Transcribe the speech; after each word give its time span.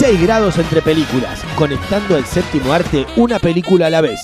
6 0.00 0.22
grados 0.22 0.56
entre 0.56 0.80
películas, 0.80 1.44
conectando 1.56 2.16
al 2.16 2.24
séptimo 2.24 2.72
arte 2.72 3.04
una 3.16 3.38
película 3.38 3.88
a 3.88 3.90
la 3.90 4.00
vez. 4.00 4.18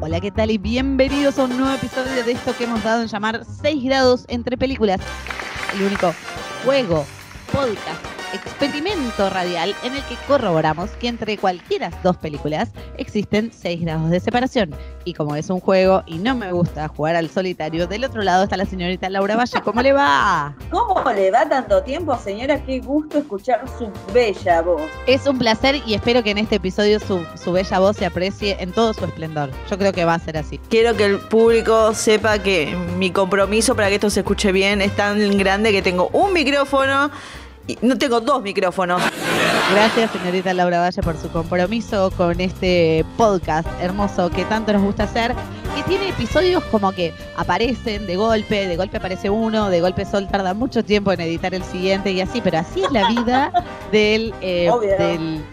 Hola, 0.00 0.20
¿qué 0.20 0.30
tal? 0.30 0.52
Y 0.52 0.58
bienvenidos 0.58 1.40
a 1.40 1.46
un 1.46 1.58
nuevo 1.58 1.74
episodio 1.74 2.22
de 2.22 2.30
esto 2.30 2.56
que 2.56 2.62
hemos 2.62 2.84
dado 2.84 3.02
en 3.02 3.08
llamar 3.08 3.44
6 3.44 3.82
grados 3.82 4.24
entre 4.28 4.56
películas. 4.56 5.00
El 5.74 5.82
único 5.82 6.14
juego, 6.64 7.04
podcast, 7.52 8.15
experimento 8.32 9.30
radial 9.30 9.74
en 9.82 9.94
el 9.94 10.02
que 10.04 10.16
corroboramos 10.26 10.90
que 10.92 11.08
entre 11.08 11.38
cualquiera 11.38 11.90
dos 12.02 12.16
películas 12.16 12.70
existen 12.98 13.50
6 13.52 13.80
grados 13.82 14.10
de 14.10 14.20
separación. 14.20 14.74
Y 15.04 15.14
como 15.14 15.36
es 15.36 15.50
un 15.50 15.60
juego 15.60 16.02
y 16.06 16.18
no 16.18 16.34
me 16.34 16.52
gusta 16.52 16.88
jugar 16.88 17.16
al 17.16 17.30
solitario, 17.30 17.86
del 17.86 18.04
otro 18.04 18.22
lado 18.22 18.44
está 18.44 18.56
la 18.56 18.66
señorita 18.66 19.08
Laura 19.08 19.36
Valle. 19.36 19.60
¿Cómo 19.62 19.82
le 19.82 19.92
va? 19.92 20.54
¿Cómo 20.70 21.10
le 21.12 21.30
va 21.30 21.48
tanto 21.48 21.82
tiempo, 21.82 22.16
señora? 22.18 22.62
Qué 22.64 22.80
gusto 22.80 23.18
escuchar 23.18 23.64
su 23.78 23.90
bella 24.12 24.62
voz. 24.62 24.82
Es 25.06 25.26
un 25.26 25.38
placer 25.38 25.80
y 25.86 25.94
espero 25.94 26.22
que 26.22 26.30
en 26.30 26.38
este 26.38 26.56
episodio 26.56 26.98
su, 26.98 27.24
su 27.42 27.52
bella 27.52 27.78
voz 27.78 27.96
se 27.96 28.06
aprecie 28.06 28.56
en 28.60 28.72
todo 28.72 28.92
su 28.94 29.04
esplendor. 29.04 29.50
Yo 29.70 29.78
creo 29.78 29.92
que 29.92 30.04
va 30.04 30.14
a 30.14 30.18
ser 30.18 30.36
así. 30.36 30.58
Quiero 30.68 30.96
que 30.96 31.04
el 31.04 31.18
público 31.18 31.94
sepa 31.94 32.38
que 32.38 32.76
mi 32.98 33.10
compromiso 33.10 33.76
para 33.76 33.88
que 33.88 33.96
esto 33.96 34.10
se 34.10 34.20
escuche 34.20 34.52
bien 34.52 34.82
es 34.82 34.94
tan 34.96 35.38
grande 35.38 35.72
que 35.72 35.82
tengo 35.82 36.08
un 36.12 36.32
micrófono 36.32 37.10
y 37.66 37.78
no 37.82 37.96
tengo 37.98 38.20
dos 38.20 38.42
micrófonos. 38.42 39.02
Gracias, 39.72 40.10
señorita 40.12 40.54
Laura 40.54 40.80
Valle, 40.80 41.02
por 41.02 41.16
su 41.16 41.28
compromiso 41.30 42.10
con 42.16 42.40
este 42.40 43.04
podcast 43.16 43.66
hermoso 43.80 44.30
que 44.30 44.44
tanto 44.44 44.72
nos 44.72 44.82
gusta 44.82 45.04
hacer. 45.04 45.34
Que 45.74 45.82
tiene 45.82 46.08
episodios 46.08 46.62
como 46.64 46.92
que 46.92 47.12
aparecen 47.36 48.06
de 48.06 48.16
golpe, 48.16 48.66
de 48.66 48.76
golpe 48.76 48.96
aparece 48.96 49.28
uno, 49.28 49.68
de 49.68 49.80
golpe 49.80 50.06
Sol 50.06 50.26
tarda 50.26 50.54
mucho 50.54 50.82
tiempo 50.84 51.12
en 51.12 51.20
editar 51.20 51.52
el 51.54 51.62
siguiente 51.64 52.12
y 52.12 52.20
así, 52.20 52.40
pero 52.40 52.58
así 52.58 52.82
es 52.82 52.90
la 52.92 53.08
vida 53.08 53.52
del, 53.92 54.32
eh, 54.40 54.70
Obvio. 54.70 54.96
del 54.96 55.44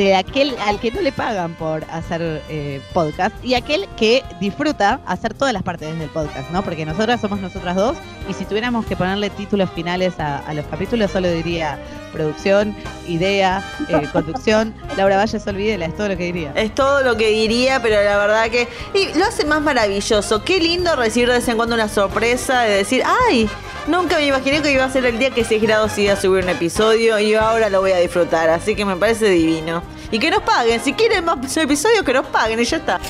de 0.00 0.14
aquel 0.14 0.56
al 0.66 0.80
que 0.80 0.90
no 0.90 1.02
le 1.02 1.12
pagan 1.12 1.52
por 1.56 1.84
hacer 1.90 2.42
eh, 2.48 2.80
podcast 2.94 3.34
y 3.44 3.52
aquel 3.52 3.86
que 3.98 4.24
disfruta 4.40 4.98
hacer 5.04 5.34
todas 5.34 5.52
las 5.52 5.62
partes 5.62 5.98
del 5.98 6.08
podcast, 6.08 6.50
¿no? 6.52 6.62
Porque 6.62 6.86
nosotras 6.86 7.20
somos 7.20 7.38
nosotras 7.38 7.76
dos 7.76 7.98
y 8.26 8.32
si 8.32 8.46
tuviéramos 8.46 8.86
que 8.86 8.96
ponerle 8.96 9.28
títulos 9.28 9.68
finales 9.68 10.18
a, 10.18 10.38
a 10.38 10.54
los 10.54 10.64
capítulos 10.68 11.10
solo 11.10 11.30
diría 11.30 11.78
producción, 12.10 12.76
idea, 13.08 13.62
eh, 13.88 14.08
conducción. 14.12 14.74
Laura 14.96 15.16
Valle 15.16 15.38
se 15.38 15.50
olvídela, 15.50 15.86
es 15.86 15.96
todo 15.96 16.08
lo 16.08 16.16
que 16.16 16.24
diría. 16.24 16.52
Es 16.54 16.74
todo 16.74 17.02
lo 17.02 17.16
que 17.16 17.28
diría, 17.28 17.80
pero 17.82 18.02
la 18.02 18.18
verdad 18.18 18.48
que. 18.50 18.68
Y 18.94 19.18
lo 19.18 19.24
hace 19.24 19.44
más 19.44 19.62
maravilloso. 19.62 20.44
Qué 20.44 20.58
lindo 20.58 20.94
recibir 20.96 21.28
de 21.28 21.34
vez 21.34 21.48
en 21.48 21.56
cuando 21.56 21.74
una 21.74 21.88
sorpresa 21.88 22.62
de 22.62 22.76
decir, 22.76 23.02
¡ay! 23.26 23.48
Nunca 23.86 24.16
me 24.16 24.26
imaginé 24.26 24.60
que 24.62 24.72
iba 24.72 24.84
a 24.84 24.90
ser 24.90 25.04
el 25.06 25.18
día 25.18 25.30
que 25.30 25.44
6 25.44 25.62
grados 25.62 25.96
iba 25.98 26.12
a 26.12 26.16
subir 26.16 26.44
un 26.44 26.50
episodio 26.50 27.18
y 27.18 27.34
ahora 27.34 27.70
lo 27.70 27.80
voy 27.80 27.92
a 27.92 27.98
disfrutar. 27.98 28.50
Así 28.50 28.74
que 28.74 28.84
me 28.84 28.96
parece 28.96 29.28
divino. 29.30 29.82
Y 30.10 30.18
que 30.18 30.30
nos 30.30 30.42
paguen. 30.42 30.80
Si 30.80 30.92
quieren 30.92 31.24
más 31.24 31.56
episodios, 31.56 32.02
que 32.04 32.12
nos 32.12 32.26
paguen 32.26 32.60
y 32.60 32.64
ya 32.64 32.76
está. 32.76 33.00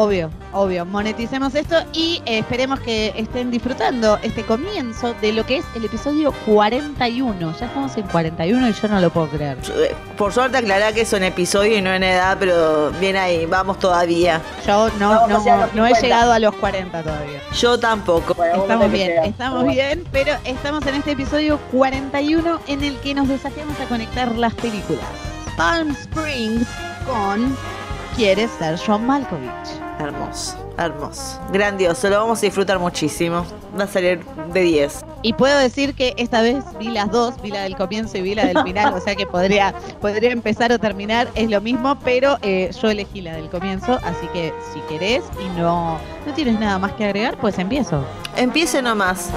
Obvio, 0.00 0.30
obvio. 0.54 0.86
Moneticemos 0.86 1.54
esto 1.54 1.76
y 1.92 2.22
eh, 2.24 2.38
esperemos 2.38 2.80
que 2.80 3.12
estén 3.18 3.50
disfrutando 3.50 4.18
este 4.22 4.42
comienzo 4.44 5.12
de 5.20 5.34
lo 5.34 5.44
que 5.44 5.58
es 5.58 5.64
el 5.74 5.84
episodio 5.84 6.32
41. 6.46 7.54
Ya 7.58 7.66
estamos 7.66 7.94
en 7.98 8.06
41 8.06 8.70
y 8.70 8.72
yo 8.72 8.88
no 8.88 8.98
lo 8.98 9.10
puedo 9.10 9.28
creer. 9.28 9.58
Por 10.16 10.32
suerte 10.32 10.56
aclará 10.56 10.94
que 10.94 11.02
es 11.02 11.12
en 11.12 11.24
episodio 11.24 11.76
y 11.76 11.82
no 11.82 11.92
en 11.92 12.02
edad, 12.02 12.38
pero 12.40 12.92
bien 12.92 13.14
ahí, 13.14 13.44
vamos 13.44 13.78
todavía. 13.78 14.40
Yo 14.66 14.88
no, 14.98 15.26
no, 15.28 15.38
no 15.74 15.84
he 15.84 15.90
50. 15.90 16.00
llegado 16.00 16.32
a 16.32 16.38
los 16.38 16.54
40 16.54 17.02
todavía. 17.02 17.42
Yo 17.52 17.78
tampoco. 17.78 18.32
Bueno, 18.32 18.62
Estamos 18.62 18.90
bien, 18.90 19.24
estamos 19.24 19.66
bien, 19.66 20.04
pero 20.12 20.32
estamos 20.44 20.86
en 20.86 20.94
este 20.94 21.10
episodio 21.10 21.58
41 21.72 22.58
en 22.68 22.84
el 22.84 22.96
que 23.00 23.12
nos 23.12 23.28
desafiamos 23.28 23.78
a 23.78 23.84
conectar 23.84 24.34
las 24.34 24.54
películas. 24.54 25.04
Palm 25.58 25.90
Springs 25.90 26.66
con 27.06 27.54
Quieres 28.16 28.50
ser 28.58 28.78
John 28.78 29.06
Malkovich. 29.06 29.89
Hermoso, 30.00 30.56
hermoso. 30.78 31.38
Grandioso, 31.52 32.08
lo 32.08 32.18
vamos 32.18 32.38
a 32.38 32.42
disfrutar 32.42 32.78
muchísimo. 32.78 33.44
Va 33.78 33.84
a 33.84 33.86
salir 33.86 34.24
de 34.52 34.60
10. 34.62 35.04
Y 35.22 35.34
puedo 35.34 35.58
decir 35.58 35.94
que 35.94 36.14
esta 36.16 36.40
vez 36.40 36.64
vi 36.78 36.88
las 36.88 37.10
dos, 37.10 37.40
vi 37.42 37.50
la 37.50 37.62
del 37.62 37.76
comienzo 37.76 38.16
y 38.16 38.22
vi 38.22 38.34
la 38.34 38.46
del 38.46 38.62
final, 38.64 38.94
o 38.94 39.00
sea 39.00 39.14
que 39.14 39.26
podría, 39.26 39.74
podría 40.00 40.32
empezar 40.32 40.72
o 40.72 40.78
terminar, 40.78 41.28
es 41.34 41.50
lo 41.50 41.60
mismo, 41.60 41.98
pero 42.00 42.38
eh, 42.40 42.70
yo 42.80 42.88
elegí 42.88 43.20
la 43.20 43.34
del 43.34 43.50
comienzo, 43.50 43.98
así 44.02 44.26
que 44.32 44.54
si 44.72 44.80
querés 44.88 45.22
y 45.38 45.60
no, 45.60 45.98
no 46.26 46.32
tienes 46.34 46.58
nada 46.58 46.78
más 46.78 46.92
que 46.94 47.04
agregar, 47.04 47.36
pues 47.36 47.58
empiezo. 47.58 48.02
Empiece 48.36 48.80
nomás. 48.80 49.30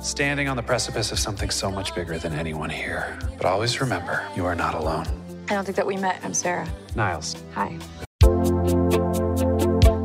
Standing 0.00 0.48
on 0.48 0.56
the 0.56 0.62
precipice 0.62 1.12
of 1.12 1.20
something 1.20 1.50
so 1.50 1.70
much 1.70 1.94
bigger 1.94 2.18
than 2.18 2.32
anyone 2.36 2.68
here. 2.68 3.16
But 3.36 3.46
always 3.46 3.80
remember, 3.80 4.22
you 4.36 4.44
are 4.44 4.56
not 4.56 4.74
alone. 4.74 5.06
I 5.48 5.54
don't 5.54 5.64
think 5.64 5.76
that 5.76 5.86
we 5.86 5.96
met. 5.96 6.16
I'm 6.24 6.34
Sarah. 6.34 6.66
Niles. 6.96 7.36
Hi. 7.54 7.78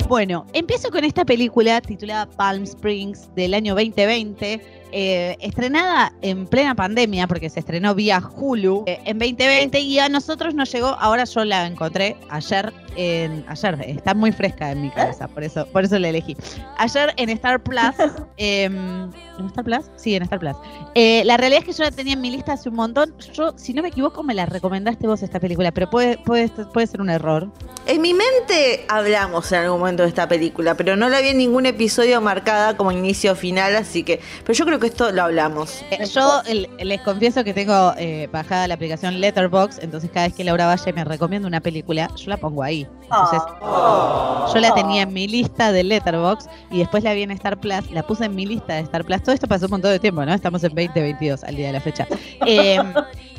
Bueno, 0.09 0.47
empiezo 0.53 0.89
con 0.89 1.03
esta 1.03 1.23
película 1.23 1.79
titulada 1.81 2.25
Palm 2.25 2.63
Springs 2.63 3.29
del 3.35 3.53
año 3.53 3.75
2020, 3.75 4.59
eh, 4.91 5.37
estrenada 5.39 6.11
en 6.23 6.47
plena 6.47 6.73
pandemia, 6.73 7.27
porque 7.27 7.47
se 7.47 7.59
estrenó 7.59 7.93
vía 7.93 8.19
Hulu 8.19 8.85
eh, 8.87 8.99
en 9.05 9.19
2020 9.19 9.79
y 9.79 9.99
a 9.99 10.09
nosotros 10.09 10.55
nos 10.55 10.71
llegó, 10.71 10.87
ahora 10.87 11.25
yo 11.25 11.45
la 11.45 11.67
encontré 11.67 12.17
ayer, 12.31 12.73
en, 12.95 13.45
ayer, 13.47 13.77
está 13.87 14.13
muy 14.13 14.31
fresca 14.31 14.71
en 14.71 14.81
mi 14.81 14.89
cabeza, 14.91 15.27
por 15.27 15.43
eso, 15.43 15.65
por 15.67 15.83
eso 15.83 15.97
la 15.99 16.09
elegí. 16.09 16.35
Ayer 16.77 17.13
en 17.17 17.29
Star 17.29 17.61
Plus, 17.61 17.81
em, 18.37 19.09
¿en 19.39 19.45
Star 19.47 19.63
Plus? 19.63 19.85
Sí, 19.95 20.15
en 20.15 20.23
Star 20.23 20.39
Plus. 20.39 20.55
Eh, 20.95 21.23
la 21.25 21.37
realidad 21.37 21.59
es 21.61 21.65
que 21.65 21.73
yo 21.73 21.83
la 21.83 21.91
tenía 21.91 22.13
en 22.13 22.21
mi 22.21 22.31
lista 22.31 22.53
hace 22.53 22.69
un 22.69 22.75
montón, 22.75 23.13
yo, 23.33 23.53
si 23.57 23.73
no 23.73 23.81
me 23.81 23.89
equivoco, 23.89 24.23
me 24.23 24.33
la 24.33 24.45
recomendaste 24.45 25.07
vos 25.07 25.21
esta 25.23 25.39
película, 25.39 25.71
pero 25.71 25.89
puede, 25.89 26.17
puede, 26.19 26.49
puede 26.49 26.87
ser 26.87 27.01
un 27.01 27.09
error. 27.09 27.47
En 27.85 28.01
mi 28.01 28.13
mente 28.13 28.85
hablamos 28.87 29.51
en 29.51 29.59
algún 29.59 29.79
momento 29.79 30.03
de 30.03 30.09
esta 30.09 30.27
película, 30.27 30.75
pero 30.75 30.95
no 30.95 31.09
la 31.09 31.21
vi 31.21 31.29
en 31.29 31.37
ningún 31.37 31.65
episodio 31.65 32.21
marcada 32.21 32.77
como 32.77 32.91
inicio 32.91 33.31
o 33.31 33.35
final, 33.35 33.75
así 33.75 34.03
que. 34.03 34.19
Pero 34.43 34.53
yo 34.53 34.65
creo 34.65 34.79
que 34.79 34.87
esto 34.87 35.11
lo 35.11 35.23
hablamos. 35.23 35.81
Eh, 35.91 36.05
Yo 36.05 36.41
el- 36.47 36.69
les 36.79 37.01
confieso 37.01 37.43
que 37.43 37.53
tengo 37.53 37.93
eh, 37.97 38.27
bajada 38.31 38.67
la 38.67 38.75
aplicación 38.75 39.19
Letterboxd, 39.19 39.83
entonces 39.83 40.09
cada 40.13 40.27
vez 40.27 40.35
que 40.35 40.43
Laura 40.43 40.67
Valle 40.67 40.93
me 40.93 41.03
recomienda 41.03 41.47
una 41.47 41.61
película, 41.61 42.09
yo 42.15 42.29
la 42.29 42.37
pongo 42.37 42.61
ahí. 42.63 42.78
Entonces, 43.03 43.41
Ah. 43.61 44.47
yo 44.53 44.59
la 44.59 44.73
tenía 44.73 45.01
en 45.03 45.13
mi 45.13 45.27
lista 45.27 45.71
de 45.71 45.83
Letterboxd 45.83 46.47
y 46.71 46.79
después 46.79 47.03
la 47.03 47.13
vi 47.13 47.23
en 47.23 47.31
Star 47.31 47.57
Plus, 47.57 47.89
la 47.91 48.03
puse 48.03 48.25
en 48.25 48.35
mi 48.35 48.45
lista 48.45 48.73
de 48.75 48.81
Star 48.81 49.03
Plus. 49.03 49.21
Todo 49.23 49.33
esto 49.33 49.47
pasó 49.47 49.65
un 49.65 49.71
montón 49.71 49.91
de 49.91 49.99
tiempo, 49.99 50.23
¿no? 50.25 50.33
Estamos 50.33 50.63
en 50.63 50.69
2022 50.75 51.43
al 51.43 51.55
día 51.55 51.67
de 51.67 51.73
la 51.73 51.81
fecha. 51.81 52.07
Eh, 52.45 52.79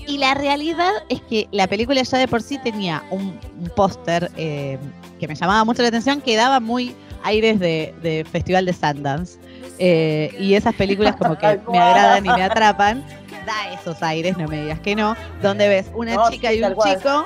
y 0.06 0.18
la 0.18 0.34
realidad 0.34 0.90
es 1.08 1.20
que 1.22 1.46
la 1.52 1.66
película 1.68 2.02
ya 2.02 2.18
de 2.18 2.26
por 2.26 2.42
sí 2.42 2.58
tenía 2.58 3.02
un, 3.10 3.38
un 3.60 3.70
póster 3.76 4.30
eh, 4.36 4.78
que 5.20 5.28
me 5.28 5.34
llamaba 5.34 5.64
mucho 5.64 5.82
la 5.82 5.88
atención, 5.88 6.20
que 6.20 6.36
daba 6.36 6.58
muy 6.58 6.94
aires 7.22 7.60
de, 7.60 7.94
de 8.02 8.24
Festival 8.30 8.66
de 8.66 8.72
Sundance. 8.72 9.38
Eh, 9.78 10.34
y 10.38 10.54
esas 10.54 10.74
películas 10.74 11.14
como 11.16 11.36
que 11.38 11.60
me 11.70 11.78
agradan 11.78 12.26
y 12.26 12.28
me 12.28 12.42
atrapan. 12.42 13.04
Da 13.46 13.72
esos 13.72 14.02
aires, 14.02 14.36
no 14.36 14.46
me 14.48 14.62
digas 14.62 14.80
que 14.80 14.94
no. 14.96 15.14
Donde 15.42 15.68
ves 15.68 15.90
una 15.94 16.14
No, 16.14 16.30
chica 16.30 16.50
sí, 16.50 16.58
y 16.58 16.62
un 16.62 16.74
chico 16.74 17.24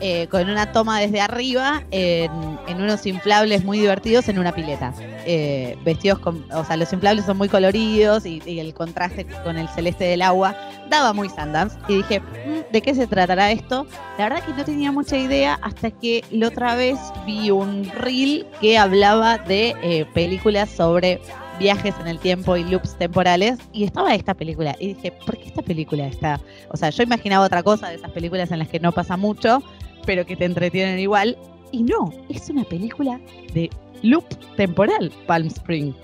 eh, 0.00 0.26
con 0.28 0.48
una 0.48 0.72
toma 0.72 0.98
desde 1.00 1.20
arriba 1.20 1.82
en, 1.90 2.30
en 2.68 2.80
unos 2.82 3.04
inflables 3.06 3.64
muy 3.64 3.78
divertidos 3.80 4.28
en 4.28 4.38
una 4.38 4.52
pileta. 4.52 4.92
eh, 5.26 5.76
vestidos 5.84 6.18
con, 6.18 6.44
o 6.52 6.64
sea, 6.64 6.76
los 6.78 6.92
inflables 6.92 7.26
son 7.26 7.36
muy 7.36 7.48
coloridos 7.48 8.24
y, 8.24 8.42
y 8.46 8.58
el 8.58 8.72
contraste 8.72 9.26
con 9.44 9.58
el 9.58 9.68
celeste 9.68 10.04
del 10.04 10.22
agua 10.22 10.56
daba 10.88 11.12
muy 11.12 11.28
Sundance. 11.28 11.76
Y 11.88 11.96
dije, 11.98 12.20
"Mm, 12.20 12.72
¿de 12.72 12.80
qué 12.82 12.94
se 12.94 13.06
tratará 13.06 13.50
esto? 13.52 13.86
La 14.18 14.28
verdad 14.30 14.44
que 14.44 14.52
no 14.54 14.64
tenía 14.64 14.90
mucha 14.92 15.16
idea 15.18 15.58
hasta 15.62 15.90
que 15.90 16.24
la 16.30 16.48
otra 16.48 16.74
vez 16.74 16.98
vi 17.26 17.50
un 17.50 17.84
reel 17.98 18.46
que 18.60 18.78
hablaba 18.78 19.36
de 19.38 19.74
eh, 19.82 20.06
películas 20.14 20.70
sobre 20.70 21.20
viajes 21.58 21.94
en 22.00 22.06
el 22.06 22.18
tiempo 22.18 22.56
y 22.56 22.64
loops 22.64 22.96
temporales 22.96 23.58
y 23.74 23.84
estaba 23.84 24.14
esta 24.14 24.32
película 24.32 24.74
y 24.80 24.94
dije, 24.94 25.12
¿por 25.26 25.36
qué 25.36 25.48
esta 25.48 25.60
película 25.60 26.06
está? 26.06 26.40
O 26.70 26.76
sea, 26.78 26.88
yo 26.88 27.02
imaginaba 27.02 27.44
otra 27.44 27.62
cosa 27.62 27.88
de 27.90 27.96
esas 27.96 28.10
películas 28.12 28.50
en 28.50 28.60
las 28.60 28.68
que 28.68 28.80
no 28.80 28.92
pasa 28.92 29.18
mucho, 29.18 29.62
pero 30.06 30.24
que 30.24 30.36
te 30.36 30.44
entretienen 30.44 30.98
igual 30.98 31.36
y 31.72 31.82
no, 31.82 32.12
es 32.28 32.48
una 32.48 32.64
película 32.64 33.20
de 33.54 33.70
loop 34.02 34.24
temporal, 34.56 35.12
Palm 35.26 35.46
Spring. 35.46 35.94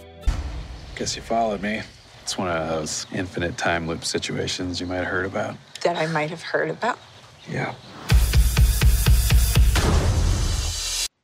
Guess 0.96 1.16
you 1.16 1.22
followed 1.22 1.60
me. 1.60 1.82
It's 2.22 2.38
one 2.38 2.48
of 2.48 2.68
those 2.68 3.06
infinite 3.12 3.56
time 3.56 3.86
loop 3.86 4.04
situations 4.04 4.80
you 4.80 4.86
might 4.86 4.98
have 4.98 5.06
heard 5.06 5.26
about. 5.26 5.56
That 5.82 5.96
I 5.96 6.06
might 6.06 6.30
have 6.30 6.42
heard 6.42 6.70
about. 6.70 6.98
Yeah. 7.50 7.74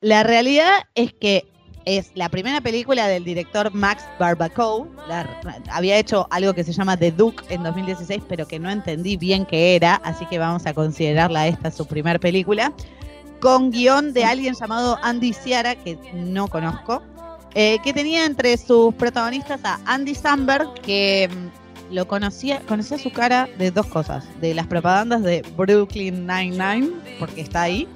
La 0.01 0.25
realidad 0.25 0.83
es 0.95 1.13
que 1.13 1.52
es 1.85 2.11
la 2.15 2.29
primera 2.29 2.61
película 2.61 3.07
del 3.07 3.25
director 3.25 3.73
Max 3.73 4.05
Barbacoa. 4.19 4.87
Había 5.71 5.99
hecho 5.99 6.27
algo 6.31 6.53
que 6.55 6.65
se 6.65 6.73
llama 6.73 6.97
The 6.97 7.13
Duke 7.13 7.45
en 7.49 7.63
2016, 7.63 8.23
pero 8.29 8.47
que 8.47 8.59
no 8.59 8.71
entendí 8.71 9.17
bien 9.17 9.47
qué 9.47 9.77
era, 9.77 9.97
así 9.97 10.27
que 10.27 10.39
vamos 10.39 10.67
a 10.67 10.75
considerarla 10.75 11.49
esta 11.49 11.71
su 11.71 11.87
primer 11.87 12.21
película. 12.21 12.73
Con 13.41 13.71
guion 13.71 14.13
de 14.13 14.25
alguien 14.25 14.55
llamado 14.55 14.99
Andy 15.03 15.33
Ciara, 15.33 15.75
que 15.75 15.99
no 16.15 16.49
conozco, 16.49 17.03
eh, 17.55 17.79
que 17.83 17.93
tenía 17.93 18.25
entre 18.25 18.57
sus 18.57 18.95
protagonistas 18.95 19.61
a 19.65 19.81
Andy 19.85 20.15
Samberg, 20.15 20.73
que 20.75 21.29
mm, 21.29 21.62
lo 21.93 22.09
conocía, 22.09 22.61
conocía 22.67 22.99
su 22.99 23.13
cara 23.13 23.49
de 23.59 23.71
dos 23.71 23.87
cosas, 23.87 24.25
de 24.41 24.55
las 24.55 24.67
propagandas 24.67 25.23
de 25.23 25.43
Brooklyn 25.57 26.27
Nine-Nine, 26.27 26.91
porque 27.19 27.43
está 27.43 27.63
ahí, 27.63 27.87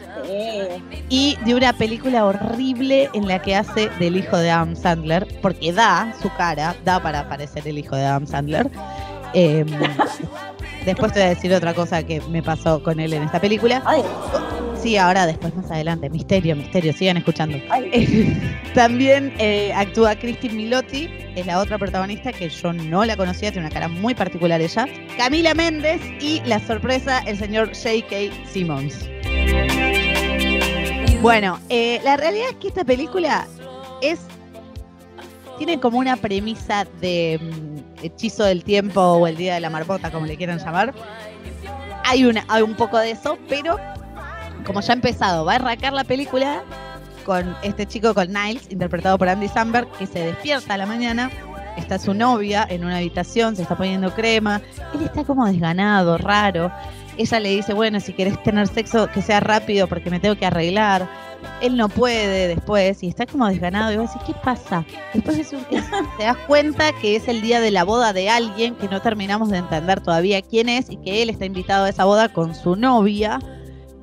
y 1.08 1.36
de 1.44 1.54
una 1.54 1.72
película 1.72 2.24
horrible 2.24 3.10
en 3.14 3.26
la 3.26 3.40
que 3.40 3.56
hace 3.56 3.88
del 3.98 4.16
hijo 4.16 4.36
de 4.36 4.50
Adam 4.50 4.76
Sandler, 4.76 5.26
porque 5.40 5.72
da 5.72 6.14
su 6.20 6.28
cara, 6.36 6.76
da 6.84 7.02
para 7.02 7.28
parecer 7.28 7.66
el 7.66 7.78
hijo 7.78 7.96
de 7.96 8.04
Adam 8.04 8.26
Sandler. 8.26 8.70
Eh, 9.34 9.64
después 10.84 11.12
te 11.12 11.20
voy 11.20 11.26
a 11.26 11.30
decir 11.30 11.52
otra 11.52 11.74
cosa 11.74 12.02
que 12.02 12.20
me 12.30 12.42
pasó 12.42 12.82
con 12.82 13.00
él 13.00 13.12
en 13.14 13.24
esta 13.24 13.40
película. 13.40 13.82
Sí, 14.86 14.96
ahora 14.96 15.26
después 15.26 15.52
más 15.56 15.68
adelante. 15.68 16.08
Misterio, 16.10 16.54
misterio, 16.54 16.92
sigan 16.92 17.16
escuchando. 17.16 17.58
También 18.74 19.34
eh, 19.36 19.72
actúa 19.74 20.14
Christine 20.14 20.54
Milotti, 20.54 21.10
es 21.34 21.44
la 21.44 21.58
otra 21.58 21.76
protagonista 21.76 22.32
que 22.32 22.48
yo 22.48 22.72
no 22.72 23.04
la 23.04 23.16
conocía, 23.16 23.50
tiene 23.50 23.66
una 23.66 23.74
cara 23.74 23.88
muy 23.88 24.14
particular 24.14 24.60
ella. 24.60 24.86
Camila 25.16 25.54
Méndez 25.54 26.00
y 26.20 26.40
la 26.44 26.60
sorpresa, 26.60 27.18
el 27.26 27.36
señor 27.36 27.72
J.K. 27.74 28.48
Simmons. 28.48 29.10
Bueno, 31.20 31.58
eh, 31.68 32.00
la 32.04 32.16
realidad 32.16 32.50
es 32.50 32.56
que 32.58 32.68
esta 32.68 32.84
película 32.84 33.48
es. 34.02 34.20
Tiene 35.58 35.80
como 35.80 35.98
una 35.98 36.16
premisa 36.16 36.86
de 37.00 37.40
mm, 37.42 38.04
hechizo 38.04 38.44
del 38.44 38.62
tiempo 38.62 39.00
o 39.00 39.26
el 39.26 39.36
día 39.36 39.54
de 39.54 39.60
la 39.60 39.70
marmota, 39.70 40.12
como 40.12 40.26
le 40.26 40.36
quieran 40.36 40.60
llamar. 40.60 40.94
Hay, 42.04 42.24
una, 42.24 42.44
hay 42.46 42.62
un 42.62 42.76
poco 42.76 42.98
de 42.98 43.10
eso, 43.10 43.36
pero 43.48 43.76
como 44.66 44.80
ya 44.80 44.92
ha 44.92 44.96
empezado, 44.96 45.44
va 45.44 45.52
a 45.52 45.56
arrancar 45.56 45.92
la 45.92 46.04
película 46.04 46.62
con 47.24 47.56
este 47.62 47.86
chico, 47.86 48.14
con 48.14 48.32
Niles, 48.32 48.70
interpretado 48.70 49.18
por 49.18 49.28
Andy 49.28 49.48
Samberg, 49.48 49.90
que 49.92 50.06
se 50.06 50.20
despierta 50.26 50.74
a 50.74 50.76
la 50.76 50.86
mañana. 50.86 51.30
Está 51.76 51.98
su 51.98 52.14
novia 52.14 52.66
en 52.70 52.84
una 52.84 52.96
habitación, 52.98 53.54
se 53.56 53.62
está 53.62 53.76
poniendo 53.76 54.14
crema. 54.14 54.62
Él 54.94 55.02
está 55.02 55.24
como 55.24 55.44
desganado, 55.46 56.16
raro. 56.18 56.72
Ella 57.18 57.40
le 57.40 57.50
dice, 57.50 57.74
bueno, 57.74 58.00
si 58.00 58.12
querés 58.12 58.42
tener 58.42 58.66
sexo, 58.68 59.08
que 59.08 59.20
sea 59.22 59.40
rápido 59.40 59.86
porque 59.86 60.08
me 60.10 60.18
tengo 60.20 60.36
que 60.36 60.46
arreglar. 60.46 61.06
Él 61.60 61.76
no 61.76 61.88
puede 61.88 62.48
después 62.48 63.02
y 63.02 63.08
está 63.08 63.26
como 63.26 63.46
desganado. 63.46 63.92
Y 63.92 63.96
vos 63.98 64.10
decís, 64.12 64.22
¿qué 64.26 64.34
pasa? 64.42 64.84
Después 65.12 65.38
es 65.38 65.52
un- 65.52 65.64
te 66.18 66.24
das 66.24 66.36
cuenta 66.46 66.92
que 67.00 67.16
es 67.16 67.28
el 67.28 67.42
día 67.42 67.60
de 67.60 67.70
la 67.70 67.84
boda 67.84 68.12
de 68.14 68.30
alguien 68.30 68.74
que 68.76 68.88
no 68.88 69.02
terminamos 69.02 69.50
de 69.50 69.58
entender 69.58 70.00
todavía 70.00 70.40
quién 70.42 70.68
es 70.70 70.88
y 70.90 70.96
que 70.96 71.22
él 71.22 71.28
está 71.30 71.44
invitado 71.44 71.84
a 71.84 71.88
esa 71.90 72.04
boda 72.04 72.28
con 72.30 72.54
su 72.54 72.76
novia. 72.76 73.38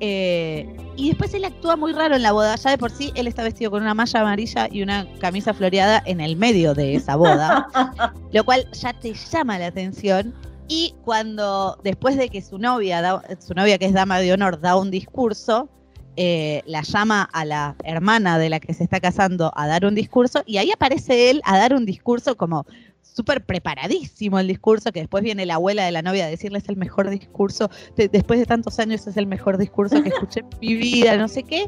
Eh, 0.06 0.66
y 0.96 1.08
después 1.08 1.32
él 1.32 1.46
actúa 1.46 1.76
muy 1.76 1.94
raro 1.94 2.14
en 2.14 2.22
la 2.22 2.32
boda. 2.32 2.56
Ya 2.56 2.70
de 2.72 2.76
por 2.78 2.90
sí, 2.90 3.10
él 3.14 3.26
está 3.26 3.42
vestido 3.42 3.70
con 3.70 3.82
una 3.82 3.94
malla 3.94 4.20
amarilla 4.20 4.68
y 4.70 4.82
una 4.82 5.06
camisa 5.18 5.54
floreada 5.54 6.02
en 6.04 6.20
el 6.20 6.36
medio 6.36 6.74
de 6.74 6.94
esa 6.94 7.16
boda. 7.16 7.68
lo 8.32 8.44
cual 8.44 8.66
ya 8.72 8.92
te 8.92 9.14
llama 9.14 9.58
la 9.58 9.68
atención. 9.68 10.34
Y 10.68 10.94
cuando, 11.06 11.78
después 11.82 12.18
de 12.18 12.28
que 12.28 12.42
su 12.42 12.58
novia, 12.58 13.00
da- 13.00 13.22
su 13.40 13.54
novia 13.54 13.78
que 13.78 13.86
es 13.86 13.94
dama 13.94 14.18
de 14.18 14.34
honor, 14.34 14.60
da 14.60 14.76
un 14.76 14.90
discurso, 14.90 15.70
eh, 16.16 16.60
la 16.66 16.82
llama 16.82 17.22
a 17.32 17.46
la 17.46 17.74
hermana 17.82 18.38
de 18.38 18.50
la 18.50 18.60
que 18.60 18.74
se 18.74 18.84
está 18.84 19.00
casando 19.00 19.52
a 19.56 19.66
dar 19.66 19.86
un 19.86 19.94
discurso, 19.94 20.42
y 20.44 20.58
ahí 20.58 20.70
aparece 20.70 21.30
él 21.30 21.40
a 21.44 21.56
dar 21.56 21.72
un 21.72 21.86
discurso 21.86 22.36
como 22.36 22.66
súper 23.04 23.44
preparadísimo 23.44 24.38
el 24.38 24.48
discurso, 24.48 24.90
que 24.90 25.00
después 25.00 25.22
viene 25.22 25.46
la 25.46 25.54
abuela 25.54 25.84
de 25.84 25.92
la 25.92 26.02
novia 26.02 26.24
a 26.24 26.28
decirle 26.28 26.58
es 26.58 26.68
el 26.68 26.76
mejor 26.76 27.10
discurso, 27.10 27.70
de- 27.96 28.08
después 28.08 28.40
de 28.40 28.46
tantos 28.46 28.78
años 28.78 29.06
es 29.06 29.16
el 29.16 29.26
mejor 29.26 29.58
discurso 29.58 30.02
que 30.02 30.08
escuché 30.08 30.40
en 30.40 30.58
mi 30.60 30.74
vida, 30.74 31.16
no 31.16 31.28
sé 31.28 31.42
qué. 31.42 31.66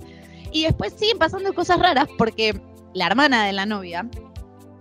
Y 0.52 0.64
después 0.64 0.94
siguen 0.96 1.18
pasando 1.18 1.52
cosas 1.54 1.78
raras 1.78 2.08
porque 2.18 2.60
la 2.94 3.06
hermana 3.06 3.44
de 3.44 3.52
la 3.52 3.66
novia, 3.66 4.08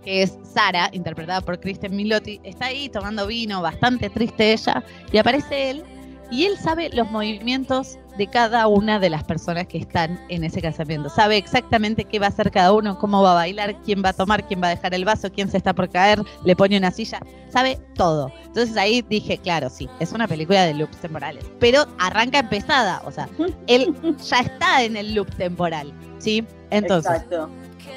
que 0.04 0.22
es 0.22 0.38
Sara, 0.42 0.88
interpretada 0.92 1.40
por 1.40 1.60
Kristen 1.60 1.94
Milotti, 1.94 2.40
está 2.44 2.66
ahí 2.66 2.88
tomando 2.88 3.26
vino, 3.26 3.60
bastante 3.60 4.08
triste 4.08 4.52
ella, 4.52 4.82
y 5.12 5.18
aparece 5.18 5.70
él, 5.70 5.84
y 6.30 6.44
él 6.44 6.56
sabe 6.56 6.90
los 6.90 7.10
movimientos 7.10 7.98
de 8.16 8.26
cada 8.26 8.66
una 8.66 8.98
de 8.98 9.10
las 9.10 9.24
personas 9.24 9.66
que 9.66 9.78
están 9.78 10.20
en 10.28 10.44
ese 10.44 10.62
casamiento. 10.62 11.08
Sabe 11.08 11.36
exactamente 11.36 12.04
qué 12.04 12.18
va 12.18 12.26
a 12.26 12.28
hacer 12.30 12.50
cada 12.50 12.72
uno, 12.72 12.98
cómo 12.98 13.22
va 13.22 13.32
a 13.32 13.34
bailar, 13.34 13.80
quién 13.82 14.02
va 14.04 14.10
a 14.10 14.12
tomar, 14.12 14.46
quién 14.46 14.62
va 14.62 14.68
a 14.68 14.70
dejar 14.70 14.94
el 14.94 15.04
vaso, 15.04 15.30
quién 15.30 15.50
se 15.50 15.56
está 15.56 15.74
por 15.74 15.88
caer, 15.88 16.22
le 16.44 16.56
pone 16.56 16.76
una 16.78 16.90
silla, 16.90 17.20
sabe 17.50 17.78
todo. 17.94 18.32
Entonces 18.46 18.76
ahí 18.76 19.02
dije, 19.02 19.38
claro, 19.38 19.68
sí, 19.70 19.88
es 20.00 20.12
una 20.12 20.26
película 20.26 20.64
de 20.64 20.74
loops 20.74 20.96
temporales, 20.98 21.44
pero 21.60 21.86
arranca 21.98 22.38
empezada, 22.38 23.02
o 23.04 23.10
sea, 23.10 23.28
él 23.66 23.94
ya 24.28 24.40
está 24.40 24.82
en 24.82 24.96
el 24.96 25.14
loop 25.14 25.34
temporal, 25.36 25.92
¿sí? 26.18 26.44
Entonces, 26.70 27.12
Exacto. 27.12 27.50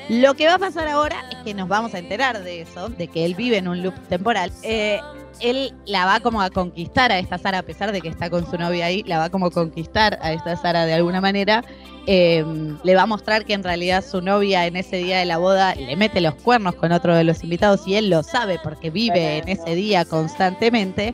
lo 0.10 0.34
que 0.36 0.48
va 0.48 0.56
a 0.56 0.60
pasar 0.60 0.88
ahora 0.88 1.18
es 1.32 1.38
que 1.38 1.54
nos 1.54 1.68
vamos 1.68 1.94
a 1.94 2.00
enterar 2.00 2.44
de 2.44 2.62
eso, 2.62 2.90
de 2.90 3.08
que 3.08 3.26
él 3.26 3.36
vive 3.36 3.58
en 3.58 3.68
un 3.68 3.82
loop 3.82 3.96
temporal. 4.08 4.52
Eh, 4.64 5.00
él 5.42 5.74
la 5.86 6.06
va 6.06 6.20
como 6.20 6.42
a 6.42 6.50
conquistar 6.50 7.12
a 7.12 7.20
esta 7.20 7.38
Sara, 7.38 7.60
a 7.60 7.64
pesar 7.64 7.92
de 7.92 8.02
que 8.02 8.08
está 8.10 8.30
con 8.30 8.50
su 8.50 8.58
novia 8.58 8.86
ahí, 8.86 9.04
la 9.08 9.18
va 9.20 9.30
como 9.30 9.48
a 9.48 9.52
conquistar 9.52 10.20
a 10.22 10.34
esta 10.34 10.56
Sara 10.58 10.86
de 10.86 10.94
alguna 10.94 11.22
manera. 11.22 11.64
Eh, 12.08 12.44
le 12.84 12.96
va 12.96 13.04
a 13.04 13.06
mostrar 13.06 13.46
que 13.46 13.54
en 13.54 13.64
realidad 13.64 14.04
su 14.04 14.22
novia 14.22 14.66
en 14.66 14.76
ese 14.76 14.98
día 14.98 15.20
de 15.20 15.26
la 15.26 15.38
boda 15.38 15.76
le 15.76 15.96
mete 15.96 16.22
los 16.22 16.34
cuernos 16.36 16.76
con 16.76 16.92
otro 16.92 17.16
de 17.16 17.24
los 17.24 17.44
invitados 17.44 17.88
y 17.88 17.96
él 17.96 18.10
lo 18.10 18.24
sabe 18.24 18.60
porque 18.64 18.90
vive 18.90 19.38
en 19.38 19.50
ese 19.50 19.76
día 19.76 20.06
constantemente. 20.06 21.14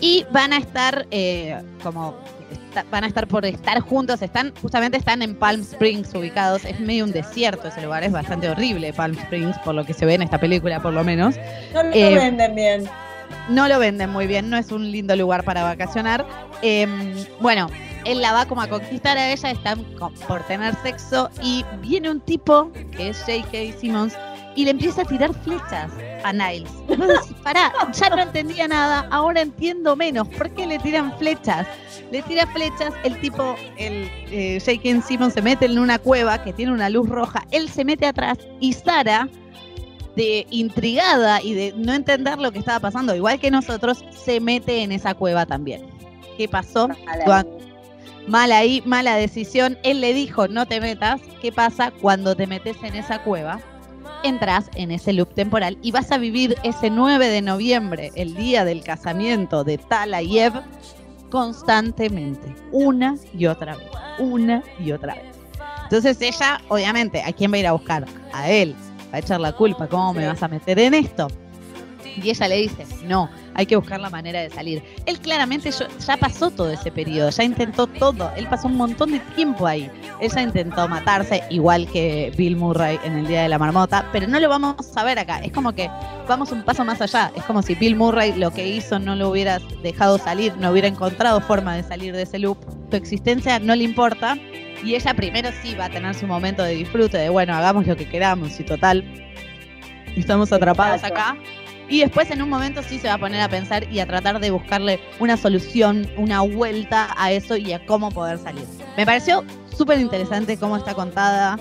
Y 0.00 0.24
van 0.32 0.52
a 0.52 0.56
estar 0.56 1.06
eh, 1.10 1.60
como 1.82 2.14
está- 2.50 2.84
van 2.90 3.04
a 3.04 3.06
estar 3.06 3.28
por 3.28 3.44
estar 3.44 3.78
juntos, 3.80 4.20
están 4.22 4.52
justamente 4.60 4.96
están 4.98 5.22
en 5.22 5.36
Palm 5.36 5.60
Springs 5.60 6.12
ubicados, 6.14 6.64
es 6.64 6.80
medio 6.80 7.04
un 7.04 7.12
desierto 7.12 7.68
ese 7.68 7.82
lugar, 7.82 8.02
es 8.02 8.10
bastante 8.10 8.48
horrible 8.48 8.92
Palm 8.94 9.16
Springs 9.16 9.56
por 9.58 9.74
lo 9.74 9.84
que 9.84 9.92
se 9.92 10.04
ve 10.06 10.14
en 10.14 10.22
esta 10.22 10.38
película 10.38 10.80
por 10.80 10.92
lo 10.92 11.04
menos. 11.04 11.36
No 11.74 11.82
lo 11.84 11.92
Eh, 11.94 12.14
venden 12.16 12.54
bien. 12.54 12.84
No 13.48 13.68
lo 13.68 13.78
venden 13.78 14.10
muy 14.10 14.26
bien, 14.26 14.50
no 14.50 14.56
es 14.56 14.70
un 14.72 14.90
lindo 14.90 15.16
lugar 15.16 15.44
para 15.44 15.62
vacacionar. 15.62 16.26
Eh, 16.62 16.86
bueno, 17.40 17.68
él 18.04 18.20
la 18.20 18.32
va 18.32 18.46
como 18.46 18.62
a 18.62 18.68
conquistar 18.68 19.16
a 19.18 19.32
ella, 19.32 19.50
están 19.50 19.84
por 20.26 20.42
tener 20.44 20.74
sexo 20.82 21.30
y 21.42 21.64
viene 21.80 22.10
un 22.10 22.20
tipo 22.20 22.70
que 22.96 23.10
es 23.10 23.18
J.K. 23.20 23.78
Simmons 23.78 24.14
y 24.54 24.64
le 24.64 24.72
empieza 24.72 25.02
a 25.02 25.04
tirar 25.04 25.32
flechas 25.42 25.90
a 26.24 26.32
Niles. 26.32 26.70
Decís, 26.88 27.34
pará, 27.42 27.72
ya 27.92 28.10
no 28.10 28.20
entendía 28.20 28.68
nada, 28.68 29.06
ahora 29.10 29.40
entiendo 29.40 29.96
menos. 29.96 30.28
¿Por 30.28 30.50
qué 30.50 30.66
le 30.66 30.78
tiran 30.78 31.16
flechas? 31.18 31.66
Le 32.10 32.22
tira 32.22 32.46
flechas, 32.48 32.92
el 33.04 33.18
tipo, 33.20 33.54
el 33.76 34.10
eh, 34.30 34.58
J.K. 34.60 35.02
Simmons 35.06 35.34
se 35.34 35.42
mete 35.42 35.66
en 35.66 35.78
una 35.78 35.98
cueva 35.98 36.42
que 36.42 36.52
tiene 36.52 36.72
una 36.72 36.90
luz 36.90 37.08
roja, 37.08 37.44
él 37.50 37.68
se 37.68 37.84
mete 37.84 38.06
atrás 38.06 38.38
y 38.60 38.72
Sara 38.72 39.28
de 40.16 40.46
intrigada 40.50 41.40
y 41.42 41.54
de 41.54 41.74
no 41.76 41.92
entender 41.92 42.38
lo 42.38 42.52
que 42.52 42.58
estaba 42.58 42.80
pasando, 42.80 43.14
igual 43.14 43.40
que 43.40 43.50
nosotros, 43.50 44.04
se 44.10 44.40
mete 44.40 44.82
en 44.82 44.92
esa 44.92 45.14
cueva 45.14 45.46
también. 45.46 45.86
¿Qué 46.36 46.48
pasó? 46.48 46.88
Mala 47.06 47.46
Mal 48.28 48.52
ahí, 48.52 48.82
mala 48.86 49.16
decisión. 49.16 49.78
Él 49.82 50.00
le 50.00 50.14
dijo, 50.14 50.46
no 50.46 50.66
te 50.66 50.80
metas. 50.80 51.20
¿Qué 51.40 51.50
pasa 51.50 51.90
cuando 51.90 52.36
te 52.36 52.46
metes 52.46 52.76
en 52.82 52.94
esa 52.94 53.22
cueva? 53.22 53.60
Entras 54.22 54.70
en 54.76 54.92
ese 54.92 55.12
loop 55.12 55.34
temporal 55.34 55.76
y 55.82 55.90
vas 55.90 56.12
a 56.12 56.18
vivir 56.18 56.56
ese 56.62 56.88
9 56.90 57.28
de 57.28 57.42
noviembre, 57.42 58.12
el 58.14 58.34
día 58.34 58.64
del 58.64 58.84
casamiento 58.84 59.64
de 59.64 59.78
Tala 59.78 60.22
y 60.22 60.38
Ev, 60.38 60.52
constantemente, 61.30 62.54
una 62.70 63.16
y 63.36 63.46
otra 63.46 63.74
vez, 63.74 63.88
una 64.20 64.62
y 64.78 64.92
otra 64.92 65.14
vez. 65.14 65.36
Entonces 65.84 66.20
ella, 66.22 66.60
obviamente, 66.68 67.22
¿a 67.22 67.32
quién 67.32 67.50
va 67.50 67.56
a 67.56 67.60
ir 67.60 67.66
a 67.66 67.72
buscar? 67.72 68.06
A 68.32 68.48
él. 68.48 68.76
A 69.12 69.18
echar 69.18 69.40
la 69.40 69.52
culpa, 69.52 69.86
¿cómo 69.86 70.14
me 70.14 70.26
vas 70.26 70.42
a 70.42 70.48
meter 70.48 70.78
en 70.78 70.94
esto? 70.94 71.28
Y 72.16 72.30
ella 72.30 72.48
le 72.48 72.56
dice, 72.56 72.86
no, 73.04 73.30
hay 73.54 73.66
que 73.66 73.76
buscar 73.76 74.00
la 74.00 74.10
manera 74.10 74.40
de 74.40 74.50
salir. 74.50 74.82
Él 75.06 75.18
claramente 75.20 75.70
ya 75.70 76.16
pasó 76.16 76.50
todo 76.50 76.70
ese 76.70 76.90
periodo, 76.90 77.30
ya 77.30 77.44
intentó 77.44 77.86
todo, 77.86 78.30
él 78.36 78.46
pasó 78.48 78.68
un 78.68 78.76
montón 78.76 79.12
de 79.12 79.20
tiempo 79.34 79.66
ahí. 79.66 79.90
Ella 80.20 80.42
intentó 80.42 80.86
matarse, 80.88 81.42
igual 81.50 81.88
que 81.88 82.32
Bill 82.36 82.56
Murray 82.56 82.98
en 83.04 83.14
el 83.14 83.26
Día 83.26 83.42
de 83.42 83.48
la 83.48 83.58
Marmota, 83.58 84.06
pero 84.12 84.26
no 84.26 84.38
lo 84.40 84.48
vamos 84.48 84.76
a 84.94 85.04
ver 85.04 85.18
acá. 85.18 85.38
Es 85.38 85.52
como 85.52 85.72
que 85.72 85.90
vamos 86.28 86.52
un 86.52 86.62
paso 86.62 86.84
más 86.84 87.00
allá. 87.00 87.32
Es 87.34 87.44
como 87.44 87.62
si 87.62 87.74
Bill 87.74 87.96
Murray 87.96 88.34
lo 88.34 88.52
que 88.52 88.66
hizo 88.66 88.98
no 88.98 89.14
lo 89.16 89.30
hubiera 89.30 89.58
dejado 89.82 90.18
salir, 90.18 90.56
no 90.58 90.70
hubiera 90.70 90.88
encontrado 90.88 91.40
forma 91.40 91.76
de 91.76 91.82
salir 91.82 92.14
de 92.14 92.22
ese 92.22 92.38
loop. 92.38 92.58
Tu 92.90 92.96
existencia 92.96 93.58
no 93.58 93.74
le 93.74 93.84
importa. 93.84 94.36
Y 94.82 94.94
ella 94.94 95.14
primero 95.14 95.50
sí 95.62 95.74
va 95.74 95.86
a 95.86 95.90
tener 95.90 96.14
su 96.14 96.26
momento 96.26 96.62
de 96.62 96.74
disfrute, 96.74 97.18
de 97.18 97.28
bueno, 97.28 97.54
hagamos 97.54 97.86
lo 97.86 97.96
que 97.96 98.08
queramos 98.08 98.58
y 98.58 98.64
total. 98.64 99.04
Estamos 100.16 100.52
atrapados 100.52 100.96
Exacto. 100.96 101.20
acá. 101.20 101.36
Y 101.88 102.00
después 102.00 102.30
en 102.30 102.42
un 102.42 102.48
momento 102.48 102.82
sí 102.82 102.98
se 102.98 103.08
va 103.08 103.14
a 103.14 103.18
poner 103.18 103.40
a 103.40 103.48
pensar 103.48 103.90
y 103.92 104.00
a 104.00 104.06
tratar 104.06 104.40
de 104.40 104.50
buscarle 104.50 105.00
una 105.20 105.36
solución, 105.36 106.10
una 106.16 106.40
vuelta 106.40 107.14
a 107.16 107.32
eso 107.32 107.56
y 107.56 107.72
a 107.72 107.84
cómo 107.84 108.10
poder 108.10 108.38
salir. 108.38 108.64
Me 108.96 109.04
pareció 109.04 109.44
súper 109.76 110.00
interesante 110.00 110.56
cómo 110.56 110.76
está 110.76 110.94
contada. 110.94 111.58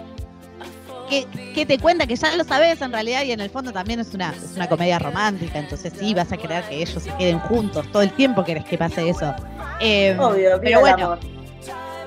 Que, 1.09 1.27
que 1.53 1.65
te 1.65 1.77
cuenta 1.77 2.07
que 2.07 2.15
ya 2.15 2.33
lo 2.37 2.45
sabes 2.45 2.81
en 2.81 2.93
realidad 2.93 3.23
y 3.23 3.33
en 3.33 3.41
el 3.41 3.49
fondo 3.49 3.73
también 3.73 3.99
es 3.99 4.13
una, 4.13 4.29
es 4.29 4.53
una 4.55 4.69
comedia 4.69 4.97
romántica, 4.97 5.59
entonces 5.59 5.91
sí 5.99 6.13
vas 6.13 6.31
a 6.31 6.37
querer 6.37 6.63
que 6.63 6.81
ellos 6.81 7.03
se 7.03 7.13
queden 7.17 7.37
juntos, 7.39 7.85
todo 7.91 8.01
el 8.01 8.11
tiempo 8.11 8.45
querés 8.45 8.63
que 8.63 8.77
pase 8.77 9.09
eso. 9.09 9.35
Eh, 9.81 10.15
Obvio, 10.17 10.57
pero 10.61 10.79
bueno, 10.79 11.05
amor. 11.07 11.40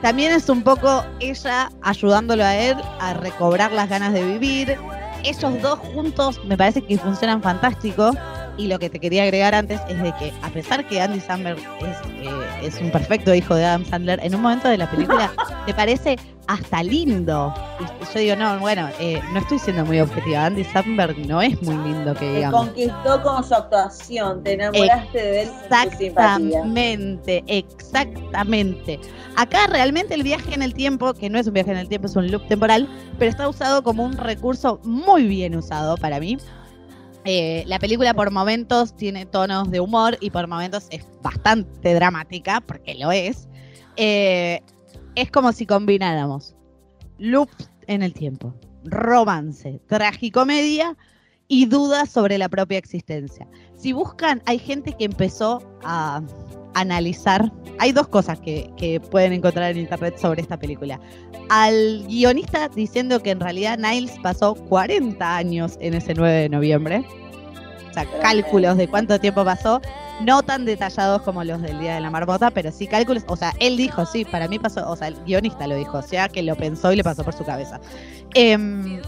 También 0.03 0.33
es 0.33 0.49
un 0.49 0.63
poco 0.63 1.05
ella 1.21 1.71
ayudándolo 1.83 2.45
a 2.45 2.55
él 2.57 2.77
a 3.01 3.15
recobrar 3.15 3.73
las 3.73 3.89
ganas 3.89 4.13
de 4.13 4.25
vivir. 4.25 4.77
Ellos 5.25 5.63
dos 5.63 5.79
juntos 5.79 6.41
me 6.45 6.57
parece 6.57 6.83
que 6.83 6.99
funcionan 6.99 7.43
fantástico. 7.43 8.13
Y 8.57 8.69
lo 8.69 8.79
que 8.79 8.89
te 8.89 9.01
quería 9.01 9.25
agregar 9.25 9.53
antes 9.53 9.81
es 9.89 10.01
de 10.01 10.15
que, 10.15 10.33
a 10.43 10.49
pesar 10.49 10.87
que 10.87 11.01
Andy 11.01 11.19
Samberg 11.19 11.59
es, 11.59 11.97
eh, 12.23 12.31
es 12.63 12.81
un 12.81 12.93
perfecto 12.93 13.35
hijo 13.35 13.57
de 13.57 13.65
Adam 13.65 13.85
Sandler, 13.85 14.21
en 14.23 14.33
un 14.33 14.43
momento 14.43 14.69
de 14.69 14.79
la 14.79 14.89
película 14.89 15.33
te 15.67 15.75
parece 15.75 16.17
hasta 16.47 16.83
lindo. 16.83 17.55
Y 17.81 18.15
yo 18.15 18.21
digo, 18.21 18.37
no, 18.37 18.59
bueno, 18.59 18.89
eh, 19.01 19.21
no 19.33 19.41
estoy 19.41 19.59
siendo 19.59 19.85
muy 19.85 20.01
objetiva. 20.01 20.47
Andy 20.47 20.65
Samberg 20.65 21.19
no 21.27 21.41
es 21.43 21.61
muy 21.63 21.77
lindo 21.77 22.15
que 22.15 22.21
Te 22.21 22.35
digamos. 22.37 22.67
conquistó 22.67 23.23
con 23.23 23.45
su 23.45 23.55
actuación, 23.55 24.43
te 24.43 24.53
enamoraste 24.55 25.19
de 25.19 25.43
él. 25.43 25.49
Exactamente, 25.65 27.45
exactamente. 27.47 29.01
Acá 29.37 29.67
realmente 29.67 30.15
el 30.15 30.23
viaje 30.23 30.55
en 30.55 30.63
el 30.63 30.75
tiempo, 30.75 31.15
que 31.15 31.29
no 31.31 31.39
es 31.39 31.47
un 31.47 31.55
viaje 31.55 31.71
en 31.73 31.79
el 31.79 31.89
tiempo, 31.89 32.07
es 32.07 32.17
un 32.17 32.31
loop 32.31 32.47
temporal, 32.47 32.89
pero 33.19 33.31
está 33.31 33.49
usado 33.49 33.83
como 33.83 34.05
un 34.05 34.17
recurso 34.17 34.81
muy 34.85 35.27
bien 35.27 35.57
usado 35.57 35.97
para 35.97 36.21
mí. 36.21 36.39
Eh, 37.25 37.65
la 37.67 37.79
película 37.79 38.13
por 38.13 38.31
momentos 38.31 38.95
tiene 38.95 39.25
tonos 39.25 39.71
de 39.71 39.81
humor 39.81 40.19
y 40.21 40.31
por 40.31 40.47
momentos 40.47 40.87
es 40.91 41.07
bastante 41.23 41.95
dramática, 41.95 42.61
porque 42.61 42.95
lo 42.95 43.11
es. 43.13 43.49
Eh, 43.97 44.61
es 45.15 45.31
como 45.31 45.53
si 45.53 45.67
combináramos 45.67 46.55
loops 47.19 47.71
en 47.87 48.03
el 48.03 48.13
tiempo, 48.13 48.55
romance, 48.85 49.81
tragicomedia 49.87 50.97
y 51.49 51.67
dudas 51.67 52.11
sobre 52.11 52.39
la 52.39 52.49
propia 52.49 52.79
existencia. 52.79 53.47
Si 53.77 53.93
buscan, 53.93 54.43
hay 54.47 54.59
gente 54.59 54.95
que 54.99 55.05
empezó 55.05 55.63
a 55.83 56.23
analizar. 56.75 57.53
Hay 57.79 57.93
dos 57.93 58.09
cosas 58.09 58.41
que, 58.41 58.71
que 58.77 59.01
pueden 59.01 59.33
encontrar 59.33 59.71
en 59.73 59.79
internet 59.79 60.17
sobre 60.19 60.43
esta 60.43 60.59
película. 60.59 61.01
Al 61.51 62.05
guionista 62.09 62.69
diciendo 62.69 63.23
que 63.23 63.31
en 63.31 63.41
realidad 63.41 63.79
Niles 63.79 64.19
pasó 64.23 64.55
40 64.55 65.37
años 65.37 65.77
en 65.81 65.95
ese 65.95 66.15
9 66.15 66.35
de 66.35 66.49
noviembre. 66.49 67.05
O 67.95 68.01
sea, 68.03 68.07
cálculos 68.21 68.77
de 68.77 68.89
cuánto 68.89 69.21
tiempo 69.21 69.45
pasó. 69.45 69.81
No 70.21 70.43
tan 70.43 70.65
detallados 70.65 71.23
como 71.23 71.45
los 71.45 71.63
del 71.63 71.79
Día 71.79 71.95
de 71.95 72.01
la 72.01 72.11
Marmota, 72.11 72.51
pero 72.51 72.73
sí 72.73 72.89
cálculos. 72.89 73.23
O 73.29 73.37
sea, 73.37 73.53
él 73.61 73.77
dijo, 73.77 74.05
sí, 74.05 74.25
para 74.25 74.49
mí 74.49 74.59
pasó. 74.59 74.91
O 74.91 74.97
sea, 74.97 75.09
el 75.09 75.17
guionista 75.25 75.69
lo 75.69 75.77
dijo. 75.77 75.99
O 75.99 76.03
sea, 76.03 76.29
que 76.29 76.43
lo 76.43 76.57
pensó 76.57 76.93
y 76.93 76.97
le 76.97 77.05
pasó 77.05 77.23
por 77.23 77.35
su 77.35 77.45
cabeza. 77.45 77.81
Em, 78.35 79.01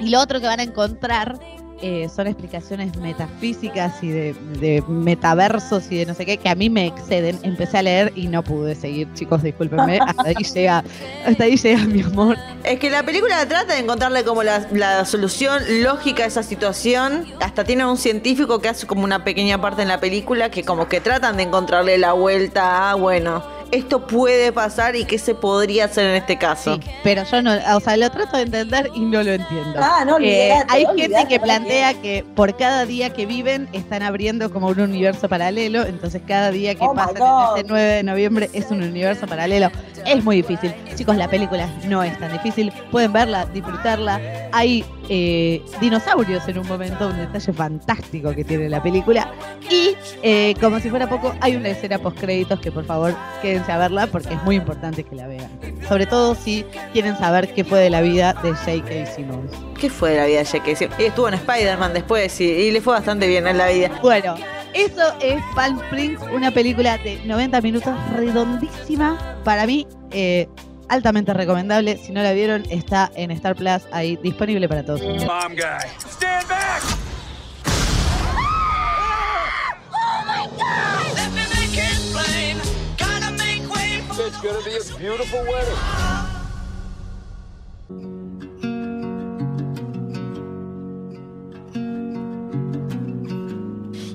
y 0.00 0.08
lo 0.08 0.18
otro 0.18 0.40
que 0.40 0.46
van 0.46 0.60
a 0.60 0.62
encontrar 0.62 1.38
eh, 1.82 2.08
son 2.14 2.26
explicaciones 2.26 2.96
metafísicas 2.96 4.02
y 4.02 4.08
de, 4.08 4.34
de 4.60 4.82
metaversos 4.88 5.90
y 5.90 5.98
de 5.98 6.06
no 6.06 6.14
sé 6.14 6.24
qué, 6.24 6.38
que 6.38 6.48
a 6.48 6.54
mí 6.54 6.70
me 6.70 6.86
exceden. 6.86 7.38
Empecé 7.42 7.78
a 7.78 7.82
leer 7.82 8.12
y 8.14 8.28
no 8.28 8.42
pude 8.42 8.74
seguir, 8.74 9.12
chicos, 9.14 9.42
discúlpenme. 9.42 9.98
Hasta 10.06 10.28
ahí 10.28 10.34
llega, 10.34 10.84
hasta 11.26 11.44
ahí 11.44 11.56
llega 11.56 11.84
mi 11.84 12.02
amor. 12.02 12.36
Es 12.64 12.78
que 12.78 12.90
la 12.90 13.02
película 13.02 13.46
trata 13.46 13.74
de 13.74 13.80
encontrarle 13.80 14.24
como 14.24 14.42
la, 14.42 14.66
la 14.72 15.04
solución 15.04 15.62
lógica 15.82 16.24
a 16.24 16.26
esa 16.26 16.42
situación. 16.42 17.26
Hasta 17.40 17.64
tiene 17.64 17.84
un 17.84 17.98
científico 17.98 18.60
que 18.60 18.68
hace 18.68 18.86
como 18.86 19.04
una 19.04 19.24
pequeña 19.24 19.60
parte 19.60 19.82
en 19.82 19.88
la 19.88 20.00
película 20.00 20.50
que 20.50 20.64
como 20.64 20.88
que 20.88 21.00
tratan 21.00 21.36
de 21.36 21.44
encontrarle 21.44 21.98
la 21.98 22.12
vuelta 22.12 22.90
a, 22.90 22.94
bueno, 22.94 23.55
esto 23.70 24.06
puede 24.06 24.52
pasar 24.52 24.96
y 24.96 25.04
qué 25.04 25.18
se 25.18 25.34
podría 25.34 25.86
hacer 25.86 26.06
en 26.06 26.16
este 26.16 26.36
caso. 26.38 26.74
Sí, 26.74 26.80
pero 27.02 27.24
yo 27.24 27.42
no, 27.42 27.52
o 27.74 27.80
sea, 27.80 27.96
lo 27.96 28.10
trato 28.10 28.36
de 28.36 28.44
entender 28.44 28.90
y 28.94 29.00
no 29.00 29.22
lo 29.22 29.32
entiendo. 29.32 29.78
Ah, 29.78 30.04
no, 30.06 30.18
Eh, 30.18 30.52
olvidate, 30.52 30.64
hay 30.68 30.84
olvidate, 30.84 31.14
gente 31.16 31.28
que 31.28 31.40
plantea 31.40 31.94
que 32.00 32.24
por 32.34 32.56
cada 32.56 32.86
día 32.86 33.10
que 33.10 33.26
viven 33.26 33.68
están 33.72 34.02
abriendo 34.02 34.50
como 34.50 34.68
un 34.68 34.80
universo 34.80 35.28
paralelo, 35.28 35.84
entonces 35.84 36.22
cada 36.26 36.50
día 36.50 36.74
que 36.74 36.84
Oh 36.84 36.94
pasa 36.94 37.12
en 37.18 37.56
este 37.58 37.68
9 37.68 37.82
de 37.84 38.02
noviembre 38.02 38.50
es 38.52 38.70
un 38.70 38.82
universo 38.82 39.26
paralelo. 39.26 39.70
Es 40.06 40.22
muy 40.22 40.36
difícil. 40.36 40.72
Chicos, 40.94 41.16
la 41.16 41.28
película 41.28 41.68
no 41.86 42.02
es 42.02 42.16
tan 42.18 42.32
difícil. 42.32 42.72
Pueden 42.92 43.12
verla, 43.12 43.44
disfrutarla. 43.46 44.20
Hay 44.52 44.84
eh, 45.08 45.60
dinosaurios 45.80 46.46
en 46.46 46.58
un 46.58 46.68
momento, 46.68 47.08
un 47.08 47.16
detalle 47.18 47.52
fantástico 47.52 48.32
que 48.32 48.44
tiene 48.44 48.68
la 48.68 48.80
película. 48.80 49.28
Y 49.68 49.96
eh, 50.22 50.54
como 50.60 50.78
si 50.78 50.90
fuera 50.90 51.08
poco, 51.08 51.34
hay 51.40 51.56
una 51.56 51.70
escena 51.70 51.98
post 51.98 52.18
créditos 52.20 52.60
que 52.60 52.70
por 52.70 52.84
favor 52.84 53.14
quédense 53.56 53.72
a 53.72 53.78
verla 53.78 54.06
porque 54.06 54.34
es 54.34 54.42
muy 54.42 54.56
importante 54.56 55.02
que 55.02 55.16
la 55.16 55.26
vean. 55.26 55.48
Sobre 55.88 56.06
todo 56.06 56.34
si 56.34 56.64
quieren 56.92 57.16
saber 57.16 57.52
qué 57.54 57.64
fue 57.64 57.80
de 57.80 57.90
la 57.90 58.02
vida 58.02 58.34
de 58.42 58.52
J.K. 58.52 59.06
Simmons. 59.06 59.50
¿Qué 59.80 59.88
fue 59.88 60.10
de 60.10 60.16
la 60.18 60.26
vida 60.26 60.38
de 60.40 60.44
J.K. 60.44 60.76
Simmons? 60.76 61.00
Y 61.00 61.04
estuvo 61.04 61.28
en 61.28 61.34
Spider-Man 61.34 61.94
después 61.94 62.38
y, 62.40 62.44
y 62.44 62.70
le 62.70 62.80
fue 62.82 62.92
bastante 62.92 63.26
bien 63.26 63.46
en 63.46 63.56
la 63.56 63.68
vida. 63.68 63.90
Bueno, 64.02 64.34
eso 64.74 65.14
es 65.20 65.42
Palm 65.54 65.80
Springs, 65.80 66.20
una 66.34 66.50
película 66.50 66.98
de 66.98 67.18
90 67.24 67.60
minutos 67.62 67.94
redondísima. 68.14 69.38
Para 69.42 69.66
mí, 69.66 69.86
eh, 70.10 70.48
altamente 70.88 71.32
recomendable. 71.32 71.96
Si 71.96 72.12
no 72.12 72.22
la 72.22 72.32
vieron, 72.32 72.64
está 72.68 73.10
en 73.14 73.30
Star 73.30 73.56
Plus 73.56 73.82
ahí 73.90 74.16
disponible 74.22 74.68
para 74.68 74.84
todos. 74.84 75.00
Bomb 75.00 75.54
guy. 75.54 75.88
Stand 76.10 76.48
back! 76.48 77.05
It's 84.56 84.64
gonna 84.64 84.98
be 84.98 85.06
a 85.06 85.10
beautiful 85.10 85.40
wedding. 85.40 85.76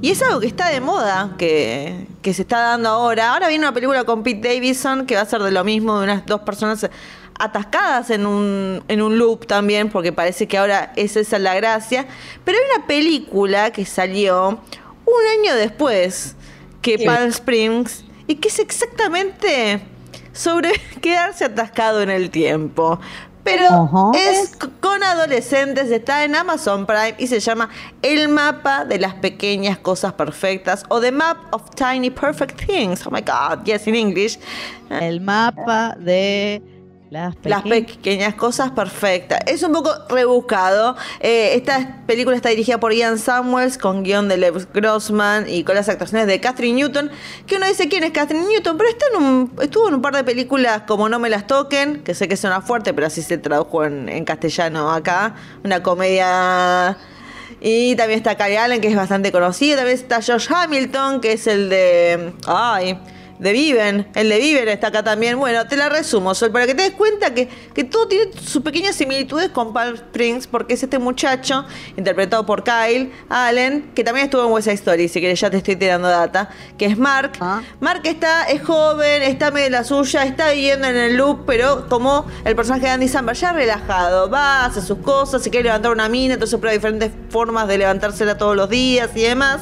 Y 0.01 0.09
es 0.09 0.21
algo 0.23 0.39
que 0.39 0.47
está 0.47 0.69
de 0.69 0.81
moda, 0.81 1.35
que, 1.37 2.07
que 2.23 2.33
se 2.33 2.41
está 2.41 2.59
dando 2.59 2.89
ahora. 2.89 3.33
Ahora 3.33 3.49
viene 3.49 3.65
una 3.65 3.73
película 3.73 4.03
con 4.03 4.23
Pete 4.23 4.55
Davidson 4.55 5.05
que 5.05 5.13
va 5.15 5.21
a 5.21 5.25
ser 5.25 5.43
de 5.43 5.51
lo 5.51 5.63
mismo, 5.63 5.99
de 5.99 6.05
unas 6.05 6.25
dos 6.25 6.41
personas 6.41 6.89
atascadas 7.37 8.09
en 8.09 8.25
un, 8.25 8.83
en 8.87 9.01
un 9.03 9.19
loop 9.19 9.45
también, 9.45 9.89
porque 9.91 10.11
parece 10.11 10.47
que 10.47 10.57
ahora 10.57 10.91
es 10.95 11.17
esa 11.17 11.37
la 11.37 11.53
gracia. 11.53 12.07
Pero 12.43 12.57
hay 12.57 12.63
una 12.77 12.87
película 12.87 13.69
que 13.71 13.85
salió 13.85 14.59
un 15.05 15.39
año 15.39 15.55
después 15.55 16.35
que 16.81 16.97
Sí. 16.97 17.05
Palm 17.05 17.29
Springs 17.29 18.05
y 18.25 18.35
que 18.35 18.47
es 18.47 18.57
exactamente 18.57 19.90
sobre 20.33 20.71
quedarse 21.01 21.45
atascado 21.45 22.01
en 22.01 22.09
el 22.09 22.29
tiempo. 22.29 22.99
Pero 23.43 24.13
es 24.13 24.55
con 24.79 25.03
adolescentes, 25.03 25.89
está 25.89 26.23
en 26.23 26.35
Amazon 26.35 26.85
Prime 26.85 27.15
y 27.17 27.25
se 27.25 27.39
llama 27.39 27.69
El 28.03 28.29
mapa 28.29 28.85
de 28.85 28.99
las 28.99 29.15
pequeñas 29.15 29.79
cosas 29.79 30.13
perfectas 30.13 30.83
o 30.89 31.01
The 31.01 31.11
Map 31.11 31.37
of 31.51 31.71
Tiny 31.71 32.11
Perfect 32.11 32.63
Things. 32.67 33.05
Oh 33.07 33.09
my 33.09 33.21
God, 33.21 33.65
yes, 33.65 33.87
in 33.87 33.95
English. 33.95 34.37
El 34.89 35.21
mapa 35.21 35.95
de 35.97 36.61
las 37.11 37.35
Las 37.43 37.63
pequeñas... 37.63 38.35
cosas 38.35 38.71
perfectas. 38.71 39.41
Es 39.45 39.63
un 39.63 39.73
poco 39.73 39.91
rebuscado. 40.07 40.95
Eh, 41.19 41.55
esta 41.55 41.97
película 42.07 42.37
está 42.37 42.47
dirigida 42.47 42.79
por 42.79 42.93
Ian 42.93 43.19
Samuels, 43.19 43.77
con 43.77 44.03
guion 44.03 44.29
de 44.29 44.37
Lev 44.37 44.71
Grossman 44.73 45.49
y 45.49 45.65
con 45.65 45.75
las 45.75 45.89
actuaciones 45.89 46.25
de 46.27 46.39
Catherine 46.39 46.73
Newton. 46.77 47.11
Que 47.45 47.57
uno 47.57 47.67
dice 47.67 47.89
quién 47.89 48.05
es 48.05 48.11
Catherine 48.11 48.47
Newton, 48.47 48.77
pero 48.77 48.89
está 48.89 49.07
en 49.13 49.21
un, 49.21 49.51
estuvo 49.61 49.89
en 49.89 49.95
un 49.95 50.01
par 50.01 50.15
de 50.15 50.23
películas 50.23 50.83
como 50.87 51.09
No 51.09 51.19
me 51.19 51.29
las 51.29 51.47
toquen, 51.47 52.01
que 52.01 52.15
sé 52.15 52.29
que 52.29 52.37
suena 52.37 52.61
fuerte, 52.61 52.93
pero 52.93 53.07
así 53.07 53.21
se 53.21 53.37
tradujo 53.37 53.83
en, 53.83 54.07
en 54.07 54.23
castellano 54.23 54.89
acá. 54.89 55.35
Una 55.65 55.83
comedia. 55.83 56.97
Y 57.59 57.93
también 57.97 58.19
está 58.19 58.37
Cary 58.37 58.55
Allen, 58.55 58.79
que 58.79 58.87
es 58.87 58.95
bastante 58.95 59.33
conocido. 59.33 59.75
También 59.75 59.97
está 59.97 60.21
Josh 60.21 60.47
Hamilton, 60.49 61.19
que 61.19 61.33
es 61.33 61.45
el 61.45 61.69
de. 61.69 62.33
Ay. 62.47 62.97
De 63.41 63.53
Viven. 63.53 64.07
El 64.13 64.29
de 64.29 64.37
Viven 64.37 64.69
está 64.69 64.87
acá 64.87 65.03
también. 65.03 65.37
Bueno, 65.39 65.67
te 65.67 65.75
la 65.75 65.89
resumo, 65.89 66.35
Sol, 66.35 66.51
para 66.51 66.67
que 66.67 66.75
te 66.75 66.83
des 66.83 66.91
cuenta 66.91 67.33
que, 67.33 67.49
que 67.73 67.83
todo 67.83 68.07
tiene 68.07 68.31
sus 68.39 68.61
pequeñas 68.61 68.95
similitudes 68.95 69.49
con 69.49 69.73
Palm 69.73 69.95
Springs, 69.95 70.45
porque 70.45 70.75
es 70.75 70.83
este 70.83 70.99
muchacho, 70.99 71.65
interpretado 71.97 72.45
por 72.45 72.63
Kyle 72.63 73.11
Allen, 73.29 73.91
que 73.95 74.03
también 74.03 74.25
estuvo 74.25 74.45
en 74.45 74.51
West 74.51 74.65
Side 74.65 74.75
Story, 74.75 75.07
si 75.07 75.19
querés 75.19 75.39
ya 75.39 75.49
te 75.49 75.57
estoy 75.57 75.75
tirando 75.75 76.07
data, 76.07 76.51
que 76.77 76.85
es 76.85 76.97
Mark. 76.99 77.31
Ah. 77.39 77.63
Mark 77.79 78.01
está, 78.03 78.43
es 78.43 78.61
joven, 78.61 79.23
está 79.23 79.49
medio 79.49 79.71
la 79.71 79.83
suya, 79.83 80.23
está 80.23 80.51
viviendo 80.51 80.87
en 80.87 80.95
el 80.95 81.17
loop, 81.17 81.45
pero 81.47 81.89
como 81.89 82.27
el 82.45 82.55
personaje 82.55 82.85
de 82.85 82.89
Andy 82.91 83.07
Samberg, 83.07 83.39
ya 83.39 83.53
relajado, 83.53 84.29
va, 84.29 84.65
hace 84.65 84.81
sus 84.81 84.99
cosas, 84.99 85.41
se 85.41 85.49
quiere 85.49 85.63
levantar 85.63 85.91
una 85.91 86.07
mina, 86.07 86.35
entonces 86.35 86.59
prueba 86.59 86.75
diferentes 86.75 87.11
formas 87.29 87.67
de 87.67 87.79
levantársela 87.79 88.37
todos 88.37 88.55
los 88.55 88.69
días 88.69 89.09
y 89.15 89.23
demás. 89.23 89.61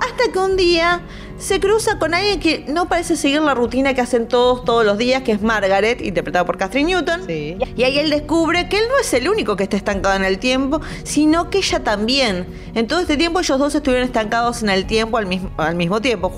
Hasta 0.00 0.32
que 0.32 0.38
un 0.38 0.56
día 0.56 1.02
se 1.38 1.60
cruza 1.60 1.98
con 1.98 2.14
alguien 2.14 2.40
que 2.40 2.64
no 2.68 2.88
parece 2.88 3.16
seguir 3.16 3.42
la 3.42 3.54
rutina 3.54 3.94
que 3.94 4.00
hacen 4.00 4.28
todos 4.28 4.64
todos 4.64 4.84
los 4.84 4.98
días, 4.98 5.22
que 5.22 5.32
es 5.32 5.42
Margaret, 5.42 6.00
interpretada 6.00 6.44
por 6.44 6.56
Catherine 6.56 6.92
Newton. 6.92 7.26
Sí. 7.26 7.56
Y 7.76 7.82
ahí 7.82 7.98
él 7.98 8.10
descubre 8.10 8.68
que 8.68 8.78
él 8.78 8.84
no 8.88 8.98
es 9.00 9.12
el 9.14 9.28
único 9.28 9.56
que 9.56 9.64
está 9.64 9.76
estancado 9.76 10.16
en 10.16 10.24
el 10.24 10.38
tiempo, 10.38 10.80
sino 11.02 11.50
que 11.50 11.58
ella 11.58 11.80
también. 11.80 12.46
En 12.74 12.86
todo 12.86 13.00
este 13.00 13.16
tiempo 13.16 13.40
ellos 13.40 13.58
dos 13.58 13.74
estuvieron 13.74 14.06
estancados 14.06 14.62
en 14.62 14.70
el 14.70 14.86
tiempo 14.86 15.18
al 15.18 15.26
mismo, 15.26 15.50
al 15.56 15.74
mismo 15.74 16.00
tiempo. 16.00 16.32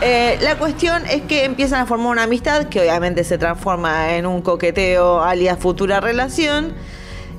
Eh, 0.00 0.38
la 0.42 0.58
cuestión 0.58 1.06
es 1.06 1.22
que 1.22 1.44
empiezan 1.44 1.80
a 1.80 1.86
formar 1.86 2.08
una 2.08 2.24
amistad 2.24 2.66
que 2.66 2.80
obviamente 2.80 3.24
se 3.24 3.38
transforma 3.38 4.14
en 4.16 4.26
un 4.26 4.42
coqueteo 4.42 5.22
alias 5.22 5.58
futura 5.58 6.00
relación. 6.00 6.74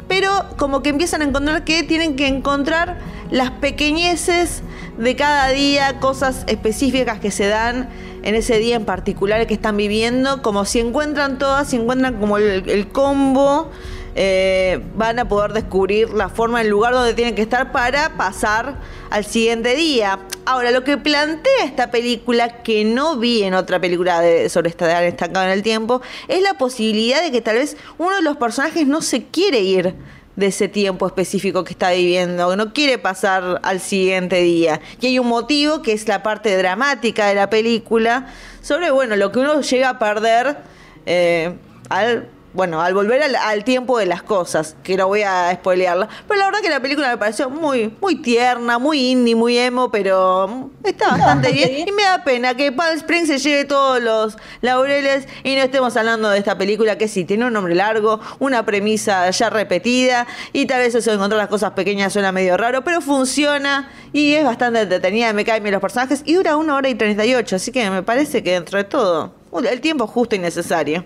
Pero 0.08 0.30
como 0.58 0.82
que 0.82 0.90
empiezan 0.90 1.22
a 1.22 1.26
encontrar 1.26 1.64
que 1.64 1.84
tienen 1.84 2.16
que 2.16 2.28
encontrar 2.28 3.00
las 3.32 3.52
pequeñeces 3.52 4.62
de 4.98 5.16
cada 5.16 5.50
día, 5.50 6.00
cosas 6.00 6.44
específicas 6.48 7.20
que 7.20 7.32
se 7.32 7.48
dan 7.48 7.90
en 8.24 8.36
ese 8.36 8.60
día 8.60 8.76
en 8.76 8.86
particular 8.86 9.46
que 9.48 9.56
están 9.56 9.78
viviendo. 9.78 10.42
Como 10.42 10.66
si 10.66 10.80
encuentran 10.80 11.38
todas, 11.38 11.70
si 11.70 11.78
encuentran 11.78 12.20
como 12.20 12.38
el, 12.38 12.70
el 12.70 12.88
combo, 12.90 13.72
eh, 14.18 14.82
van 14.96 15.20
a 15.20 15.28
poder 15.28 15.52
descubrir 15.52 16.10
la 16.12 16.30
forma, 16.30 16.62
el 16.62 16.70
lugar 16.70 16.94
donde 16.94 17.14
tienen 17.14 17.36
que 17.36 17.42
estar 17.42 17.74
para 17.74 18.16
pasar 18.16 18.80
al 19.10 19.26
siguiente 19.26 19.76
día. 19.76 20.20
Ahora, 20.46 20.72
lo 20.72 20.86
que 20.86 20.98
plantea 20.98 21.66
esta 21.66 21.92
película, 21.92 22.64
que 22.64 22.86
no 22.86 23.18
vi 23.18 23.44
en 23.44 23.54
otra 23.54 23.80
película 23.80 24.22
de, 24.22 24.48
sobre 24.48 24.70
estar 24.70 25.04
estancado 25.04 25.46
en 25.46 25.52
el 25.52 25.64
tiempo, 25.64 26.02
es 26.30 26.42
la 26.42 26.54
posibilidad 26.54 27.22
de 27.22 27.32
que 27.32 27.42
tal 27.42 27.58
vez 27.58 27.76
uno 27.98 28.16
de 28.16 28.22
los 28.22 28.38
personajes 28.38 28.88
no 28.88 29.02
se 29.02 29.26
quiere 29.26 29.60
ir 29.60 29.94
de 30.38 30.48
ese 30.48 30.68
tiempo 30.68 31.08
específico 31.08 31.64
que 31.64 31.74
está 31.74 31.92
viviendo, 31.92 32.50
que 32.50 32.58
no 32.58 32.74
quiere 32.74 32.98
pasar 32.98 33.60
al 33.64 33.80
siguiente 33.82 34.42
día. 34.42 34.80
Y 35.02 35.08
hay 35.08 35.20
un 35.20 35.28
motivo 35.28 35.82
que 35.82 35.92
es 35.92 36.08
la 36.08 36.24
parte 36.24 36.56
dramática 36.58 37.28
de 37.28 37.36
la 37.36 37.50
película 37.50 38.28
sobre, 38.62 38.92
bueno, 38.92 39.16
lo 39.18 39.32
que 39.32 39.40
uno 39.40 39.62
llega 39.62 39.90
a 39.90 40.00
perder 40.00 40.58
eh, 41.06 41.54
al 41.90 42.30
bueno, 42.56 42.82
al 42.82 42.94
volver 42.94 43.22
al, 43.22 43.36
al 43.36 43.64
tiempo 43.64 44.00
de 44.00 44.06
las 44.06 44.24
cosas, 44.24 44.76
que 44.84 44.96
no 44.96 45.08
voy 45.08 45.24
a 45.24 45.54
spoilearla. 45.54 46.08
Pero 46.28 46.40
la 46.40 46.46
verdad 46.46 46.62
que 46.62 46.70
la 46.70 46.80
película 46.80 47.10
me 47.10 47.18
pareció 47.18 47.50
muy, 47.50 47.94
muy 48.02 48.16
tierna, 48.16 48.80
muy 48.80 49.12
indie, 49.12 49.36
muy 49.36 49.58
emo, 49.58 49.92
pero 49.92 50.70
está 50.84 51.10
bastante 51.10 51.52
bien. 51.52 51.88
Y 51.88 51.92
me 51.92 52.04
da 52.04 52.24
pena 52.24 52.56
que 52.56 52.72
Palm 52.72 52.98
Springs 52.98 53.28
se 53.28 53.38
lleve 53.40 53.66
todos 53.66 54.02
los 54.02 54.38
laureles 54.62 55.28
y 55.44 55.56
no 55.56 55.62
estemos 55.62 55.96
hablando 55.98 56.30
de 56.30 56.40
esta 56.40 56.58
película 56.58 56.98
que 56.98 57.08
sí, 57.08 57.26
tiene 57.26 57.46
un 57.46 57.54
nombre 57.54 57.76
largo, 57.76 58.22
una 58.40 58.66
premisa 58.66 59.30
ya 59.30 59.50
repetida 59.50 60.26
y 60.54 60.66
tal 60.66 60.80
vez 60.80 60.96
eso 60.96 61.10
de 61.10 61.16
encontrar 61.18 61.40
las 61.40 61.50
cosas 61.50 61.72
pequeñas 61.72 62.14
suena 62.14 62.32
medio 62.32 62.56
raro, 62.56 62.84
pero 62.84 63.02
funciona 63.02 63.92
y 64.14 64.34
es 64.34 64.46
bastante 64.46 64.82
entretenida, 64.82 65.34
me 65.34 65.44
caen 65.44 65.62
bien 65.62 65.74
los 65.74 65.82
personajes 65.82 66.22
y 66.26 66.36
dura 66.36 66.56
una 66.56 66.76
hora 66.76 66.88
y 66.88 66.96
38, 66.96 67.58
así 67.58 67.72
que 67.72 67.90
me 67.90 68.04
parece 68.04 68.44
que 68.44 68.52
dentro 68.52 68.78
de 68.78 68.86
todo, 68.86 69.34
el 69.70 69.82
tiempo 69.82 70.08
justo 70.08 70.36
y 70.36 70.40
necesario. 70.40 71.04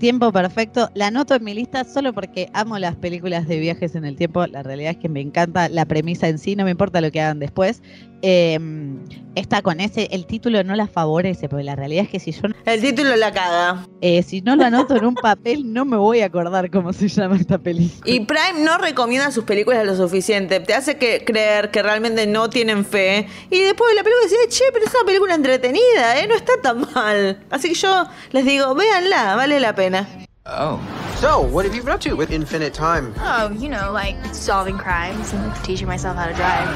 Tiempo 0.00 0.32
perfecto. 0.32 0.88
La 0.94 1.08
anoto 1.08 1.34
en 1.34 1.44
mi 1.44 1.52
lista 1.54 1.84
solo 1.84 2.14
porque 2.14 2.48
amo 2.54 2.78
las 2.78 2.96
películas 2.96 3.46
de 3.46 3.58
viajes 3.60 3.94
en 3.94 4.06
el 4.06 4.16
tiempo. 4.16 4.46
La 4.46 4.62
realidad 4.62 4.92
es 4.92 4.96
que 4.96 5.10
me 5.10 5.20
encanta 5.20 5.68
la 5.68 5.84
premisa 5.84 6.26
en 6.28 6.38
sí, 6.38 6.56
no 6.56 6.64
me 6.64 6.70
importa 6.70 7.02
lo 7.02 7.10
que 7.10 7.20
hagan 7.20 7.38
después. 7.38 7.82
Eh, 8.22 8.58
esta 9.34 9.62
con 9.62 9.80
ese, 9.80 10.08
el 10.10 10.26
título 10.26 10.62
no 10.64 10.74
la 10.74 10.86
favorece, 10.86 11.48
porque 11.48 11.64
la 11.64 11.74
realidad 11.76 12.04
es 12.04 12.10
que 12.10 12.18
si 12.20 12.32
yo 12.32 12.48
no- 12.48 12.54
El 12.66 12.80
título 12.82 13.14
la 13.16 13.32
caga. 13.32 13.86
eh, 14.02 14.22
si 14.22 14.40
no 14.42 14.56
lo 14.56 14.64
anoto 14.64 14.96
en 14.96 15.04
un 15.06 15.14
papel, 15.14 15.72
no 15.72 15.84
me 15.84 15.96
voy 15.96 16.20
a 16.20 16.26
acordar 16.26 16.70
cómo 16.70 16.92
se 16.92 17.08
llama 17.08 17.36
esta 17.36 17.56
película. 17.58 18.02
Y 18.12 18.20
Prime 18.20 18.62
no 18.64 18.76
recomienda 18.78 19.30
sus 19.30 19.44
películas 19.44 19.86
lo 19.86 19.96
suficiente. 19.96 20.60
Te 20.60 20.74
hace 20.74 20.96
que 20.98 21.24
creer 21.24 21.70
que 21.70 21.82
realmente 21.82 22.26
no 22.26 22.50
tienen 22.50 22.84
fe. 22.84 23.26
Y 23.50 23.58
después 23.60 23.90
de 23.90 23.96
la 23.96 24.02
película 24.02 24.24
decís, 24.24 24.58
che, 24.58 24.64
pero 24.72 24.84
es 24.84 24.94
una 24.94 25.04
película 25.06 25.34
entretenida, 25.34 26.20
¿eh? 26.20 26.26
No 26.26 26.34
está 26.34 26.52
tan 26.62 26.80
mal. 26.94 27.38
Así 27.50 27.68
que 27.68 27.74
yo 27.74 28.06
les 28.32 28.44
digo, 28.44 28.74
véanla, 28.74 29.34
vale 29.36 29.60
la 29.60 29.74
pena. 29.74 29.89
Oh. 30.46 30.80
So, 31.16 31.40
what 31.40 31.64
have 31.66 31.74
you 31.74 31.82
been 31.82 31.92
up 31.92 32.00
to 32.00 32.14
with 32.14 32.30
infinite 32.30 32.72
time? 32.72 33.14
Oh, 33.18 33.50
you 33.50 33.68
know, 33.68 33.92
like 33.92 34.16
solving 34.34 34.78
crimes 34.78 35.32
and 35.32 35.54
teaching 35.64 35.86
myself 35.86 36.16
how 36.16 36.26
to 36.26 36.34
drive. 36.34 36.68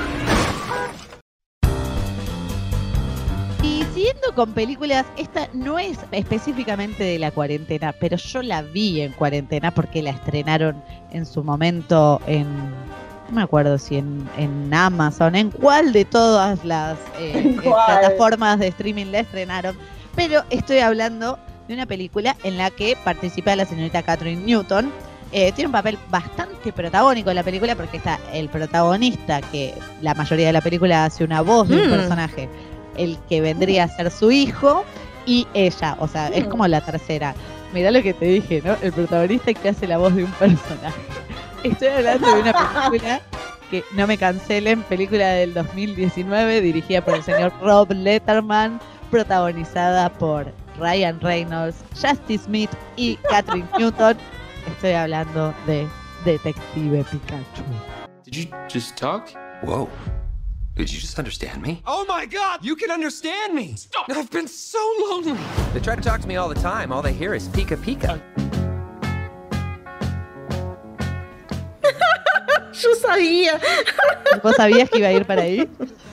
Y 3.63 3.83
siguiendo 3.95 4.35
con 4.35 4.53
películas, 4.53 5.07
esta 5.17 5.49
no 5.55 5.79
es 5.79 5.99
específicamente 6.13 7.03
de 7.03 7.19
la 7.19 7.31
cuarentena, 7.31 7.95
pero 7.99 8.19
yo 8.19 8.43
la 8.43 8.61
vi 8.61 9.01
en 9.01 9.13
cuarentena 9.13 9.73
porque 9.73 10.03
la 10.03 10.11
estrenaron 10.11 10.83
en 11.11 11.25
su 11.25 11.43
momento 11.43 12.21
en, 12.27 12.47
no 13.31 13.33
me 13.33 13.43
acuerdo 13.43 13.79
si 13.79 13.97
en, 13.97 14.29
en 14.37 14.75
Amazon, 14.75 15.35
en 15.35 15.51
cuál 15.51 15.95
de 15.95 16.05
todas 16.05 16.63
las 16.67 16.99
eh, 17.19 17.33
¿En 17.39 17.59
eh, 17.59 17.63
plataformas 17.63 18.59
de 18.59 18.69
streaming 18.69 19.07
la 19.07 19.21
estrenaron, 19.21 19.77
pero 20.15 20.43
estoy 20.51 20.81
hablando 20.81 21.39
de 21.69 21.75
una 21.75 21.87
película 21.87 22.37
en 22.45 22.59
la 22.59 22.71
que 22.71 22.97
participa 23.05 23.57
la 23.57 23.65
señorita 23.67 24.03
Catherine 24.03 24.43
Newton. 24.45 24.93
Eh, 25.33 25.51
tiene 25.53 25.67
un 25.67 25.73
papel 25.73 25.99
bastante 26.11 26.73
protagónico 26.73 27.31
en 27.31 27.37
la 27.37 27.43
película 27.43 27.75
porque 27.75 27.97
está 27.97 28.21
el 28.33 28.49
protagonista, 28.49 29.41
que 29.41 29.75
la 30.01 30.15
mayoría 30.15 30.47
de 30.49 30.53
la 30.53 30.61
película 30.61 31.05
hace 31.05 31.25
una 31.25 31.41
voz 31.41 31.69
de 31.69 31.81
un 31.83 31.89
Mm. 31.89 31.91
personaje, 31.91 32.49
el 32.97 33.19
que 33.29 33.41
vendría 33.41 33.85
a 33.85 33.89
ser 33.89 34.11
su 34.13 34.31
hijo 34.31 34.85
y 35.27 35.49
ella, 35.55 35.97
o 35.99 36.07
sea, 36.07 36.29
es 36.29 36.47
Mm. 36.47 36.51
como 36.51 36.69
la 36.69 36.81
tercera. 36.83 37.35
Mirá 37.73 37.91
lo 37.91 38.01
que 38.03 38.15
te 38.15 38.27
dije, 38.27 38.63
¿no? 38.65 38.77
El 38.83 38.93
protagonista 38.93 39.53
que 39.55 39.69
hace 39.71 39.89
la 39.89 39.99
voz 39.99 40.15
de 40.15 40.23
un 40.25 40.31
personaje. 40.33 41.01
Estoy 41.65 41.89
hablando 41.89 42.33
de 42.33 42.41
una 42.43 42.53
película 42.91 43.21
que 43.71 43.83
no 43.97 44.07
me 44.07 44.17
cancelen, 44.19 44.83
película 44.83 45.27
del 45.31 45.53
2019 45.55 46.61
dirigida 46.61 47.01
por 47.05 47.15
el 47.17 47.25
señor 47.25 47.53
Rob 47.61 47.91
Letterman, 47.91 48.79
protagonizada 49.11 50.11
por 50.13 50.53
Ryan 50.79 51.19
Reynolds, 51.21 51.83
Justice 52.01 52.43
Smith 52.43 52.71
y 52.97 53.19
Catherine 53.31 53.69
Newton. 53.79 54.17
Estoy 54.67 54.93
hablando 54.93 55.55
de 55.67 55.89
Detective 56.25 57.05
Pikachu. 57.11 57.65
Did 58.25 58.37
you 58.37 58.47
just 58.69 58.97
talk? 58.97 59.31
Whoa. 59.63 59.89
Did 60.77 60.93
you 60.93 60.99
just 60.99 61.19
understand 61.19 61.63
me? 61.63 61.83
Oh 61.87 62.05
my 62.09 62.27
god, 62.27 62.65
you 62.65 62.75
can 62.75 62.91
understand 62.91 63.55
me! 63.55 63.75
Stop! 63.77 64.11
I've 64.11 64.29
been 64.31 64.49
so 64.49 64.79
lonely! 65.03 65.39
They 65.73 65.79
try 65.79 65.95
to 65.95 66.03
talk 66.03 66.21
to 66.21 66.27
me 66.27 66.35
all 66.35 66.49
the 66.49 66.61
time. 66.61 66.91
All 66.91 67.01
they 67.01 67.13
hear 67.13 67.33
is 67.33 67.47
Pika 67.49 67.77
Pika. 67.77 68.21
Yo 72.73 72.93
sabía. 72.97 73.61
¿Vos 74.43 74.57
sabías 74.57 74.91
que 74.91 74.99
iba 74.99 75.09
a 75.09 75.13
ir 75.13 75.25
para 75.25 75.43
ahí? 75.43 75.69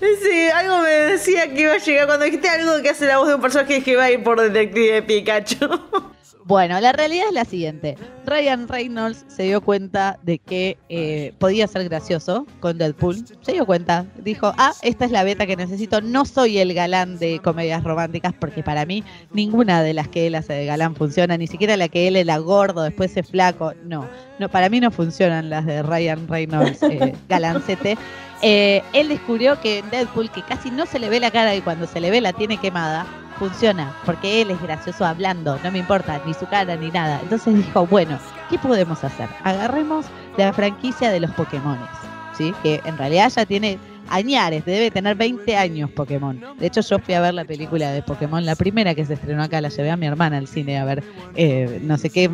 Sí, 0.00 0.48
algo 0.54 0.82
me 0.82 0.90
decía 0.90 1.52
que 1.52 1.62
iba 1.62 1.72
a 1.72 1.78
llegar. 1.78 2.06
Cuando 2.06 2.24
dijiste 2.24 2.48
algo 2.48 2.80
que 2.82 2.90
hace 2.90 3.06
la 3.06 3.18
voz 3.18 3.28
de 3.28 3.34
un 3.34 3.40
personaje 3.40 3.82
que 3.82 3.96
va 3.96 4.04
a 4.04 4.10
ir 4.10 4.22
por 4.22 4.40
Detective 4.40 5.02
Pikachu. 5.02 5.68
Bueno, 6.48 6.80
la 6.80 6.92
realidad 6.92 7.26
es 7.28 7.34
la 7.34 7.44
siguiente. 7.44 7.98
Ryan 8.24 8.68
Reynolds 8.68 9.26
se 9.28 9.42
dio 9.42 9.60
cuenta 9.60 10.18
de 10.22 10.38
que 10.38 10.78
eh, 10.88 11.34
podía 11.38 11.66
ser 11.68 11.86
gracioso 11.86 12.46
con 12.60 12.78
Deadpool. 12.78 13.22
Se 13.42 13.52
dio 13.52 13.66
cuenta. 13.66 14.06
Dijo, 14.16 14.54
ah, 14.56 14.72
esta 14.80 15.04
es 15.04 15.10
la 15.10 15.24
beta 15.24 15.46
que 15.46 15.56
necesito. 15.56 16.00
No 16.00 16.24
soy 16.24 16.56
el 16.56 16.72
galán 16.72 17.18
de 17.18 17.38
comedias 17.40 17.84
románticas 17.84 18.32
porque 18.32 18.62
para 18.62 18.86
mí 18.86 19.04
ninguna 19.30 19.82
de 19.82 19.92
las 19.92 20.08
que 20.08 20.26
él 20.26 20.36
hace 20.36 20.54
de 20.54 20.64
galán 20.64 20.96
funciona. 20.96 21.36
Ni 21.36 21.48
siquiera 21.48 21.76
la 21.76 21.88
que 21.88 22.08
él 22.08 22.16
era 22.16 22.38
gordo, 22.38 22.82
después 22.82 23.14
es 23.18 23.28
flaco. 23.28 23.74
No, 23.84 24.08
no 24.38 24.48
para 24.48 24.70
mí 24.70 24.80
no 24.80 24.90
funcionan 24.90 25.50
las 25.50 25.66
de 25.66 25.82
Ryan 25.82 26.28
Reynolds 26.28 26.82
eh, 26.82 27.14
galancete. 27.28 27.98
Eh, 28.42 28.82
él 28.92 29.08
descubrió 29.08 29.60
que 29.60 29.78
en 29.78 29.90
Deadpool, 29.90 30.30
que 30.30 30.42
casi 30.42 30.70
no 30.70 30.86
se 30.86 30.98
le 30.98 31.08
ve 31.08 31.20
la 31.20 31.30
cara 31.30 31.54
y 31.54 31.60
cuando 31.60 31.86
se 31.86 32.00
le 32.00 32.10
ve 32.10 32.20
la 32.20 32.32
tiene 32.32 32.56
quemada, 32.56 33.06
funciona, 33.38 33.94
porque 34.04 34.42
él 34.42 34.50
es 34.50 34.60
gracioso 34.60 35.04
hablando, 35.04 35.58
no 35.62 35.70
me 35.70 35.78
importa 35.78 36.20
ni 36.26 36.34
su 36.34 36.46
cara 36.46 36.76
ni 36.76 36.90
nada. 36.90 37.20
Entonces 37.22 37.54
dijo, 37.54 37.86
bueno, 37.86 38.18
¿qué 38.50 38.58
podemos 38.58 39.02
hacer? 39.04 39.28
Agarremos 39.44 40.06
la 40.36 40.52
franquicia 40.52 41.10
de 41.10 41.20
los 41.20 41.30
Pokémones, 41.32 41.88
¿sí? 42.36 42.52
Que 42.62 42.80
en 42.84 42.98
realidad 42.98 43.30
ya 43.34 43.46
tiene 43.46 43.78
añares, 44.10 44.64
debe 44.64 44.90
tener 44.90 45.16
20 45.16 45.56
años 45.56 45.90
Pokémon. 45.90 46.40
De 46.58 46.66
hecho, 46.66 46.80
yo 46.80 46.98
fui 46.98 47.14
a 47.14 47.20
ver 47.20 47.34
la 47.34 47.44
película 47.44 47.90
de 47.90 48.02
Pokémon, 48.02 48.44
la 48.44 48.56
primera 48.56 48.94
que 48.94 49.04
se 49.04 49.14
estrenó 49.14 49.42
acá, 49.42 49.60
la 49.60 49.68
llevé 49.68 49.90
a 49.90 49.96
mi 49.96 50.06
hermana 50.06 50.38
al 50.38 50.48
cine 50.48 50.78
a 50.78 50.84
ver, 50.84 51.02
eh, 51.36 51.80
no 51.82 51.98
sé 51.98 52.10
qué, 52.10 52.28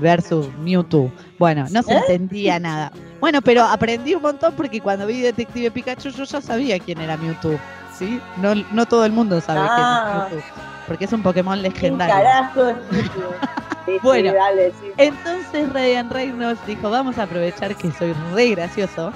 versus 0.00 0.48
Mewtwo. 0.58 1.12
Bueno, 1.38 1.66
no 1.70 1.82
se 1.82 1.94
entendía 1.94 2.58
nada. 2.58 2.92
Bueno, 3.20 3.42
pero 3.42 3.62
aprendí 3.64 4.14
un 4.14 4.22
montón 4.22 4.54
porque 4.56 4.80
cuando 4.80 5.06
vi 5.06 5.20
Detective 5.20 5.70
Pikachu 5.70 6.10
yo 6.10 6.24
ya 6.24 6.40
sabía 6.40 6.78
quién 6.78 7.00
era 7.00 7.16
Mewtwo. 7.16 7.58
¿sí? 7.96 8.20
No, 8.38 8.54
no 8.72 8.86
todo 8.86 9.04
el 9.04 9.12
mundo 9.12 9.40
sabe 9.40 9.60
Ah. 9.62 9.72
quién 9.74 9.86
es 10.32 10.32
Mewtwo, 10.40 10.50
porque 10.86 11.04
es 11.04 11.12
un 11.12 11.22
Pokémon 11.22 11.60
¿Quién 11.60 11.72
legendario. 11.72 12.14
carajo 12.14 12.72
sí, 13.86 13.92
Bueno. 14.02 14.32
dale, 14.32 14.70
sí. 14.80 14.86
Entonces 14.96 15.70
Ryan 15.72 16.08
Reynolds 16.10 16.60
dijo, 16.66 16.88
vamos 16.90 17.18
a 17.18 17.24
aprovechar 17.24 17.74
que 17.76 17.90
soy 17.92 18.14
re 18.34 18.50
gracioso 18.50 19.12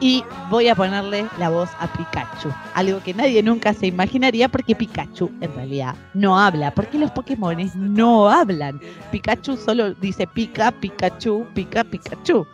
y 0.00 0.24
voy 0.48 0.68
a 0.68 0.74
ponerle 0.76 1.26
la 1.38 1.48
voz 1.48 1.68
a 1.80 1.86
Pikachu. 1.88 2.52
Algo 2.74 3.00
que 3.02 3.14
nadie 3.14 3.42
nunca 3.42 3.72
se 3.72 3.86
imaginaría 3.86 4.48
porque 4.48 4.74
Pikachu 4.74 5.30
en 5.40 5.54
realidad 5.54 5.94
no 6.14 6.38
habla, 6.38 6.72
porque 6.72 6.98
los 6.98 7.10
Pokémones 7.12 7.74
no 7.76 8.28
hablan. 8.28 8.80
Pikachu 9.12 9.56
solo 9.56 9.94
dice 9.94 10.26
pica, 10.26 10.70
Pikachu, 10.72 11.46
pica, 11.54 11.82
Pikachu. 11.84 12.46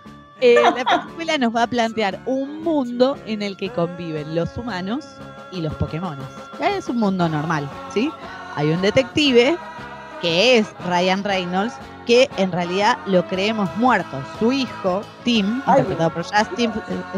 Eh, 0.44 0.60
la 0.76 0.84
película 0.84 1.38
nos 1.38 1.56
va 1.56 1.62
a 1.62 1.66
plantear 1.66 2.20
un 2.26 2.62
mundo 2.62 3.16
en 3.24 3.40
el 3.40 3.56
que 3.56 3.70
conviven 3.70 4.34
los 4.34 4.54
humanos 4.58 5.06
y 5.50 5.62
los 5.62 5.72
Pokémones. 5.74 6.26
Es 6.60 6.86
un 6.90 6.98
mundo 6.98 7.26
normal, 7.30 7.66
¿sí? 7.94 8.12
Hay 8.54 8.70
un 8.70 8.82
detective 8.82 9.56
que 10.20 10.58
es 10.58 10.66
Ryan 10.86 11.24
Reynolds, 11.24 11.74
que 12.06 12.28
en 12.36 12.52
realidad 12.52 12.98
lo 13.06 13.26
creemos 13.26 13.74
muerto. 13.76 14.22
Su 14.38 14.52
hijo, 14.52 15.00
Tim, 15.22 15.62
Ay. 15.64 15.80
interpretado 15.80 16.10
por 16.10 16.24
Justin 16.24 16.72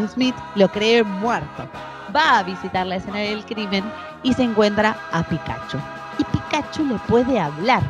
Smith, 0.09 0.37
lo 0.55 0.69
cree 0.69 1.03
muerto. 1.03 1.69
Va 2.15 2.39
a 2.39 2.43
visitar 2.45 2.87
la 2.87 2.97
escena 2.97 3.19
del 3.19 3.45
crimen 3.45 3.85
y 4.23 4.35
se 4.35 4.45
encuentra 4.45 4.97
a 5.11 5.25
Pikachu. 5.25 5.79
Y 6.19 6.25
Pikachu 6.25 6.85
le 6.85 6.95
puede 7.09 7.41
hablar. 7.41 7.83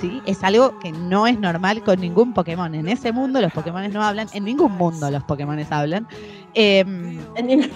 ¿Sí? 0.00 0.22
Es 0.26 0.44
algo 0.44 0.78
que 0.78 0.92
no 0.92 1.26
es 1.26 1.38
normal 1.38 1.82
con 1.82 2.00
ningún 2.00 2.32
Pokémon. 2.32 2.74
En 2.74 2.88
ese 2.88 3.10
mundo 3.12 3.40
los 3.40 3.52
Pokémon 3.52 3.90
no 3.92 4.02
hablan, 4.02 4.28
en 4.32 4.44
ningún 4.44 4.72
mundo 4.72 5.10
los 5.10 5.24
Pokémon 5.24 5.58
hablan. 5.70 6.06
En 6.54 7.46
ningún, 7.46 7.70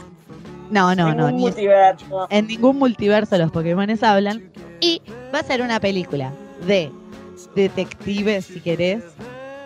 no, 0.70 0.94
no, 0.94 1.06
no. 1.14 1.30
ni- 1.32 1.42
en 2.30 2.46
ningún 2.46 2.78
multiverso 2.78 3.36
los 3.38 3.50
Pokémon 3.50 3.88
hablan. 4.02 4.50
Y 4.80 5.00
va 5.34 5.40
a 5.40 5.42
ser 5.42 5.62
una 5.62 5.80
película 5.80 6.32
de 6.66 6.90
detectives, 7.56 8.46
si 8.46 8.60
querés. 8.60 9.02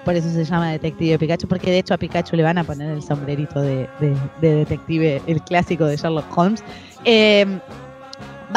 Por 0.04 0.14
eso 0.14 0.30
se 0.30 0.44
llama 0.44 0.70
Detective 0.70 1.18
Pikachu, 1.18 1.48
porque 1.48 1.70
de 1.70 1.78
hecho 1.80 1.92
a 1.94 1.98
Pikachu 1.98 2.36
le 2.36 2.44
van 2.44 2.58
a 2.58 2.64
poner 2.64 2.90
el 2.90 3.02
sombrerito 3.02 3.60
de, 3.60 3.88
de- 4.00 4.16
de 4.40 4.54
detective, 4.54 5.20
el 5.26 5.42
clásico 5.42 5.84
de 5.84 5.96
Sherlock 5.96 6.26
Holmes. 6.38 6.62
Eh, 7.04 7.58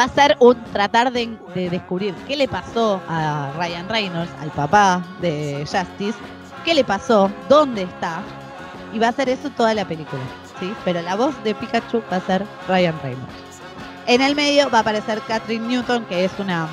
va 0.00 0.04
a 0.04 0.08
ser 0.08 0.34
un 0.40 0.56
tratar 0.72 1.12
de, 1.12 1.36
de 1.54 1.68
descubrir 1.68 2.14
qué 2.26 2.34
le 2.34 2.48
pasó 2.48 3.02
a 3.06 3.52
Ryan 3.58 3.86
Reynolds, 3.86 4.32
al 4.40 4.50
papá 4.50 5.02
de 5.20 5.58
Justice, 5.70 6.18
qué 6.64 6.72
le 6.72 6.84
pasó, 6.84 7.30
dónde 7.50 7.82
está, 7.82 8.22
y 8.94 8.98
va 8.98 9.08
a 9.08 9.12
ser 9.12 9.28
eso 9.28 9.50
toda 9.50 9.74
la 9.74 9.84
película, 9.84 10.22
¿sí? 10.58 10.72
Pero 10.86 11.02
la 11.02 11.16
voz 11.16 11.34
de 11.44 11.54
Pikachu 11.54 12.02
va 12.10 12.16
a 12.16 12.20
ser 12.22 12.46
Ryan 12.66 12.98
Reynolds. 13.02 13.34
En 14.06 14.22
el 14.22 14.34
medio 14.34 14.70
va 14.70 14.78
a 14.78 14.80
aparecer 14.80 15.20
Catherine 15.28 15.68
Newton, 15.68 16.06
que 16.06 16.24
es 16.24 16.32
una, 16.38 16.66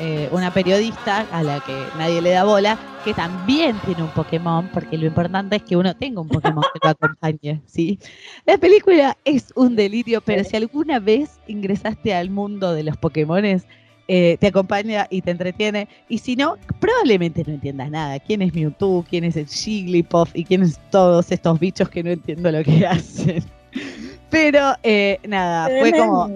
eh, 0.00 0.28
una 0.32 0.50
periodista 0.50 1.24
a 1.30 1.44
la 1.44 1.60
que 1.60 1.86
nadie 1.96 2.20
le 2.20 2.32
da 2.32 2.42
bola, 2.42 2.76
que 3.04 3.14
también 3.14 3.76
tiene 3.84 4.02
un 4.02 4.10
Pokémon, 4.10 4.68
porque 4.72 4.96
lo 4.96 5.06
importante 5.06 5.56
es 5.56 5.62
que 5.62 5.76
uno 5.76 5.94
tenga 5.94 6.20
un 6.20 6.28
Pokémon 6.28 6.64
que 6.72 6.80
lo 6.82 6.90
acompañe, 6.90 7.60
¿sí? 7.66 7.98
La 8.46 8.58
película 8.58 9.16
es 9.24 9.52
un 9.56 9.76
delirio, 9.76 10.20
pero 10.20 10.44
si 10.44 10.56
alguna 10.56 10.98
vez 11.00 11.40
ingresaste 11.46 12.14
al 12.14 12.30
mundo 12.30 12.72
de 12.72 12.84
los 12.84 12.96
Pokémones, 12.96 13.66
eh, 14.08 14.36
te 14.40 14.48
acompaña 14.48 15.06
y 15.10 15.22
te 15.22 15.30
entretiene. 15.30 15.88
Y 16.08 16.18
si 16.18 16.36
no, 16.36 16.56
probablemente 16.80 17.44
no 17.46 17.54
entiendas 17.54 17.90
nada. 17.90 18.18
¿Quién 18.20 18.42
es 18.42 18.54
Mewtwo? 18.54 19.04
¿Quién 19.08 19.24
es 19.24 19.36
el 19.36 19.46
Jigglypuff? 19.46 20.30
¿Y 20.34 20.44
quiénes 20.44 20.78
todos 20.90 21.30
estos 21.32 21.58
bichos 21.58 21.88
que 21.88 22.02
no 22.02 22.10
entiendo 22.10 22.50
lo 22.50 22.62
que 22.62 22.86
hacen? 22.86 23.44
Pero 24.30 24.74
eh, 24.82 25.18
nada, 25.26 25.68
fue 25.78 25.92
como. 25.92 26.28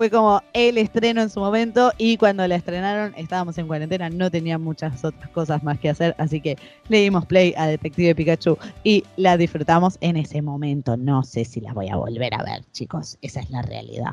Fue 0.00 0.08
como 0.08 0.42
el 0.54 0.78
estreno 0.78 1.20
en 1.20 1.28
su 1.28 1.40
momento 1.40 1.92
y 1.98 2.16
cuando 2.16 2.48
la 2.48 2.54
estrenaron 2.54 3.12
estábamos 3.18 3.58
en 3.58 3.66
cuarentena, 3.66 4.08
no 4.08 4.30
tenía 4.30 4.56
muchas 4.56 5.04
otras 5.04 5.28
cosas 5.28 5.62
más 5.62 5.78
que 5.78 5.90
hacer, 5.90 6.14
así 6.16 6.40
que 6.40 6.56
le 6.88 7.02
dimos 7.02 7.26
play 7.26 7.52
a 7.54 7.66
Detective 7.66 8.14
Pikachu 8.14 8.56
y 8.82 9.04
la 9.18 9.36
disfrutamos 9.36 9.98
en 10.00 10.16
ese 10.16 10.40
momento. 10.40 10.96
No 10.96 11.22
sé 11.22 11.44
si 11.44 11.60
la 11.60 11.74
voy 11.74 11.90
a 11.90 11.96
volver 11.96 12.32
a 12.32 12.42
ver, 12.42 12.64
chicos, 12.72 13.18
esa 13.20 13.40
es 13.40 13.50
la 13.50 13.60
realidad. 13.60 14.12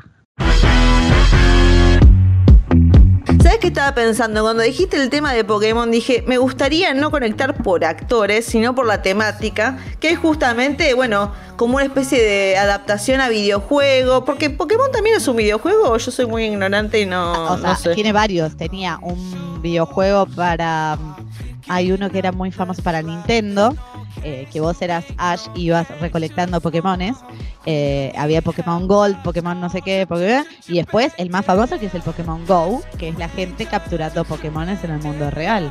¿Sabes 3.42 3.58
qué 3.60 3.68
estaba 3.68 3.94
pensando? 3.94 4.42
Cuando 4.42 4.62
dijiste 4.62 4.96
el 4.96 5.10
tema 5.10 5.32
de 5.32 5.44
Pokémon, 5.44 5.90
dije, 5.90 6.24
me 6.26 6.38
gustaría 6.38 6.94
no 6.94 7.10
conectar 7.10 7.62
por 7.62 7.84
actores, 7.84 8.44
sino 8.46 8.74
por 8.74 8.86
la 8.86 9.02
temática, 9.02 9.78
que 10.00 10.10
es 10.10 10.18
justamente, 10.18 10.94
bueno, 10.94 11.32
como 11.56 11.76
una 11.76 11.84
especie 11.84 12.22
de 12.22 12.56
adaptación 12.56 13.20
a 13.20 13.28
videojuego, 13.28 14.24
porque 14.24 14.50
Pokémon 14.50 14.90
también 14.92 15.16
es 15.16 15.28
un 15.28 15.36
videojuego, 15.36 15.96
yo 15.96 16.10
soy 16.10 16.26
muy 16.26 16.44
ignorante 16.44 17.00
y 17.00 17.06
no, 17.06 17.52
o 17.52 17.58
sea, 17.58 17.70
no 17.70 17.76
sé. 17.76 17.94
tiene 17.94 18.12
varios. 18.12 18.56
Tenía 18.56 18.98
un 19.02 19.60
videojuego 19.62 20.26
para. 20.26 20.98
Hay 21.68 21.92
uno 21.92 22.10
que 22.10 22.18
era 22.18 22.32
muy 22.32 22.50
famoso 22.50 22.82
para 22.82 23.02
Nintendo. 23.02 23.74
Eh, 24.22 24.46
que 24.52 24.60
vos 24.60 24.80
eras 24.82 25.04
Ash 25.16 25.46
y 25.54 25.66
ibas 25.66 25.88
recolectando 26.00 26.60
Pokémones. 26.60 27.16
Eh, 27.66 28.12
había 28.16 28.42
Pokémon 28.42 28.86
Gold, 28.86 29.22
Pokémon 29.22 29.60
no 29.60 29.70
sé 29.70 29.82
qué, 29.82 30.06
Pokémon. 30.06 30.44
Y 30.66 30.78
después 30.78 31.12
el 31.18 31.30
más 31.30 31.44
famoso 31.44 31.78
que 31.78 31.86
es 31.86 31.94
el 31.94 32.02
Pokémon 32.02 32.44
Go, 32.46 32.82
que 32.98 33.08
es 33.08 33.18
la 33.18 33.28
gente 33.28 33.66
capturando 33.66 34.24
Pokémones 34.24 34.82
en 34.84 34.92
el 34.92 35.02
mundo 35.02 35.30
real. 35.30 35.70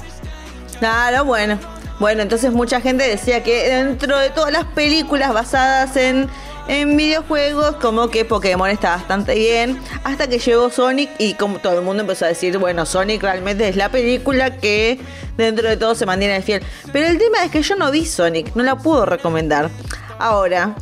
Claro, 0.80 1.26
bueno. 1.26 1.58
Bueno, 2.00 2.22
entonces 2.22 2.52
mucha 2.54 2.80
gente 2.80 3.08
decía 3.08 3.42
que 3.42 3.70
dentro 3.70 4.20
de 4.20 4.30
todas 4.30 4.52
las 4.52 4.66
películas 4.66 5.34
basadas 5.34 5.98
en, 5.98 6.30
en 6.68 6.98
videojuegos, 6.98 7.78
como 7.78 8.10
que 8.10 8.26
Pokémon 8.26 8.70
está 8.70 8.96
bastante 8.96 9.36
bien, 9.36 9.80
hasta 10.04 10.28
que 10.28 10.40
llegó 10.40 10.70
Sonic 10.70 11.10
y 11.18 11.34
como 11.36 11.60
todo 11.60 11.80
el 11.80 11.86
mundo 11.86 12.02
empezó 12.02 12.26
a 12.26 12.30
decir, 12.30 12.58
bueno, 12.58 12.86
Sonic 12.86 13.22
realmente 13.22 13.68
es 13.68 13.76
la 13.76 13.90
película 13.90 14.58
que 14.58 15.00
dentro 15.38 15.68
de 15.70 15.78
todo 15.78 15.96
se 15.96 16.06
mantiene 16.06 16.42
fiel. 16.42 16.62
Pero 16.92 17.08
el 17.08 17.18
tema 17.18 17.44
es 17.44 17.52
que 17.52 17.62
yo 17.62 17.76
no 17.76 17.92
vi 17.92 18.06
Sonic, 18.06 18.56
no 18.56 18.64
la 18.64 18.78
puedo 18.78 19.06
recomendar. 19.06 19.70
Ahora, 20.20 20.76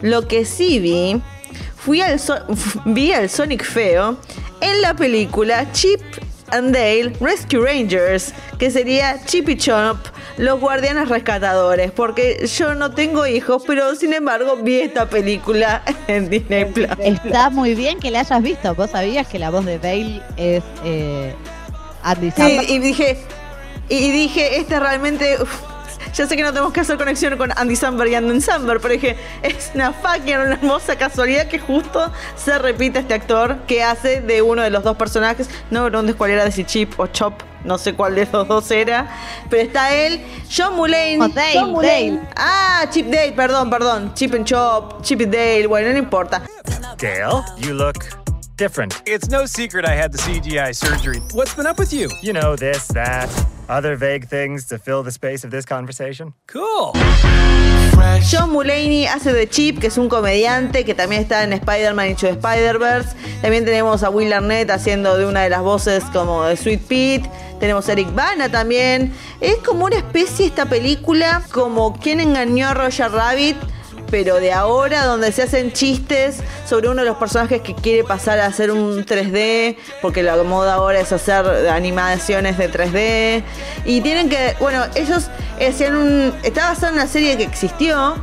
lo 0.00 0.26
que 0.26 0.44
sí 0.44 0.78
vi, 0.78 1.20
fui 1.76 2.00
al 2.00 2.20
vi 2.86 3.12
al 3.12 3.28
Sonic 3.28 3.64
feo 3.64 4.16
en 4.60 4.80
la 4.82 4.94
película 4.94 5.70
Chip 5.72 6.00
and 6.52 6.72
Dale 6.74 7.12
Rescue 7.20 7.60
Rangers, 7.64 8.32
que 8.58 8.70
sería 8.70 9.16
Chip 9.26 9.48
y 9.48 9.56
Chop, 9.56 9.96
los 10.36 10.58
guardianes 10.60 11.08
rescatadores, 11.08 11.90
porque 11.92 12.46
yo 12.46 12.74
no 12.74 12.90
tengo 12.92 13.26
hijos, 13.26 13.62
pero 13.66 13.94
sin 13.94 14.12
embargo 14.12 14.56
vi 14.56 14.80
esta 14.80 15.08
película 15.08 15.82
en 16.08 16.28
Disney 16.30 16.64
Plus. 16.66 16.88
Está 16.98 17.50
muy 17.50 17.74
bien 17.74 17.98
que 18.00 18.10
la 18.10 18.20
hayas 18.20 18.42
visto. 18.42 18.74
¿Vos 18.74 18.90
sabías 18.90 19.26
que 19.26 19.38
la 19.38 19.50
voz 19.50 19.64
de 19.64 19.78
Dale 19.78 20.22
es 20.36 20.62
eh, 20.84 21.34
Andy 22.02 22.30
Sí, 22.30 22.36
Samberg? 22.36 22.70
y 22.70 22.78
dije, 22.78 23.18
y 23.88 24.10
dije, 24.10 24.58
este 24.58 24.78
realmente. 24.80 25.36
uf, 25.42 25.50
ya 26.14 26.26
sé 26.26 26.36
que 26.36 26.42
no 26.42 26.50
tenemos 26.50 26.72
que 26.72 26.80
hacer 26.80 26.96
conexión 26.96 27.36
con 27.36 27.52
Andy 27.56 27.76
Samberg 27.76 28.10
y 28.10 28.14
Andy 28.14 28.40
Samberg, 28.40 28.80
pero 28.80 28.94
dije, 28.94 29.16
es 29.42 29.70
una 29.74 29.92
fucking 29.92 30.36
una 30.36 30.54
hermosa 30.54 30.96
casualidad 30.96 31.46
que 31.48 31.58
justo 31.58 32.12
se 32.36 32.58
repite 32.58 33.00
este 33.00 33.14
actor 33.14 33.58
que 33.66 33.82
hace 33.82 34.20
de 34.20 34.42
uno 34.42 34.62
de 34.62 34.70
los 34.70 34.84
dos 34.84 34.96
personajes. 34.96 35.48
No 35.70 35.86
preguntes 35.86 36.16
cuál 36.16 36.30
era 36.30 36.44
de 36.44 36.52
si 36.52 36.64
Chip 36.64 36.98
o 36.98 37.06
Chop, 37.06 37.42
no 37.64 37.78
sé 37.78 37.94
cuál 37.94 38.14
de 38.14 38.26
los 38.32 38.48
dos 38.48 38.70
era, 38.70 39.08
pero 39.48 39.62
está 39.62 39.94
él, 39.94 40.24
John 40.54 40.76
Mulaney. 40.76 41.20
O 41.20 41.28
Dale, 41.28 41.52
John 41.54 41.70
Mulaney. 41.72 42.10
Dale. 42.10 42.28
Ah, 42.36 42.86
Chip 42.90 43.06
Dale, 43.06 43.32
perdón, 43.32 43.70
perdón. 43.70 44.14
Chip 44.14 44.34
and 44.34 44.44
Chop, 44.44 45.02
Chip 45.02 45.20
y 45.20 45.26
Dale, 45.26 45.66
bueno, 45.66 45.92
no 45.92 45.98
importa. 45.98 46.42
Dale, 46.98 47.42
you 47.58 47.74
look 47.74 47.96
different. 48.56 49.02
It's 49.06 49.28
no 49.30 49.46
secret 49.46 49.86
I 49.86 49.94
had 49.94 50.12
the 50.12 50.18
CGI 50.18 50.74
surgery. 50.74 51.20
What's 51.32 51.54
been 51.54 51.66
up 51.66 51.78
with 51.78 51.92
you? 51.92 52.10
You 52.22 52.34
know, 52.34 52.56
this, 52.56 52.86
that, 52.88 53.28
other 53.70 53.96
vague 53.96 54.28
things 54.28 54.66
to 54.66 54.78
fill 54.78 55.02
the 55.02 55.12
space 55.12 55.44
of 55.44 55.50
this 55.50 55.64
conversation. 55.64 56.34
Cool. 56.46 56.92
John 58.28 58.50
Mulaney 58.50 59.06
hace 59.06 59.32
de 59.32 59.48
Chip, 59.48 59.78
que 59.78 59.86
es 59.86 59.98
un 59.98 60.08
comediante 60.08 60.84
que 60.84 60.94
también 60.94 61.22
está 61.22 61.44
en 61.44 61.52
Spider-Man 61.52 62.16
the 62.16 62.30
Spider-Verse. 62.30 63.14
También 63.40 63.64
tenemos 63.64 64.02
a 64.02 64.10
Will 64.10 64.32
Arnett 64.32 64.70
haciendo 64.70 65.16
de 65.16 65.26
una 65.26 65.42
de 65.42 65.50
las 65.50 65.62
voces 65.62 66.04
como 66.12 66.44
de 66.44 66.56
Sweet 66.56 66.80
Pete. 66.82 67.30
Tenemos 67.60 67.88
a 67.88 67.92
Eric 67.92 68.14
Bana 68.14 68.50
también. 68.50 69.12
Es 69.40 69.56
como 69.58 69.84
una 69.84 69.96
especie 69.96 70.46
esta 70.46 70.66
película 70.66 71.42
como 71.52 71.98
quien 71.98 72.20
engañó 72.20 72.68
a 72.68 72.74
Roger 72.74 73.10
Rabbit. 73.10 73.56
Pero 74.10 74.40
de 74.40 74.52
ahora, 74.52 75.06
donde 75.06 75.32
se 75.32 75.42
hacen 75.42 75.72
chistes 75.72 76.40
sobre 76.66 76.88
uno 76.88 77.02
de 77.02 77.08
los 77.08 77.16
personajes 77.16 77.60
que 77.62 77.74
quiere 77.74 78.04
pasar 78.04 78.40
a 78.40 78.46
hacer 78.46 78.70
un 78.70 79.04
3D, 79.04 79.76
porque 80.02 80.22
la 80.22 80.36
moda 80.42 80.74
ahora 80.74 81.00
es 81.00 81.12
hacer 81.12 81.68
animaciones 81.68 82.58
de 82.58 82.70
3D. 82.70 83.42
Y 83.84 84.00
tienen 84.00 84.28
que, 84.28 84.56
bueno, 84.60 84.84
ellos 84.94 85.28
hacían 85.64 85.96
un. 85.96 86.34
Está 86.42 86.70
basado 86.70 86.88
en 86.88 86.94
una 86.94 87.06
serie 87.06 87.36
que 87.36 87.44
existió, 87.44 88.16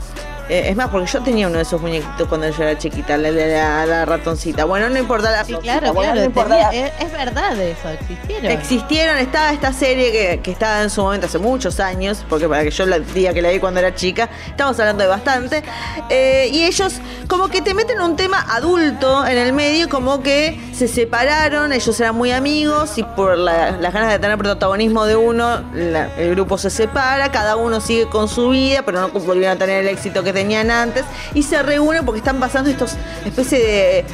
es 0.50 0.76
más, 0.76 0.90
porque 0.90 1.08
yo 1.12 1.22
tenía 1.22 1.48
uno 1.48 1.58
de 1.58 1.64
esos 1.64 1.82
muñequitos 1.82 2.28
cuando 2.28 2.50
yo 2.50 2.64
era 2.64 2.78
chiquita, 2.78 3.18
la, 3.18 3.32
la- 3.32 3.86
la 3.86 4.06
ratoncita. 4.06 4.66
Bueno, 4.66 4.90
no 4.90 4.98
importa 4.98 5.32
la 5.32 5.44
Sí, 5.46 5.54
claro, 5.56 5.94
bueno, 5.94 6.14
claro. 6.14 6.20
no 6.22 6.26
importa 6.26 6.70
tenía- 6.70 6.72
la- 6.72 6.88
es, 6.88 6.94
es 7.06 7.12
verdad 7.12 7.60
eso, 7.60 7.90
existieron. 7.90 8.52
Existieron, 8.52 9.18
estaba 9.18 9.52
esta 9.52 9.74
serie 9.74 10.12
que, 10.12 10.40
que 10.42 10.52
estaba 10.52 10.84
en 10.84 10.90
su 10.90 11.02
momento 11.02 11.28
hace 11.28 11.40
muchos 11.40 11.80
años, 11.80 12.24
porque 12.30 12.48
para 12.48 12.64
que 12.64 12.72
yo 12.72 12.86
la 12.86 13.00
diga 13.00 13.34
que 13.34 13.42
la 13.42 13.50
vi 13.50 13.60
cuando 13.60 13.80
era 13.80 13.94
chica, 13.96 14.30
estamos 14.48 14.80
hablando 14.80 15.04
de 15.04 15.10
bastante. 15.10 15.64
eh, 16.10 16.50
y 16.52 16.64
ellos 16.64 16.94
como 17.28 17.48
que 17.50 17.62
te 17.62 17.74
meten 17.74 18.00
un 18.02 18.16
tema 18.16 18.46
adulto 18.50 19.26
en 19.26 19.38
el 19.38 19.54
medio, 19.54 19.90
como 19.90 20.22
que 20.22 20.60
se 20.74 20.88
separaron, 20.88 21.74
ellos 21.74 22.00
eran 22.00 22.16
muy 22.16 22.32
amigos 22.32 22.98
y 22.98 23.04
por 23.04 23.38
la- 23.38 23.72
las 23.72 23.94
ganas 23.94 24.12
de 24.12 24.20
tener 24.20 24.38
protagonismo 24.38 25.06
de 25.06 25.16
uno, 25.16 25.62
el 25.74 26.32
grupo 26.32 26.58
se 26.58 26.70
separa, 26.70 27.32
cada 27.32 27.56
uno 27.56 27.82
sigue 27.82 28.08
con 28.08 28.28
su 28.28 28.50
vida, 28.50 28.84
pero 28.86 29.02
no 29.02 29.10
volvieron 29.10 29.56
a 29.58 29.60
tener 29.60 29.82
el 29.82 29.88
éxito 29.88 30.24
que 30.24 30.34
tenían 30.38 30.70
antes, 30.70 31.04
y 31.34 31.44
se 31.44 31.64
reúnen 31.64 32.06
porque 32.06 32.20
están 32.20 32.40
pasando 32.40 32.70
estos 32.70 32.96
especie 33.26 33.60
de 33.60 34.06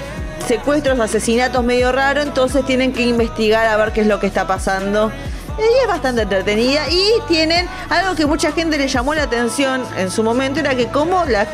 secuestros, 0.48 1.00
asesinatos 1.00 1.64
medio 1.64 1.92
raros, 1.92 2.26
entonces 2.26 2.66
tienen 2.66 2.94
que 2.94 3.04
investigar 3.04 3.66
a 3.66 3.76
ver 3.78 3.92
qué 3.92 4.02
es 4.02 4.08
lo 4.08 4.20
que 4.20 4.28
está 4.28 4.48
pasando. 4.48 5.12
Y 5.58 5.82
es 5.84 5.88
bastante 5.88 6.24
entretenida 6.24 6.90
y 6.90 7.04
tienen 7.28 7.68
algo 7.90 8.16
que 8.16 8.26
mucha 8.26 8.52
gente 8.52 8.78
le 8.78 8.88
llamó 8.88 9.14
la 9.14 9.24
atención 9.24 9.84
en 9.98 10.10
su 10.10 10.24
momento, 10.24 10.60
era 10.60 10.76
que 10.76 10.88
como 10.88 11.26
la, 11.26 11.46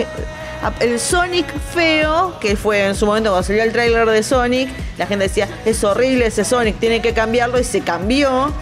el 0.80 1.00
Sonic 1.00 1.48
feo, 1.74 2.40
que 2.40 2.56
fue 2.56 2.86
en 2.86 2.96
su 2.96 3.06
momento 3.06 3.32
cuando 3.32 3.46
salió 3.46 3.64
el 3.64 3.74
tráiler 3.74 4.08
de 4.08 4.24
Sonic, 4.24 4.70
la 4.98 5.06
gente 5.06 5.26
decía, 5.26 5.50
es 5.66 5.84
horrible 5.84 6.28
ese 6.28 6.46
Sonic, 6.46 6.80
tiene 6.80 7.02
que 7.02 7.14
cambiarlo 7.14 7.60
y 7.60 7.64
se 7.64 7.82
cambió. 7.82 8.54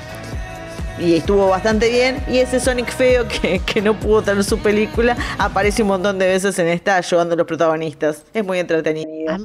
Y 0.99 1.15
estuvo 1.15 1.47
bastante 1.47 1.89
bien. 1.89 2.23
Y 2.27 2.39
ese 2.39 2.59
Sonic 2.59 2.91
feo 2.91 3.27
que, 3.27 3.59
que 3.59 3.81
no 3.81 3.99
pudo 3.99 4.21
tener 4.21 4.43
su 4.43 4.59
película 4.59 5.15
aparece 5.37 5.81
un 5.81 5.89
montón 5.89 6.17
de 6.19 6.27
veces 6.27 6.57
en 6.59 6.67
esta 6.67 6.97
ayudando 6.97 7.33
a 7.33 7.37
los 7.37 7.47
protagonistas. 7.47 8.23
Es 8.33 8.43
muy 8.43 8.59
entretenido. 8.59 9.37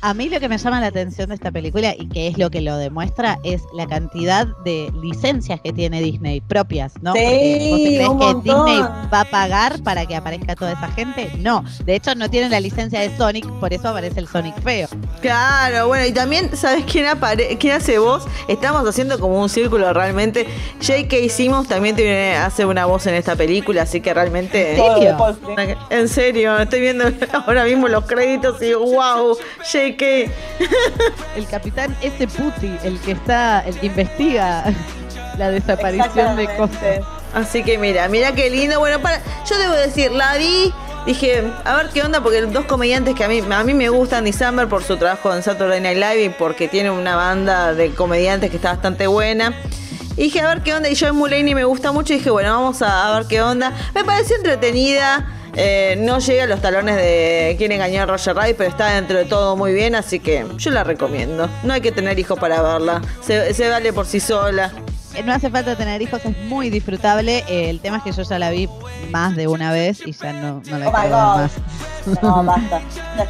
A, 0.00 0.14
mí 0.14 0.28
lo 0.28 0.40
que 0.40 0.48
me 0.48 0.58
llama 0.58 0.80
la 0.80 0.88
atención 0.88 1.28
de 1.28 1.34
esta 1.34 1.50
película 1.50 1.94
y 1.98 2.08
que 2.08 2.28
es 2.28 2.38
lo 2.38 2.50
que 2.50 2.60
lo 2.60 2.76
demuestra 2.76 3.38
es 3.42 3.62
la 3.74 3.86
cantidad 3.86 4.46
de 4.64 4.92
licencias 5.02 5.60
que 5.60 5.72
tiene 5.72 6.00
Disney 6.00 6.40
propias, 6.40 6.92
¿no? 7.02 7.12
Sí, 7.14 7.20
Porque 7.20 7.68
¿Vos 7.70 7.78
te 7.78 7.84
crees 7.84 8.08
un 8.08 8.18
que 8.18 8.24
montón. 8.24 8.66
Disney 8.66 8.82
va 9.12 9.20
a 9.20 9.24
pagar 9.24 9.82
para 9.82 10.06
que 10.06 10.14
aparezca 10.14 10.54
toda 10.54 10.72
esa 10.72 10.88
gente? 10.88 11.30
No. 11.38 11.64
De 11.84 11.96
hecho, 11.96 12.14
no 12.14 12.30
tienen 12.30 12.50
la 12.50 12.60
licencia 12.60 13.00
de 13.00 13.16
Sonic, 13.16 13.46
por 13.60 13.72
eso 13.72 13.88
aparece 13.88 14.20
el 14.20 14.28
Sonic 14.28 14.60
feo. 14.62 14.88
Claro, 15.20 15.88
bueno, 15.88 16.06
y 16.06 16.12
también, 16.12 16.56
¿sabes 16.56 16.84
quién, 16.84 17.06
apare 17.06 17.56
quién 17.58 17.74
hace 17.74 17.98
voz? 17.98 18.24
Estamos 18.46 18.88
haciendo 18.88 19.18
como 19.18 19.40
un 19.40 19.48
círculo 19.48 19.92
realmente. 19.92 20.46
J.K. 20.80 21.16
Simmons 21.28 21.68
también 21.68 21.96
tiene, 21.96 22.36
hace 22.36 22.64
una 22.64 22.86
voz 22.86 23.06
en 23.06 23.14
esta 23.14 23.36
película, 23.36 23.82
así 23.82 24.00
que 24.00 24.14
realmente. 24.14 24.76
¿En 24.76 24.94
serio? 24.94 25.38
En 25.90 26.08
serio, 26.08 26.58
estoy 26.58 26.80
viendo 26.80 27.04
ahora 27.46 27.64
mismo 27.64 27.88
los 27.88 28.04
créditos 28.04 28.62
y 28.62 28.74
wow, 28.74 29.36
J.K. 29.58 29.87
El 31.36 31.46
capitán 31.46 31.96
S. 32.02 32.26
Putti, 32.28 32.76
el 32.82 32.98
que 33.00 33.12
está, 33.12 33.60
el 33.60 33.78
que 33.78 33.86
investiga 33.86 34.64
la 35.38 35.50
desaparición 35.50 36.36
de 36.36 36.46
cosas. 36.56 37.00
Así 37.34 37.62
que 37.62 37.78
mira, 37.78 38.08
mira 38.08 38.32
qué 38.32 38.50
lindo. 38.50 38.78
Bueno, 38.78 39.00
para, 39.00 39.20
yo 39.48 39.58
debo 39.58 39.74
decir, 39.74 40.10
la 40.12 40.36
vi. 40.36 40.72
Dije, 41.06 41.42
a 41.64 41.76
ver 41.76 41.88
qué 41.90 42.02
onda, 42.02 42.20
porque 42.22 42.42
dos 42.42 42.66
comediantes 42.66 43.14
que 43.14 43.24
a 43.24 43.28
mí, 43.28 43.40
a 43.48 43.64
mí 43.64 43.72
me 43.72 43.88
gustan, 43.88 44.30
Samberg 44.30 44.68
por 44.68 44.82
su 44.82 44.96
trabajo 44.98 45.34
en 45.34 45.42
Saturday 45.42 45.80
Night 45.80 45.96
Live 45.96 46.24
y 46.24 46.28
porque 46.28 46.68
tiene 46.68 46.90
una 46.90 47.16
banda 47.16 47.72
de 47.72 47.94
comediantes 47.94 48.50
que 48.50 48.56
está 48.56 48.72
bastante 48.72 49.06
buena. 49.06 49.54
Y 50.16 50.24
dije, 50.24 50.40
a 50.40 50.48
ver 50.48 50.62
qué 50.62 50.74
onda. 50.74 50.88
Y 50.90 50.96
Joe 50.96 51.12
Mulaney 51.12 51.54
me 51.54 51.64
gusta 51.64 51.92
mucho. 51.92 52.12
Y 52.12 52.16
dije, 52.16 52.30
bueno, 52.30 52.52
vamos 52.52 52.82
a, 52.82 53.08
a 53.08 53.18
ver 53.18 53.28
qué 53.28 53.40
onda. 53.40 53.72
Me 53.94 54.04
pareció 54.04 54.36
entretenida. 54.36 55.37
Eh, 55.54 55.96
no 55.98 56.18
llega 56.18 56.44
a 56.44 56.46
los 56.46 56.60
talones 56.60 56.96
de 56.96 57.54
Quién 57.58 57.72
engañó 57.72 58.02
a 58.02 58.06
Roger 58.06 58.34
Rabbit, 58.36 58.56
pero 58.56 58.70
está 58.70 58.94
dentro 58.94 59.18
de 59.18 59.24
todo 59.24 59.56
muy 59.56 59.72
bien. 59.72 59.94
Así 59.94 60.20
que 60.20 60.46
yo 60.56 60.70
la 60.70 60.84
recomiendo. 60.84 61.48
No 61.62 61.72
hay 61.74 61.80
que 61.80 61.92
tener 61.92 62.18
hijos 62.18 62.38
para 62.38 62.60
verla. 62.62 63.02
Se, 63.22 63.52
se 63.54 63.68
vale 63.68 63.92
por 63.92 64.06
sí 64.06 64.20
sola. 64.20 64.70
Eh, 65.14 65.22
No 65.24 65.32
hace 65.32 65.50
falta 65.50 65.74
tener 65.74 66.00
hijos, 66.02 66.20
es 66.24 66.36
muy 66.44 66.70
disfrutable. 66.70 67.44
Eh, 67.48 67.70
el 67.70 67.80
tema 67.80 67.96
es 67.98 68.02
que 68.04 68.12
yo 68.12 68.22
ya 68.22 68.38
la 68.38 68.50
vi 68.50 68.68
más 69.10 69.34
de 69.36 69.48
una 69.48 69.72
vez 69.72 70.00
y 70.06 70.12
ya 70.12 70.32
no, 70.32 70.62
no 70.68 70.78
la 70.78 70.88
Oh 70.88 70.92
quiero 70.92 71.16
ver 71.16 71.20
más. 71.20 72.22
No, 72.22 72.44
basta. 72.44 72.80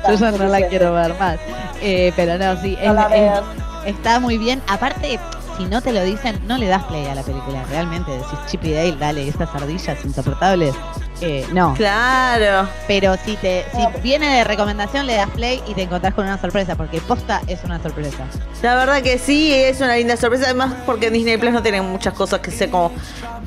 Yo 0.09 0.15
ya 0.15 0.31
no 0.33 0.45
la 0.49 0.69
quiero 0.69 0.93
ver 0.95 1.15
más. 1.19 1.39
Eh, 1.81 2.13
pero 2.15 2.37
no, 2.39 2.61
sí, 2.61 2.77
No 2.83 2.91
es- 2.91 2.95
la 2.95 3.03
es- 3.05 3.11
veas. 3.11 3.43
está 3.87 4.21
muy 4.21 4.39
bien. 4.39 4.61
Aparte, 4.69 5.19
si 5.59 5.65
no 5.67 5.83
te 5.83 5.93
lo 5.93 6.03
dicen, 6.05 6.41
no 6.47 6.57
le 6.57 6.69
das 6.69 6.85
play 6.85 7.05
a 7.07 7.15
la 7.15 7.23
película. 7.23 7.65
Realmente 7.69 8.13
decís 8.13 8.39
Chip 8.47 8.65
y 8.65 8.73
Dale, 8.73 8.97
dale, 8.97 9.29
estas 9.29 9.53
ardillas 9.55 10.05
insoportables. 10.05 10.75
Eh, 11.21 11.45
no. 11.53 11.75
Claro. 11.75 12.69
Pero 12.87 13.17
si 13.25 13.37
te 13.37 13.67
si 13.73 14.01
viene 14.01 14.29
de 14.37 14.45
recomendación, 14.45 15.07
le 15.07 15.17
das 15.17 15.29
play 15.31 15.61
y 15.67 15.75
te 15.75 15.83
encontrás 15.83 16.15
con 16.15 16.27
una 16.27 16.41
sorpresa, 16.41 16.77
porque 16.77 17.01
posta 17.01 17.43
es 17.49 17.65
una 17.65 17.83
sorpresa. 17.83 18.25
La 18.63 18.77
verdad 18.77 19.03
que 19.03 19.19
sí, 19.19 19.53
es 19.53 19.81
una 19.81 19.97
linda 19.97 20.17
sorpresa. 20.17 20.45
Además, 20.45 20.75
porque 20.87 21.11
Disney 21.11 21.37
Plus 21.37 21.53
no 21.53 21.63
tiene 21.63 21.83
muchas 21.83 22.15
cosas 22.15 22.39
que 22.39 22.53
sea 22.53 22.71
como 22.71 22.93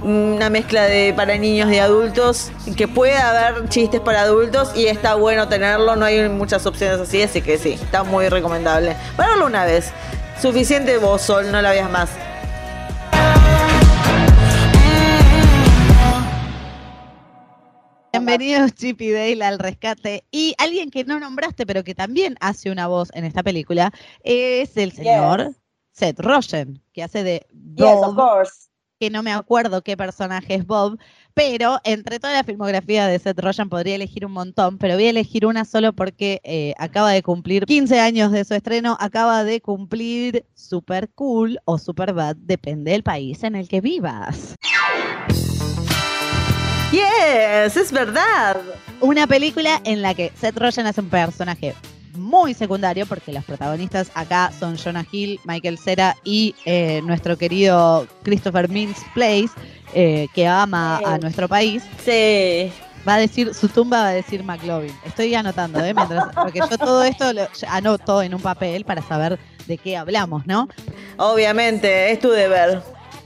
una 0.02 0.50
mezcla 0.50 0.84
de 0.84 1.14
para 1.16 1.38
niños 1.38 1.72
y 1.72 1.80
adultos. 1.80 2.52
Que 2.76 2.90
puede 2.90 3.18
haber 3.18 3.70
chistes 3.70 4.02
para 4.02 4.24
adultos 4.24 4.72
y 4.76 4.88
está 4.88 5.16
bueno 5.16 5.48
tenerlo. 5.48 5.96
No 5.96 6.04
hay 6.04 6.28
muchas 6.28 6.66
opciones 6.66 7.00
así, 7.00 7.22
así 7.22 7.42
que 7.42 7.58
sí, 7.58 7.74
está 7.82 8.04
muy 8.04 8.28
recomendable. 8.28 8.98
Para 9.16 9.30
verlo 9.30 9.46
una 9.46 9.64
vez. 9.64 9.94
Suficiente 10.42 10.98
vos, 10.98 11.22
Sol, 11.22 11.52
no 11.52 11.62
la 11.62 11.70
veas 11.70 11.92
más. 11.92 12.10
Bienvenidos 18.12 18.74
Chip 18.74 19.00
y 19.02 19.12
Dale 19.12 19.46
al 19.46 19.60
rescate. 19.60 20.26
Y 20.32 20.56
alguien 20.58 20.90
que 20.90 21.04
no 21.04 21.20
nombraste, 21.20 21.68
pero 21.68 21.84
que 21.84 21.94
también 21.94 22.38
hace 22.42 22.72
una 22.72 22.88
voz 22.88 23.10
en 23.14 23.26
esta 23.26 23.44
película, 23.44 23.92
es 24.24 24.76
el 24.78 24.94
señor 24.94 25.52
Seth 25.92 26.20
Rogen, 26.20 26.84
que 26.92 27.04
hace 27.04 27.24
de 27.24 27.46
Yes, 27.76 27.86
of 27.86 28.16
Bob, 28.16 28.16
course. 28.16 28.71
Que 29.02 29.10
no 29.10 29.24
me 29.24 29.34
acuerdo 29.34 29.82
qué 29.82 29.98
personaje 29.98 30.54
es 30.54 30.68
Bob, 30.68 31.00
pero 31.34 31.80
entre 31.86 32.20
toda 32.20 32.34
la 32.34 32.44
filmografía 32.44 33.08
de 33.08 33.18
Seth 33.18 33.40
Rogen 33.40 33.68
podría 33.68 33.96
elegir 33.96 34.28
un 34.28 34.32
montón, 34.32 34.78
pero 34.78 34.94
voy 34.94 35.06
a 35.06 35.10
elegir 35.10 35.48
una 35.48 35.66
solo 35.66 35.92
porque 35.92 36.40
eh, 36.44 36.76
acaba 36.78 37.10
de 37.10 37.24
cumplir 37.24 37.66
15 37.66 38.00
años 38.00 38.32
de 38.32 38.46
su 38.46 38.54
estreno, 38.54 38.96
acaba 39.00 39.44
de 39.44 39.60
cumplir 39.60 40.46
Super 40.54 41.10
Cool 41.16 41.58
o 41.66 41.80
Super 41.80 42.14
Bad, 42.14 42.36
depende 42.36 42.92
del 42.92 43.02
país 43.02 43.44
en 43.44 43.56
el 43.56 43.68
que 43.68 43.82
vivas. 43.82 44.54
Yes, 46.92 47.76
es 47.76 47.92
verdad. 47.92 48.62
Una 49.00 49.26
película 49.26 49.82
en 49.84 50.04
la 50.04 50.14
que 50.14 50.32
Seth 50.40 50.60
Rogen 50.60 50.86
hace 50.86 51.02
un 51.02 51.10
personaje 51.10 51.74
muy 52.16 52.54
secundario, 52.54 53.06
porque 53.06 53.32
los 53.32 53.44
protagonistas 53.44 54.12
acá 54.16 54.52
son 54.58 54.78
Jonah 54.78 55.06
Hill, 55.12 55.40
Michael 55.46 55.78
Cera 55.78 56.16
y 56.24 56.56
eh, 56.66 57.02
nuestro 57.04 57.38
querido 57.38 58.08
Christopher 58.24 58.70
Mintz 58.70 59.00
Place, 59.14 59.50
eh, 59.94 60.28
que 60.34 60.48
ama 60.48 61.02
a 61.06 61.18
nuestro 61.18 61.48
país. 61.48 61.84
Sí. 62.04 62.72
Va 63.08 63.16
a 63.16 63.18
decir, 63.18 63.54
su 63.56 63.68
tumba 63.68 64.02
va 64.04 64.10
a 64.10 64.14
decir 64.14 64.44
McLovin. 64.44 64.94
Estoy 65.06 65.34
anotando, 65.34 65.84
¿eh? 65.84 65.94
Mientras, 65.94 66.26
porque 66.36 66.60
yo 66.60 66.78
todo 66.78 67.04
esto 67.04 67.34
lo 67.34 67.48
anoto 67.68 68.22
en 68.22 68.36
un 68.36 68.42
papel 68.42 68.86
para 68.86 69.02
saber 69.02 69.40
de 69.66 69.78
qué 69.78 69.98
hablamos, 69.98 70.46
¿no? 70.46 70.70
Obviamente, 71.18 72.12
es 72.12 72.20
tu 72.20 72.30
deber. 72.30 72.84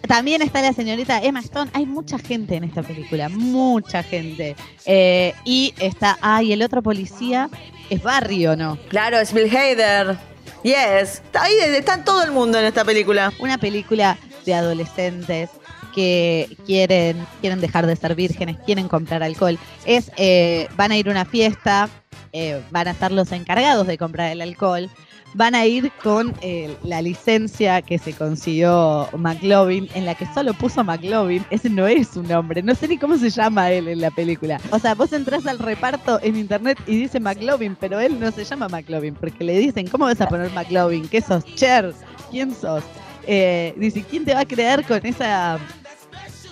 También 0.08 0.42
está 0.42 0.62
la 0.62 0.74
señorita 0.74 1.22
Emma 1.22 1.40
Stone. 1.40 1.72
Hay 1.74 1.86
mucha 1.86 2.18
gente 2.18 2.56
en 2.56 2.64
esta 2.64 2.84
película, 2.84 3.30
mucha 3.30 4.04
gente. 4.04 4.56
Eh, 4.86 5.34
y 5.46 5.74
está, 5.80 6.18
ay, 6.22 6.54
el 6.54 6.62
otro 6.62 6.82
policía 6.82 7.50
es 7.90 8.02
Barry, 8.02 8.48
¿o 8.48 8.56
no? 8.56 8.78
Claro, 8.90 9.20
es 9.20 9.34
Bill 9.34 9.50
Hader. 9.56 10.18
Yes. 10.64 11.22
Ahí 11.40 11.54
está 11.76 12.04
todo 12.04 12.24
el 12.24 12.32
mundo 12.32 12.58
en 12.60 12.66
esta 12.66 12.84
película. 12.84 13.32
Una 13.40 13.58
película 13.58 14.18
de 14.46 14.54
adolescentes 14.54 15.50
que 15.96 16.58
quieren, 16.66 17.26
quieren 17.40 17.62
dejar 17.62 17.88
de 17.88 17.96
ser 17.96 18.14
vírgenes, 18.16 18.58
quieren 18.66 18.90
comprar 18.90 19.24
alcohol. 19.24 19.58
Es, 19.86 20.12
eh, 20.18 20.68
van 20.76 20.92
a 20.92 20.98
ir 20.98 21.08
a 21.08 21.12
una 21.12 21.26
fiesta, 21.26 21.90
eh, 22.34 22.62
van 22.70 22.90
a 22.90 22.92
estar 22.92 23.14
los 23.14 23.32
encargados 23.32 23.88
de 23.88 23.98
comprar 23.98 24.32
el 24.32 24.42
alcohol. 24.42 24.90
Van 25.36 25.54
a 25.54 25.66
ir 25.66 25.92
con 26.02 26.34
eh, 26.42 26.78
la 26.84 27.02
licencia 27.02 27.82
que 27.82 27.98
se 27.98 28.14
consiguió 28.14 29.10
McLovin, 29.18 29.90
en 29.94 30.06
la 30.06 30.16
que 30.16 30.26
solo 30.34 30.54
puso 30.54 30.84
McLovin. 30.84 31.46
Ese 31.50 31.70
no 31.70 31.88
es 31.88 32.10
su 32.10 32.24
nombre, 32.24 32.62
no 32.62 32.74
sé 32.76 32.88
ni 32.88 32.98
cómo 32.98 33.18
se 33.18 33.30
llama 33.30 33.72
él 33.72 33.88
en 33.88 34.00
la 34.02 34.12
película. 34.12 34.60
O 34.72 34.80
sea, 34.80 34.96
vos 34.96 35.12
entras 35.12 35.46
al 35.46 35.60
reparto 35.60 36.20
en 36.24 36.38
internet 36.38 36.78
y 36.88 36.98
dice 36.98 37.20
McLovin, 37.20 37.76
pero 37.78 38.00
él 38.00 38.18
no 38.20 38.32
se 38.32 38.46
llama 38.46 38.70
McLovin, 38.70 39.16
porque 39.16 39.44
le 39.44 39.58
dicen, 39.60 39.88
¿cómo 39.88 40.06
vas 40.06 40.22
a 40.22 40.28
poner 40.28 40.52
McLovin? 40.52 41.08
¿Qué 41.08 41.22
sos? 41.22 41.44
Cher, 41.56 41.94
¿quién 42.32 42.54
sos? 42.54 42.84
Dice, 43.26 44.06
¿quién 44.10 44.24
te 44.24 44.34
va 44.34 44.42
a 44.42 44.46
creer 44.46 44.86
con 44.86 45.06
esa, 45.06 45.60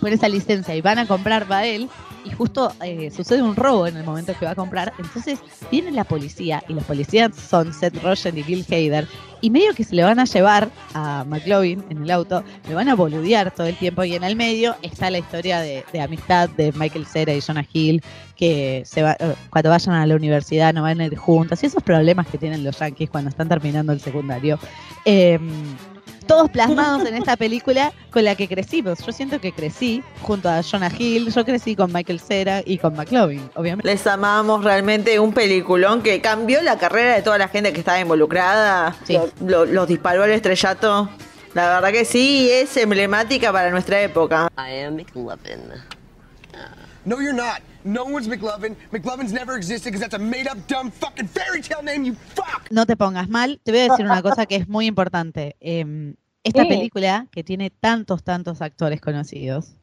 con 0.03 0.13
esa 0.13 0.27
licencia? 0.27 0.75
Y 0.75 0.81
van 0.81 0.99
a 0.99 1.07
comprar 1.07 1.47
él. 1.63 1.89
y 2.25 2.31
justo 2.31 2.71
eh, 2.83 3.11
sucede 3.11 3.41
un 3.41 3.55
robo 3.55 3.87
en 3.87 3.97
el 3.97 4.03
momento 4.03 4.33
que 4.37 4.45
va 4.45 4.51
a 4.51 4.55
comprar. 4.55 4.93
Entonces 4.99 5.39
viene 5.71 5.91
la 5.91 6.03
policía 6.03 6.63
y 6.67 6.73
los 6.73 6.83
policías 6.83 7.35
son 7.35 7.73
Seth 7.73 8.01
Rogen 8.03 8.37
y 8.37 8.43
Bill 8.43 8.65
Hader 8.69 9.07
y 9.41 9.49
medio 9.49 9.73
que 9.73 9.83
se 9.83 9.93
le 9.93 10.03
van 10.03 10.19
a 10.19 10.23
llevar 10.23 10.69
a 10.93 11.25
McLovin 11.25 11.83
en 11.89 12.03
el 12.03 12.11
auto, 12.11 12.43
le 12.65 12.75
van 12.75 12.87
a 12.87 12.95
boludear 12.95 13.51
todo 13.51 13.67
el 13.67 13.75
tiempo 13.75 14.05
y 14.05 14.15
en 14.15 14.23
el 14.23 14.37
medio 14.37 14.75
está 14.81 15.11
la 15.11 15.19
historia 15.19 15.59
de, 15.59 15.83
amistad 16.01 16.49
de 16.49 16.71
Michael 16.71 17.05
Cera 17.05 17.33
y 17.33 17.41
Jonah 17.41 17.65
Hill 17.73 18.01
que 18.37 18.83
se 18.85 19.03
va, 19.03 19.17
eh, 19.19 19.35
cuando 19.49 19.69
vayan 19.69 19.95
a 19.95 20.05
la 20.05 20.15
universidad 20.15 20.73
no 20.73 20.83
van 20.83 21.01
a 21.01 21.05
ir 21.07 21.17
juntas 21.17 21.61
y 21.61 21.65
esos 21.65 21.83
problemas 21.83 22.27
que 22.27 22.37
tienen 22.37 22.63
los 22.63 22.79
yankees 22.79 23.09
cuando 23.09 23.29
están 23.29 23.49
terminando 23.49 23.91
el 23.91 23.99
secundario. 23.99 24.57
Eh, 25.03 25.37
todos 26.23 26.49
plasmados 26.49 27.05
en 27.07 27.15
esta 27.15 27.35
película 27.37 27.91
con 28.11 28.23
la 28.23 28.35
que 28.35 28.47
crecimos. 28.47 28.99
Yo 29.05 29.11
siento 29.11 29.39
que 29.39 29.51
crecí 29.51 30.03
junto 30.21 30.49
a 30.49 30.61
Jonah 30.63 30.91
Hill, 30.97 31.31
yo 31.33 31.45
crecí 31.45 31.75
con 31.75 31.91
Michael 31.93 32.19
Cera 32.19 32.61
y 32.65 32.77
con 32.77 32.95
McLovin, 32.95 33.49
obviamente. 33.55 33.87
Les 33.87 34.05
amamos 34.07 34.63
realmente 34.63 35.19
un 35.19 35.33
peliculón 35.33 36.01
que 36.01 36.21
cambió 36.21 36.61
la 36.61 36.77
carrera 36.77 37.13
de 37.15 37.21
toda 37.21 37.37
la 37.37 37.47
gente 37.47 37.73
que 37.73 37.79
estaba 37.79 37.99
involucrada. 37.99 38.95
Lo- 39.45 39.65
los 39.65 39.87
disparó 39.87 40.23
al 40.23 40.31
estrellato. 40.31 41.09
La 41.53 41.67
verdad 41.75 41.91
que 41.91 42.03
sí, 42.05 42.49
es 42.51 42.75
emblemática 42.77 43.51
para 43.51 43.69
nuestra 43.69 44.01
época. 44.01 44.49
I 44.57 44.79
am 44.85 44.95
McLovin. 44.95 45.59
No, 47.05 47.17
you're 47.21 47.33
not. 47.33 47.59
No 47.83 48.03
one's 48.05 48.27
McLovin. 48.27 48.75
McLovin's 48.91 49.33
never 49.33 49.55
existed 49.57 49.91
because 49.91 49.99
that's 50.01 50.13
a 50.13 50.19
made 50.19 50.47
up, 50.47 50.57
dumb 50.67 50.89
fucking 50.91 51.27
fairy 51.27 51.61
tale 51.61 51.83
name, 51.83 52.05
you 52.05 52.15
fuck! 52.35 52.69
No 52.71 52.85
te 52.85 52.95
pongas 52.95 53.27
mal, 53.29 53.59
te 53.63 53.71
voy 53.71 53.81
a 53.81 53.89
decir 53.91 54.05
una 54.05 54.21
cosa 54.21 54.45
que 54.45 54.55
es 54.55 54.67
muy 54.69 54.85
importante. 54.85 55.55
Eh, 55.59 56.13
esta 56.43 56.63
película, 56.67 57.27
que 57.31 57.43
tiene 57.43 57.69
tantos, 57.69 58.23
tantos 58.23 58.61
actores 58.61 58.99
conocidos, 59.01 59.75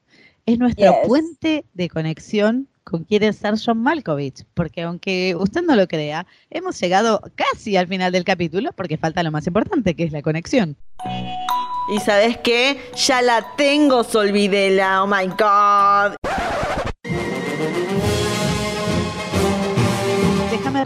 es 0.46 0.58
nuestro 0.58 0.84
Yes. 0.92 1.06
puente 1.06 1.64
de 1.74 1.88
conexión 1.88 2.68
con 2.84 3.04
quiere 3.04 3.32
ser 3.32 3.54
John 3.64 3.82
Malkovich, 3.82 4.44
porque 4.54 4.82
aunque 4.82 5.36
usted 5.38 5.62
no 5.62 5.76
lo 5.76 5.86
crea, 5.86 6.26
hemos 6.50 6.80
llegado 6.80 7.20
casi 7.34 7.76
al 7.76 7.86
final 7.86 8.10
del 8.12 8.24
capítulo 8.24 8.72
porque 8.72 8.96
falta 8.98 9.22
lo 9.22 9.30
más 9.30 9.46
importante, 9.46 9.94
que 9.94 10.04
es 10.04 10.12
la 10.12 10.22
conexión. 10.22 10.76
Y 11.94 11.98
sabes 12.00 12.38
qué? 12.38 12.80
Ya 12.96 13.22
la 13.22 13.46
tengo, 13.56 14.02
Solvidela. 14.04 15.02
Oh 15.02 15.06
my 15.06 15.26
god. 15.28 16.14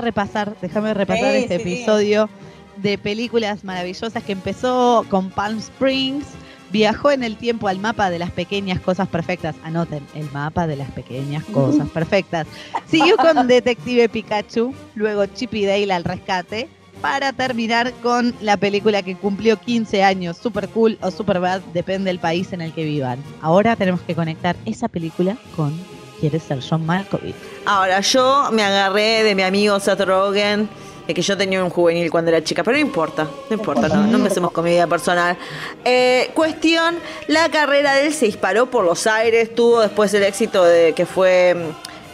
Repasar, 0.04 0.54
déjame 0.62 0.94
repasar 0.94 1.32
Sí, 1.32 1.38
este 1.38 1.56
sí. 1.56 1.62
episodio 1.62 2.28
de 2.76 2.98
películas 2.98 3.64
maravillosas 3.64 4.22
que 4.22 4.32
empezó 4.32 5.04
con 5.08 5.30
Palm 5.30 5.58
Springs, 5.58 6.26
viajó 6.70 7.10
en 7.12 7.22
el 7.22 7.36
tiempo 7.36 7.68
al 7.68 7.78
mapa 7.78 8.10
de 8.10 8.18
las 8.18 8.30
pequeñas 8.30 8.80
cosas 8.80 9.08
perfectas. 9.08 9.54
Anoten, 9.64 10.04
el 10.14 10.30
mapa 10.32 10.66
de 10.66 10.76
las 10.76 10.90
pequeñas 10.90 11.44
cosas 11.44 11.88
perfectas. 11.94 12.46
Siguió 12.86 13.16
con 13.16 13.46
Detective 13.46 14.08
Pikachu, 14.08 14.74
luego 14.94 15.26
Chip 15.26 15.54
y 15.54 15.64
Dale 15.66 15.92
al 15.92 16.04
rescate, 16.04 16.68
para 17.00 17.32
terminar 17.32 17.92
con 18.02 18.34
la 18.40 18.56
película 18.56 19.02
que 19.02 19.14
cumplió 19.14 19.58
15 19.60 20.02
años, 20.02 20.36
Super 20.38 20.68
Cool 20.68 20.96
o 21.02 21.10
Super 21.10 21.38
Bad, 21.38 21.60
depende 21.74 22.08
del 22.08 22.18
país 22.18 22.52
en 22.52 22.60
el 22.62 22.72
que 22.72 22.84
vivan. 22.84 23.18
Ahora 23.42 23.76
tenemos 23.76 24.00
que 24.00 24.14
conectar 24.14 24.56
esa 24.64 24.88
película 24.88 25.36
con 25.54 25.78
Quiere 26.24 26.40
ser 26.40 26.58
John 26.66 26.86
Malkovich. 26.86 27.34
Ahora, 27.66 28.00
yo 28.00 28.48
me 28.50 28.62
agarré 28.62 29.22
de 29.24 29.34
mi 29.34 29.42
amigo 29.42 29.78
Seth 29.78 30.00
Rogen, 30.00 30.70
de 31.06 31.12
que 31.12 31.20
yo 31.20 31.36
tenía 31.36 31.62
un 31.62 31.68
juvenil 31.68 32.10
cuando 32.10 32.30
era 32.30 32.42
chica, 32.42 32.64
pero 32.64 32.78
no 32.78 32.80
importa, 32.80 33.24
no 33.50 33.56
importa, 33.56 33.88
no, 33.88 34.06
no 34.06 34.16
empecemos 34.16 34.50
con 34.50 34.64
mi 34.64 34.70
vida 34.70 34.86
personal. 34.86 35.36
Eh, 35.84 36.30
cuestión, 36.32 36.96
la 37.28 37.50
carrera 37.50 37.92
de 37.92 38.06
él 38.06 38.14
se 38.14 38.24
disparó 38.24 38.70
por 38.70 38.86
los 38.86 39.06
aires, 39.06 39.54
tuvo 39.54 39.82
después 39.82 40.14
el 40.14 40.22
éxito 40.22 40.64
de 40.64 40.94
que 40.94 41.04
fue 41.04 41.54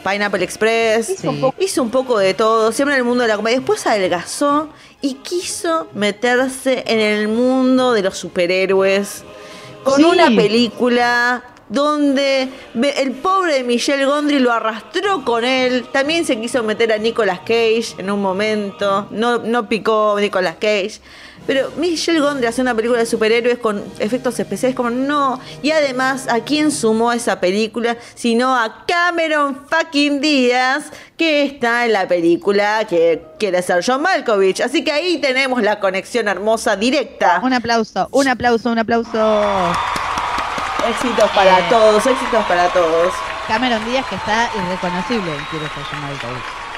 mm, 0.03 0.09
Pineapple 0.09 0.43
Express, 0.43 1.11
Hizo 1.11 1.31
un 1.31 1.41
poco- 1.41 1.55
hizo 1.63 1.81
un 1.85 1.91
poco 1.91 2.19
de 2.19 2.35
todo, 2.35 2.73
siempre 2.73 2.97
en 2.97 2.99
el 3.03 3.05
mundo 3.05 3.23
de 3.23 3.29
la 3.29 3.37
comedia, 3.37 3.59
después 3.59 3.87
adelgazó 3.87 4.71
y 5.01 5.15
quiso 5.23 5.87
meterse 5.95 6.83
en 6.89 6.99
el 6.99 7.29
mundo 7.29 7.93
de 7.93 8.03
los 8.03 8.19
superhéroes 8.19 9.23
con 9.85 9.99
Sí. 9.99 10.03
una 10.05 10.27
película 10.27 11.45
donde 11.71 12.49
el 12.75 13.13
pobre 13.13 13.55
de 13.55 13.65
Michelle 13.65 14.05
Gondry 14.05 14.41
lo 14.41 14.53
arrastró 14.53 15.25
con 15.25 15.45
él. 15.45 15.87
También 15.93 16.27
se 16.27 16.39
quiso 16.39 16.63
meter 16.65 16.93
a 16.93 16.99
Nicolas 16.99 17.39
Cage 17.41 17.95
en 17.97 18.11
un 18.11 18.21
momento. 18.21 19.07
No, 19.11 19.39
no 19.39 19.69
picó 19.69 20.17
Nicolas 20.19 20.57
Cage. 20.57 21.01
Pero 21.47 21.71
Michelle 21.77 22.21
Gondry 22.21 22.47
hace 22.47 22.61
una 22.61 22.75
película 22.75 22.99
de 22.99 23.07
superhéroes 23.07 23.59
con 23.59 23.83
efectos 23.99 24.39
especiales 24.39 24.77
como 24.77 24.91
no. 24.91 25.41
Y 25.63 25.71
además, 25.71 26.27
¿a 26.29 26.41
quién 26.41 26.71
sumó 26.71 27.13
esa 27.13 27.41
película? 27.41 27.97
Sino 28.15 28.55
a 28.55 28.85
Cameron 28.87 29.67
fucking 29.69 30.21
Díaz, 30.21 30.91
que 31.17 31.45
está 31.45 31.87
en 31.87 31.93
la 31.93 32.07
película 32.07 32.85
que 32.89 33.23
quiere 33.39 33.63
ser 33.63 33.83
John 33.85 34.03
Malkovich. 34.03 34.61
Así 34.61 34.85
que 34.85 34.93
ahí 34.93 35.19
tenemos 35.19 35.63
la 35.63 35.81
conexión 35.81 36.29
hermosa 36.29 36.77
directa. 36.77 37.41
Un 37.43 37.55
aplauso, 37.55 38.09
un 38.11 38.29
aplauso, 38.29 38.71
un 38.71 38.79
aplauso. 38.79 39.73
Éxitos 40.89 41.31
para 41.33 41.69
todos, 41.69 42.07
éxitos 42.07 42.45
para 42.47 42.69
todos. 42.69 43.13
Cameron 43.47 43.85
Díaz 43.85 44.07
que 44.07 44.15
está 44.15 44.51
irreconocible 44.57 45.35
en 45.35 45.45
Quiero 45.51 45.67
ser 45.75 45.85
John 45.91 46.01
Malkovich. 46.03 46.71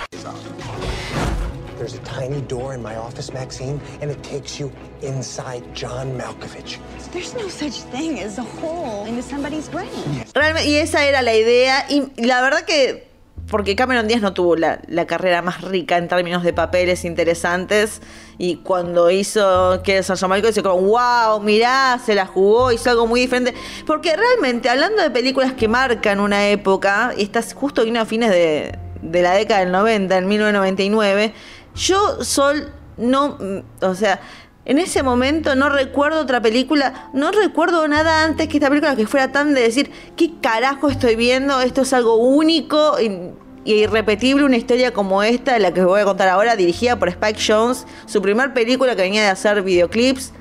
There's 1.79 1.95
a 1.95 1.99
tiny 2.05 2.41
door 2.43 2.75
in 2.75 2.83
my 2.83 2.97
office, 2.97 3.33
Maxine, 3.33 3.81
and 4.01 4.11
it 4.11 4.23
takes 4.23 4.59
you 4.59 4.71
inside 5.03 5.63
John 5.75 6.17
Malkovich. 6.17 6.79
There's 7.13 7.35
no 7.35 7.49
such 7.49 7.83
thing 7.91 8.21
as 8.21 8.39
a 8.39 8.43
hole 8.43 9.05
into 9.07 9.23
somebody's 9.23 9.69
brain. 9.69 10.25
Realmente, 10.35 10.69
y 10.69 10.77
esa 10.77 11.05
era 11.05 11.23
la 11.23 11.35
idea. 11.35 11.85
Y 11.89 12.11
la 12.25 12.41
verdad 12.41 12.65
que, 12.65 13.09
porque 13.53 13.77
Cameron 13.77 14.09
Díaz 14.09 14.23
no 14.23 14.33
tuvo 14.33 14.57
la, 14.57 14.81
la 14.89 15.07
carrera 15.07 15.43
más 15.43 15.61
rica 15.61 15.99
en 15.99 16.09
términos 16.09 16.43
de 16.43 16.55
papeles 16.55 17.05
interesantes. 17.05 18.01
Y 18.39 18.57
cuando 18.57 19.11
hizo 19.11 19.83
que 19.83 20.03
San 20.03 20.17
Marco 20.31 20.47
dice 20.47 20.63
como, 20.63 20.81
wow, 20.81 21.39
mirá, 21.43 22.01
se 22.03 22.15
la 22.15 22.25
jugó, 22.25 22.73
hizo 22.73 22.89
algo 22.89 23.07
muy 23.07 23.21
diferente. 23.21 23.53
Porque 23.87 24.17
realmente, 24.17 24.71
hablando 24.71 25.03
de 25.03 25.11
películas 25.11 25.53
que 25.53 25.69
marcan 25.69 26.19
una 26.19 26.49
época, 26.49 27.13
y 27.15 27.25
estás 27.25 27.53
justo 27.53 27.85
vino 27.85 28.01
a 28.01 28.07
fines 28.07 28.31
de, 28.31 28.79
de 29.03 29.23
la 29.23 29.35
década 29.35 29.61
del 29.61 29.71
90, 29.71 30.17
en 30.17 30.29
1999, 30.29 31.35
yo, 31.75 32.25
Sol, 32.25 32.73
no, 32.97 33.37
o 33.83 33.95
sea, 33.95 34.19
en 34.65 34.79
ese 34.79 35.03
momento 35.03 35.55
no 35.57 35.69
recuerdo 35.69 36.21
otra 36.21 36.41
película, 36.41 37.11
no 37.13 37.33
recuerdo 37.33 37.87
nada 37.89 38.25
antes 38.25 38.49
que 38.49 38.59
esta 38.59 38.69
película 38.69 38.95
que 38.97 39.07
fuera 39.07 39.33
tan 39.33 39.55
de 39.55 39.63
decir, 39.63 39.91
¿qué 40.17 40.33
carajo 40.41 40.89
estoy 40.89 41.17
viendo? 41.17 41.61
Esto 41.61 41.83
es 41.83 41.93
algo 41.93 42.17
único 42.17 43.01
y, 43.01 43.33
irrepetible, 43.65 44.45
una 44.45 44.57
historia 44.57 44.93
como 44.93 45.23
esta, 45.23 45.59
la 45.59 45.73
que 45.73 45.85
voy 45.85 46.01
a 46.01 46.05
contar 46.05 46.29
ahora, 46.29 46.57
dirigida 46.57 46.99
por 46.99 47.09
Spike 47.09 47.41
Jones, 47.45 47.87
su 48.07 48.23
primer 48.23 48.53
película 48.55 48.97
que 48.97 49.03
venía 49.03 49.23
de 49.23 49.29
hacer 49.29 49.63
videoclips, 49.63 50.33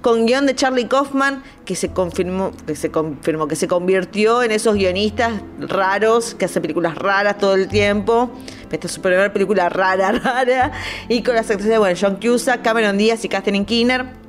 con 0.00 0.26
guion 0.26 0.46
de 0.46 0.54
Charlie 0.54 0.86
Kaufman, 0.86 1.42
que 1.64 1.74
se 1.74 1.90
confirmó, 1.90 2.52
que 2.66 2.76
se 2.76 2.90
confirmó, 2.90 3.48
que 3.48 3.56
se 3.56 3.68
convirtió 3.68 4.42
en 4.42 4.52
esos 4.52 4.76
guionistas 4.76 5.32
raros, 5.58 6.34
que 6.34 6.44
hace 6.44 6.60
películas 6.60 6.94
raras 6.96 7.38
todo 7.38 7.54
el 7.54 7.68
tiempo. 7.68 8.30
Esta 8.70 8.86
es 8.86 8.92
su 8.92 9.00
primera 9.00 9.32
película 9.32 9.68
rara, 9.68 10.12
rara. 10.24 10.72
Y 11.08 11.22
con 11.22 11.34
las 11.34 11.50
actrices 11.50 11.70
de, 11.70 11.78
bueno, 11.78 11.98
John 12.00 12.18
Cusack, 12.20 12.62
Cameron 12.62 12.98
Díaz 12.98 13.24
y 13.24 13.28
Kathleen 13.28 13.64
Keener. 13.64 14.27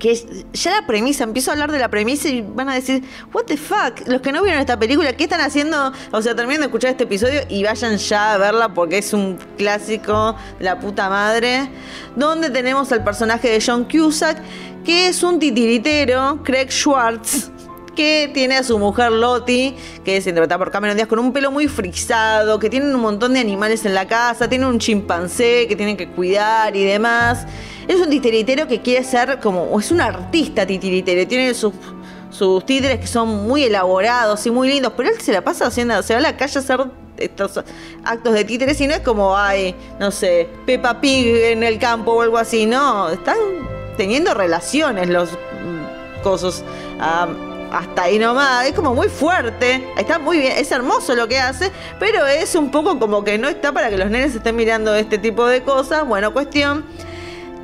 Que 0.00 0.44
ya 0.52 0.80
la 0.80 0.86
premisa, 0.86 1.22
empiezo 1.22 1.50
a 1.50 1.54
hablar 1.54 1.70
de 1.70 1.78
la 1.78 1.88
premisa 1.88 2.28
y 2.28 2.42
van 2.42 2.68
a 2.68 2.74
decir, 2.74 3.04
what 3.32 3.44
the 3.44 3.56
fuck, 3.56 4.06
los 4.06 4.20
que 4.20 4.32
no 4.32 4.42
vieron 4.42 4.60
esta 4.60 4.78
película, 4.78 5.12
¿qué 5.12 5.24
están 5.24 5.40
haciendo? 5.40 5.92
O 6.10 6.22
sea, 6.22 6.34
terminen 6.34 6.62
de 6.62 6.66
escuchar 6.66 6.90
este 6.90 7.04
episodio 7.04 7.42
y 7.48 7.62
vayan 7.62 7.96
ya 7.98 8.32
a 8.32 8.38
verla 8.38 8.74
porque 8.74 8.98
es 8.98 9.12
un 9.12 9.38
clásico 9.56 10.34
de 10.58 10.64
la 10.64 10.80
puta 10.80 11.08
madre. 11.08 11.68
Donde 12.16 12.50
tenemos 12.50 12.90
al 12.90 13.04
personaje 13.04 13.50
de 13.50 13.62
John 13.64 13.84
Cusack, 13.84 14.38
que 14.84 15.08
es 15.08 15.22
un 15.22 15.38
titiritero, 15.38 16.42
Craig 16.42 16.70
Schwartz, 16.70 17.50
que 17.94 18.30
tiene 18.32 18.56
a 18.56 18.62
su 18.62 18.78
mujer 18.78 19.12
Lottie, 19.12 19.74
que 20.04 20.16
es 20.16 20.26
interpretada 20.26 20.58
por 20.58 20.70
Cameron 20.70 20.96
Díaz, 20.96 21.08
con 21.08 21.18
un 21.18 21.32
pelo 21.32 21.50
muy 21.50 21.68
frisado, 21.68 22.58
que 22.58 22.70
tienen 22.70 22.94
un 22.94 23.00
montón 23.00 23.34
de 23.34 23.40
animales 23.40 23.84
en 23.84 23.94
la 23.94 24.06
casa, 24.06 24.48
tiene 24.48 24.66
un 24.66 24.78
chimpancé 24.78 25.66
que 25.68 25.76
tienen 25.76 25.96
que 25.96 26.08
cuidar 26.08 26.76
y 26.76 26.84
demás. 26.84 27.46
Es 27.88 28.00
un 28.00 28.08
titiritero 28.10 28.66
que 28.68 28.80
quiere 28.80 29.04
ser 29.04 29.40
como, 29.40 29.78
es 29.78 29.90
un 29.90 30.00
artista 30.00 30.66
titiritero, 30.66 31.26
tiene 31.26 31.54
sus, 31.54 31.72
sus 32.30 32.64
títeres 32.64 33.00
que 33.00 33.06
son 33.06 33.46
muy 33.46 33.64
elaborados 33.64 34.46
y 34.46 34.50
muy 34.50 34.68
lindos, 34.68 34.92
pero 34.96 35.10
él 35.10 35.20
se 35.20 35.32
la 35.32 35.42
pasa 35.42 35.66
haciendo, 35.66 36.02
se 36.02 36.14
va 36.14 36.20
a 36.20 36.22
la 36.22 36.36
calle 36.36 36.58
a 36.58 36.62
hacer 36.62 36.80
estos 37.16 37.62
actos 38.04 38.32
de 38.32 38.44
títeres 38.44 38.80
y 38.80 38.86
no 38.86 38.94
es 38.94 39.00
como, 39.00 39.36
ay, 39.36 39.74
no 39.98 40.10
sé, 40.10 40.48
Peppa 40.66 41.00
Pig 41.00 41.26
en 41.26 41.62
el 41.62 41.78
campo 41.78 42.12
o 42.12 42.22
algo 42.22 42.38
así, 42.38 42.66
no, 42.66 43.10
están 43.10 43.36
teniendo 43.96 44.32
relaciones 44.34 45.08
los 45.08 45.30
mm, 45.32 46.22
cosos. 46.22 46.64
Hasta 47.72 48.02
ahí 48.02 48.18
nomás, 48.18 48.66
es 48.66 48.74
como 48.74 48.94
muy 48.94 49.08
fuerte, 49.08 49.92
está 49.96 50.18
muy 50.18 50.38
bien, 50.38 50.54
es 50.56 50.70
hermoso 50.70 51.14
lo 51.14 51.28
que 51.28 51.38
hace, 51.38 51.70
pero 51.98 52.26
es 52.26 52.54
un 52.54 52.70
poco 52.70 52.98
como 52.98 53.24
que 53.24 53.38
no 53.38 53.48
está 53.48 53.72
para 53.72 53.90
que 53.90 53.98
los 53.98 54.10
nenes 54.10 54.34
estén 54.34 54.56
mirando 54.56 54.94
este 54.94 55.18
tipo 55.18 55.46
de 55.46 55.62
cosas. 55.62 56.06
Bueno, 56.06 56.32
cuestión, 56.32 56.84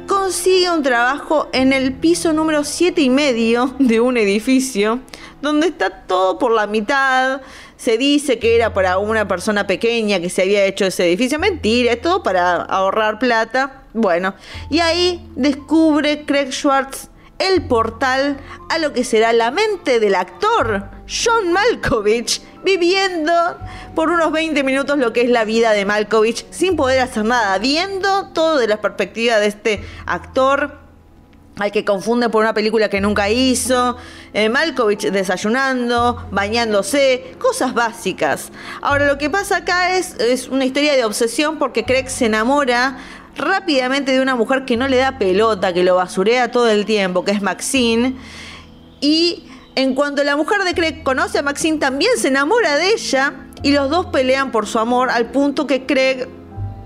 consigue 0.07 0.71
un 0.71 0.83
trabajo 0.83 1.49
en 1.53 1.73
el 1.73 1.92
piso 1.92 2.33
número 2.33 2.64
7 2.64 3.01
y 3.01 3.11
medio 3.11 3.75
de 3.79 4.01
un 4.01 4.16
edificio, 4.16 5.01
donde 5.42 5.69
está 5.69 5.90
todo 5.90 6.38
por 6.38 6.52
la 6.52 6.67
mitad, 6.67 7.40
Se 7.77 7.98
dice 7.98 8.38
que 8.38 8.57
era 8.57 8.73
para 8.73 8.96
una 8.96 9.29
persona 9.29 9.67
pequeña 9.67 10.19
que 10.19 10.31
se 10.31 10.42
había 10.42 10.65
hecho 10.65 10.87
ese 10.87 11.07
edificio. 11.07 11.38
Mentira, 11.38 11.92
es 11.92 12.00
todo 12.00 12.23
para 12.23 12.63
ahorrar 12.63 13.19
plata. 13.19 13.83
Bueno, 13.92 14.35
y 14.71 14.81
ahí 14.81 15.29
descubre 15.37 16.25
Craig 16.25 16.52
Schwartz 16.52 17.11
el 17.38 17.66
portal 17.66 18.38
a 18.70 18.78
lo 18.78 18.92
que 18.92 19.04
será 19.04 19.32
la 19.32 19.50
mente 19.50 20.00
del 20.00 20.14
actor 20.14 20.90
John 21.06 21.52
Malkovich 21.52 22.42
viviendo 22.64 23.32
por 23.94 24.10
unos 24.10 24.32
20 24.32 24.62
minutos 24.64 24.98
lo 24.98 25.12
que 25.12 25.22
es 25.22 25.30
la 25.30 25.44
vida 25.44 25.72
de 25.72 25.84
Malkovich 25.84 26.46
sin 26.50 26.76
poder 26.76 27.00
hacer 27.00 27.24
nada, 27.24 27.58
viendo 27.58 28.28
todo 28.28 28.58
de 28.58 28.66
la 28.66 28.80
perspectiva 28.80 29.38
de 29.38 29.46
este 29.46 29.84
actor 30.06 30.87
al 31.58 31.72
que 31.72 31.87
confunde 31.87 32.28
por 32.28 32.42
una 32.42 32.52
película 32.52 32.90
que 32.90 33.00
nunca 33.00 33.30
hizo, 33.30 33.96
eh, 34.34 34.50
Malkovich 34.50 35.10
desayunando, 35.10 36.26
bañándose, 36.30 37.34
cosas 37.38 37.72
básicas. 37.72 38.52
Ahora 38.82 39.06
lo 39.06 39.16
que 39.16 39.30
pasa 39.30 39.58
acá 39.58 39.96
es, 39.96 40.16
es 40.20 40.48
una 40.48 40.66
historia 40.66 40.94
de 40.94 41.04
obsesión 41.06 41.58
porque 41.58 41.84
Craig 41.84 42.08
se 42.08 42.26
enamora 42.26 42.98
rápidamente 43.37 44.12
de 44.12 44.20
una 44.20 44.34
mujer 44.34 44.64
que 44.64 44.76
no 44.76 44.88
le 44.88 44.96
da 44.96 45.18
pelota, 45.18 45.72
que 45.72 45.84
lo 45.84 45.96
basurea 45.96 46.50
todo 46.50 46.68
el 46.68 46.84
tiempo, 46.87 47.24
que 47.24 47.32
es 47.32 47.42
Maxine. 47.42 48.16
Y 49.00 49.44
en 49.74 49.94
cuanto 49.94 50.24
la 50.24 50.37
mujer 50.37 50.62
de 50.64 50.74
Craig 50.74 51.02
conoce 51.02 51.38
a 51.38 51.42
Maxine, 51.42 51.78
también 51.78 52.12
se 52.16 52.28
enamora 52.28 52.76
de 52.76 52.90
ella 52.90 53.34
y 53.62 53.72
los 53.72 53.90
dos 53.90 54.06
pelean 54.06 54.52
por 54.52 54.66
su 54.66 54.78
amor 54.78 55.10
al 55.10 55.26
punto 55.26 55.66
que 55.66 55.87
Craig 55.87 56.28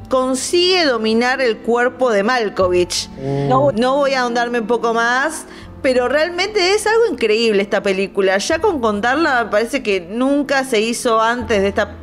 consigue 0.08 0.84
dominar 0.84 1.40
el 1.40 1.58
cuerpo 1.58 2.10
de 2.10 2.24
Malkovich. 2.24 3.08
No, 3.48 3.70
no 3.72 3.96
voy 3.96 4.14
a 4.14 4.22
ahondarme 4.22 4.60
un 4.60 4.66
poco 4.66 4.92
más, 4.92 5.46
pero 5.82 6.08
realmente 6.08 6.74
es 6.74 6.86
algo 6.86 7.06
increíble 7.10 7.62
esta 7.62 7.82
película. 7.82 8.36
Ya 8.38 8.58
con 8.58 8.80
contarla, 8.80 9.44
me 9.44 9.50
parece 9.50 9.82
que 9.82 10.00
nunca 10.00 10.64
se 10.64 10.80
hizo 10.80 11.20
antes 11.20 11.62
de 11.62 11.68
esta, 11.68 11.96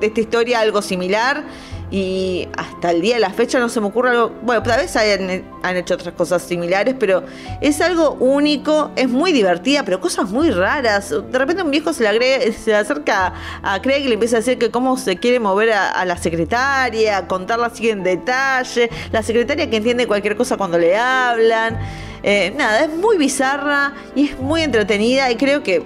de 0.00 0.08
esta 0.08 0.20
historia 0.20 0.60
algo 0.60 0.82
similar. 0.82 1.44
Y 1.92 2.48
hasta 2.56 2.90
el 2.90 3.02
día 3.02 3.16
de 3.16 3.20
la 3.20 3.30
fecha 3.30 3.60
no 3.60 3.68
se 3.68 3.78
me 3.78 3.88
ocurre 3.88 4.10
algo. 4.10 4.32
Bueno, 4.40 4.62
tal 4.62 4.80
vez 4.80 4.96
hayan, 4.96 5.44
han 5.62 5.76
hecho 5.76 5.92
otras 5.92 6.14
cosas 6.14 6.42
similares, 6.42 6.96
pero 6.98 7.22
es 7.60 7.82
algo 7.82 8.12
único, 8.14 8.90
es 8.96 9.10
muy 9.10 9.30
divertida, 9.30 9.84
pero 9.84 10.00
cosas 10.00 10.30
muy 10.30 10.50
raras. 10.50 11.10
De 11.10 11.38
repente 11.38 11.62
un 11.62 11.70
viejo 11.70 11.92
se 11.92 12.02
le, 12.02 12.08
agrega, 12.08 12.50
se 12.50 12.74
acerca 12.74 13.34
a 13.62 13.82
Craig 13.82 14.04
y 14.04 14.08
le 14.08 14.14
empieza 14.14 14.36
a 14.36 14.40
decir 14.40 14.56
que 14.56 14.70
cómo 14.70 14.96
se 14.96 15.18
quiere 15.18 15.38
mover 15.38 15.72
a, 15.72 15.90
a 15.90 16.06
la 16.06 16.16
secretaria, 16.16 17.28
contarla 17.28 17.66
así 17.66 17.90
en 17.90 18.02
detalle. 18.02 18.88
La 19.12 19.22
secretaria 19.22 19.68
que 19.68 19.76
entiende 19.76 20.06
cualquier 20.06 20.34
cosa 20.34 20.56
cuando 20.56 20.78
le 20.78 20.96
hablan. 20.96 21.78
Eh, 22.22 22.54
nada, 22.56 22.84
es 22.84 22.90
muy 22.90 23.18
bizarra 23.18 23.92
y 24.14 24.28
es 24.28 24.38
muy 24.38 24.62
entretenida 24.62 25.30
y 25.30 25.36
creo 25.36 25.62
que, 25.62 25.82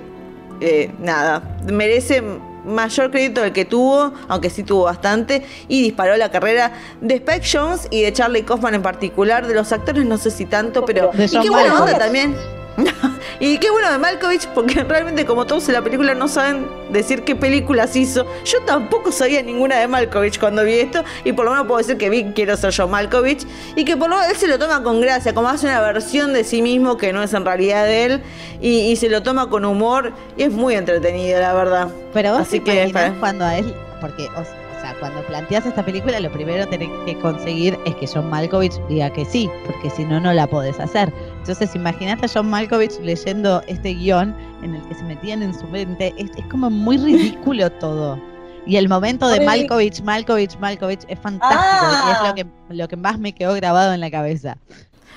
eh, 0.60 0.92
nada, 1.00 1.42
merece 1.64 2.22
mayor 2.66 3.10
crédito 3.10 3.40
del 3.40 3.52
que 3.52 3.64
tuvo, 3.64 4.12
aunque 4.28 4.50
sí 4.50 4.62
tuvo 4.62 4.84
bastante, 4.84 5.46
y 5.68 5.82
disparó 5.82 6.16
la 6.16 6.30
carrera 6.30 6.72
de 7.00 7.14
Spike 7.16 7.46
Jones 7.50 7.88
y 7.90 8.02
de 8.02 8.12
Charlie 8.12 8.42
Kaufman 8.42 8.74
en 8.74 8.82
particular. 8.82 9.46
De 9.46 9.54
los 9.54 9.72
actores 9.72 10.04
no 10.04 10.18
sé 10.18 10.30
si 10.30 10.44
tanto, 10.44 10.84
pero... 10.84 11.10
Y 11.14 11.28
qué 11.28 11.50
buena 11.50 11.80
onda 11.80 11.98
también. 11.98 12.34
y 13.40 13.58
qué 13.58 13.70
bueno 13.70 13.90
de 13.90 13.98
Malkovich, 13.98 14.46
porque 14.48 14.82
realmente 14.84 15.24
como 15.24 15.46
todos 15.46 15.68
en 15.68 15.74
la 15.74 15.82
película 15.82 16.14
no 16.14 16.28
saben 16.28 16.66
decir 16.90 17.24
qué 17.24 17.34
películas 17.34 17.96
hizo. 17.96 18.26
Yo 18.44 18.60
tampoco 18.62 19.12
sabía 19.12 19.42
ninguna 19.42 19.76
de 19.78 19.88
Malkovich 19.88 20.38
cuando 20.38 20.64
vi 20.64 20.74
esto, 20.74 21.04
y 21.24 21.32
por 21.32 21.44
lo 21.44 21.52
menos 21.52 21.66
puedo 21.66 21.78
decir 21.78 21.96
que 21.96 22.10
vi 22.10 22.32
Quiero 22.34 22.56
ser 22.56 22.70
yo 22.70 22.88
Malkovich, 22.88 23.46
y 23.76 23.84
que 23.84 23.96
por 23.96 24.10
lo 24.10 24.16
menos 24.16 24.30
él 24.30 24.36
se 24.36 24.46
lo 24.46 24.58
toma 24.58 24.82
con 24.82 25.00
gracia, 25.00 25.34
como 25.34 25.48
hace 25.48 25.66
una 25.66 25.80
versión 25.80 26.32
de 26.32 26.44
sí 26.44 26.62
mismo 26.62 26.96
que 26.96 27.12
no 27.12 27.22
es 27.22 27.32
en 27.32 27.44
realidad 27.44 27.84
de 27.84 28.04
él, 28.04 28.22
y, 28.60 28.90
y 28.90 28.96
se 28.96 29.08
lo 29.08 29.22
toma 29.22 29.48
con 29.48 29.64
humor, 29.64 30.12
y 30.36 30.42
es 30.42 30.52
muy 30.52 30.74
entretenido, 30.74 31.40
la 31.40 31.54
verdad. 31.54 31.88
Pero 32.12 32.32
vos 32.32 32.42
Así 32.42 32.60
te 32.60 32.72
que 32.72 33.12
cuando 33.20 33.44
a 33.44 33.56
él, 33.56 33.74
porque, 34.00 34.26
o 34.36 34.44
sea, 34.80 34.94
cuando 35.00 35.22
planteas 35.22 35.66
esta 35.66 35.84
película, 35.84 36.20
lo 36.20 36.30
primero 36.30 36.64
que 36.64 36.78
tenés 36.78 36.90
que 37.06 37.18
conseguir 37.18 37.78
es 37.86 37.94
que 37.96 38.06
John 38.06 38.28
Malkovich 38.30 38.74
diga 38.88 39.10
que 39.10 39.24
sí, 39.24 39.50
porque 39.64 39.90
si 39.90 40.04
no, 40.04 40.20
no 40.20 40.32
la 40.32 40.46
podés 40.46 40.78
hacer. 40.78 41.12
Entonces, 41.48 41.74
imagínate 41.76 42.26
a 42.26 42.28
John 42.32 42.50
Malkovich 42.50 42.98
leyendo 43.02 43.62
este 43.68 43.94
guion 43.94 44.34
en 44.62 44.74
el 44.74 44.82
que 44.88 44.94
se 44.96 45.02
metían 45.04 45.42
en 45.42 45.54
su 45.58 45.64
mente. 45.68 46.12
Es, 46.18 46.30
es 46.36 46.44
como 46.50 46.70
muy 46.70 46.96
ridículo 46.98 47.70
todo. 47.80 48.20
Y 48.66 48.76
el 48.76 48.88
momento 48.88 49.28
de 49.28 49.40
Malkovich, 49.42 50.02
Malkovich, 50.02 50.58
Malkovich 50.58 51.04
es 51.06 51.18
fantástico. 51.20 51.86
Y 52.08 52.10
es 52.10 52.18
Ah. 52.20 52.24
lo 52.28 52.34
que, 52.34 52.46
lo 52.70 52.88
que 52.88 52.96
más 52.96 53.18
me 53.20 53.32
quedó 53.32 53.54
grabado 53.54 53.92
en 53.94 54.00
la 54.00 54.10
cabeza. 54.10 54.56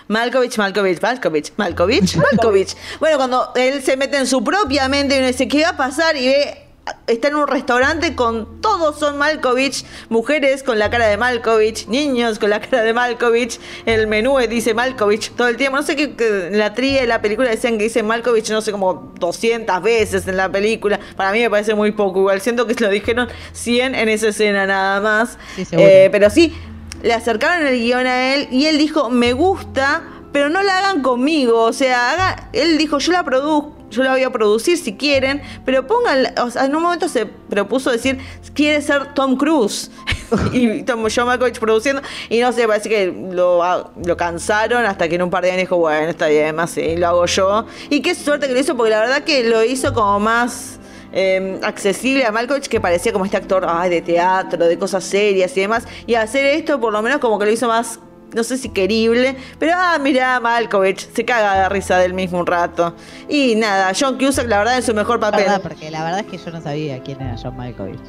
Malkovich, 0.08 0.58
Malkovich, 0.58 1.02
Malkovich, 1.02 1.52
Malkovich, 1.58 2.16
Malkovich. 2.16 2.76
Bueno, 3.00 3.18
cuando 3.18 3.52
él 3.56 3.82
se 3.82 3.98
mete 3.98 4.18
en 4.18 4.28
su 4.28 4.44
propia 4.44 4.88
mente 4.88 5.16
y 5.16 5.18
uno 5.20 5.28
dice, 5.28 5.48
¿qué 5.48 5.64
va 5.64 5.70
a 5.70 5.78
pasar? 5.78 6.16
Y 6.16 6.28
ve, 6.28 6.69
está 7.08 7.28
en 7.30 7.36
un 7.36 7.48
restaurante 7.48 8.16
con 8.16 8.62
todos 8.62 9.00
son 9.00 9.18
Malkovich, 9.18 9.86
mujeres 10.10 10.64
con 10.64 10.80
la 10.80 10.90
cara 10.90 11.08
de 11.08 11.18
Malkovich, 11.18 11.88
niños 11.88 12.40
con 12.40 12.50
la 12.50 12.60
cara 12.62 12.82
de 12.84 12.94
Malkovich, 12.94 13.60
el 13.86 14.08
menú 14.08 14.38
dice 14.50 14.74
Malkovich 14.74 15.32
todo 15.36 15.48
el 15.48 15.58
tiempo. 15.58 15.78
No 15.78 15.84
sé 15.84 15.96
qué, 15.96 16.16
qué- 16.16 16.48
en 16.48 16.58
la 16.58 16.74
tría 16.74 17.02
de 17.02 17.08
la 17.08 17.22
película 17.22 17.50
decían 17.50 17.78
que 17.78 17.86
dice 17.86 18.04
Malkovich, 18.04 18.50
no 18.52 18.62
sé, 18.62 18.72
como 18.72 19.14
200 19.20 19.82
veces 19.82 20.28
en 20.28 20.38
la 20.38 20.52
película. 20.52 21.00
Para 21.16 21.32
mí 21.32 21.40
me 21.40 21.50
parece 21.50 21.74
muy 21.76 21.92
poco, 21.92 22.20
igual 22.20 22.42
siento 22.42 22.66
que 22.68 22.76
lo 22.76 22.90
dijeron 22.90 23.28
100 23.54 23.96
en 23.96 24.10
esa 24.10 24.30
escena 24.30 24.66
nada 24.66 25.02
más. 25.02 25.38
Sí. 25.56 25.66
Eh, 25.72 26.10
pero 26.12 26.30
sí, 26.30 26.56
le 27.02 27.14
acercaron 27.14 27.66
el 27.68 27.80
guion 27.80 28.06
a 28.08 28.34
él 28.36 28.48
y 28.52 28.66
él 28.66 28.78
dijo, 28.78 29.10
me 29.10 29.34
gusta, 29.34 30.04
pero 30.32 30.50
no 30.50 30.62
la 30.62 30.78
hagan 30.80 31.02
conmigo. 31.02 31.62
O 31.64 31.74
sea, 31.74 32.12
haga, 32.12 32.50
él 32.54 32.78
dijo, 32.78 33.00
yo 33.00 33.12
la 33.12 33.24
produzco. 33.24 33.79
Yo 33.90 34.04
la 34.04 34.12
voy 34.12 34.24
a 34.24 34.30
producir 34.30 34.78
si 34.78 34.96
quieren, 34.96 35.42
pero 35.66 35.88
pongan, 35.88 36.34
o 36.42 36.52
sea, 36.52 36.66
en 36.66 36.76
un 36.76 36.84
momento 36.84 37.08
se 37.10 37.26
propuso 37.26 37.92
decir, 37.92 38.20
quiere 38.54 38.82
ser 38.82 39.14
Tom 39.14 39.36
Cruise. 39.38 39.92
y 40.54 40.84
Tom 40.84 41.06
John 41.14 41.26
Malkovich 41.26 41.60
produciendo, 41.60 42.02
y 42.30 42.40
no 42.40 42.52
sé, 42.52 42.68
parece 42.68 42.88
que 42.88 43.08
lo, 43.32 43.64
lo 44.06 44.18
cansaron 44.18 44.86
hasta 44.86 45.08
que 45.08 45.16
en 45.16 45.24
un 45.24 45.30
par 45.30 45.44
de 45.44 45.52
años 45.52 45.62
dijo, 45.62 45.78
bueno, 45.78 46.10
está 46.10 46.28
bien, 46.28 46.56
más 46.56 46.72
sí, 46.72 46.96
lo 46.98 47.08
hago 47.08 47.26
yo. 47.26 47.66
Y 47.90 48.02
qué 48.02 48.14
suerte 48.14 48.48
que 48.48 48.54
lo 48.54 48.60
hizo, 48.60 48.78
porque 48.78 48.92
la 48.92 49.00
verdad 49.00 49.24
que 49.24 49.44
lo 49.44 49.64
hizo 49.64 49.94
como 49.94 50.20
más 50.20 50.80
eh, 51.12 51.60
accesible 51.64 52.26
a 52.26 52.32
Malkovich 52.32 52.68
que 52.68 52.80
parecía 52.80 53.12
como 53.12 53.26
este 53.26 53.38
actor 53.38 53.66
ay, 53.68 53.90
de 53.90 54.02
teatro, 54.02 54.68
de 54.68 54.78
cosas 54.78 55.04
serias 55.04 55.56
y 55.58 55.62
demás. 55.62 55.88
Y 56.06 56.16
hacer 56.16 56.46
esto 56.46 56.80
por 56.80 56.94
lo 56.94 57.02
menos 57.02 57.20
como 57.20 57.40
que 57.40 57.46
lo 57.46 57.52
hizo 57.52 57.68
más, 57.68 58.00
no 58.34 58.44
sé 58.44 58.58
si 58.58 58.70
querible, 58.70 59.36
pero 59.58 59.74
ah, 59.76 59.98
mirá, 60.00 60.40
Malkovich 60.40 61.12
se 61.14 61.26
caga 61.26 61.64
de 61.64 61.70
risa 61.70 61.98
del 61.98 62.14
mismo 62.14 62.40
un 62.40 62.48
rato. 62.48 62.96
Y 63.28 63.56
nada, 63.56 63.92
John 64.00 64.18
Cusack 64.18 64.48
la 64.48 64.60
verdad 64.60 64.78
en 64.78 64.84
su 64.84 64.94
mejor 64.94 65.20
papel. 65.20 65.46
¿Verdad? 65.46 65.62
Porque 65.62 65.90
la 65.90 66.04
verdad 66.04 66.20
es 66.22 66.28
que 66.28 66.38
yo 66.38 66.52
no 66.52 66.62
sabía 66.62 67.02
quién 67.02 67.22
era 67.22 67.36
John 67.42 67.56
Malkovich. 67.58 68.00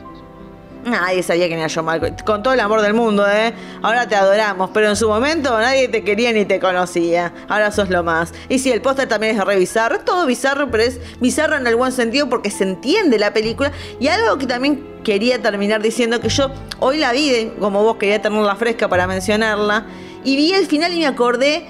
Nadie 0.85 1.23
sabía 1.23 1.47
quién 1.47 1.59
era 1.59 1.69
John 1.73 1.85
Malkovich. 1.85 2.25
Con 2.25 2.43
todo 2.43 2.55
el 2.55 2.61
amor 2.61 2.81
del 2.83 2.95
mundo, 2.95 3.27
¿eh? 3.29 3.53
Ahora 3.83 4.09
te 4.09 4.17
adoramos, 4.17 4.71
pero 4.73 4.89
en 4.89 4.97
su 4.97 5.09
momento 5.09 5.51
nadie 5.59 5.89
te 5.89 6.03
quería 6.03 6.33
ni 6.33 6.45
te 6.45 6.59
conocía. 6.59 7.33
Ahora 7.49 7.71
sos 7.71 7.91
lo 7.91 8.03
más. 8.03 8.33
Y 8.49 8.59
sí, 8.59 8.71
el 8.71 8.81
póster 8.81 9.09
también 9.09 9.39
es 9.39 9.45
re 9.45 9.57
bizarro. 9.57 9.97
Es 9.97 10.05
todo 10.05 10.27
bizarro, 10.27 10.71
pero 10.71 10.83
es 10.83 11.01
bizarro 11.21 11.57
en 11.57 11.67
el 11.67 11.77
buen 11.77 11.93
sentido 11.93 12.29
porque 12.29 12.51
se 12.51 12.65
entiende 12.65 13.19
la 13.19 13.33
película. 13.33 13.73
Y 13.99 14.09
algo 14.09 14.39
que 14.39 14.47
también 14.47 14.91
quería 15.05 15.41
terminar 15.41 15.83
diciendo 15.83 16.21
que 16.21 16.29
yo 16.29 16.51
hoy 16.79 16.99
la 16.99 17.13
vi, 17.13 17.53
como 17.59 17.83
vos 17.83 17.97
quería 17.97 18.21
tenerla 18.21 18.57
fresca 18.57 18.89
para 18.89 19.07
mencionarla, 19.07 19.87
y 20.25 20.37
vi 20.37 20.53
el 20.53 20.67
final 20.67 20.93
y 20.93 20.99
me 20.99 21.07
acordé 21.07 21.67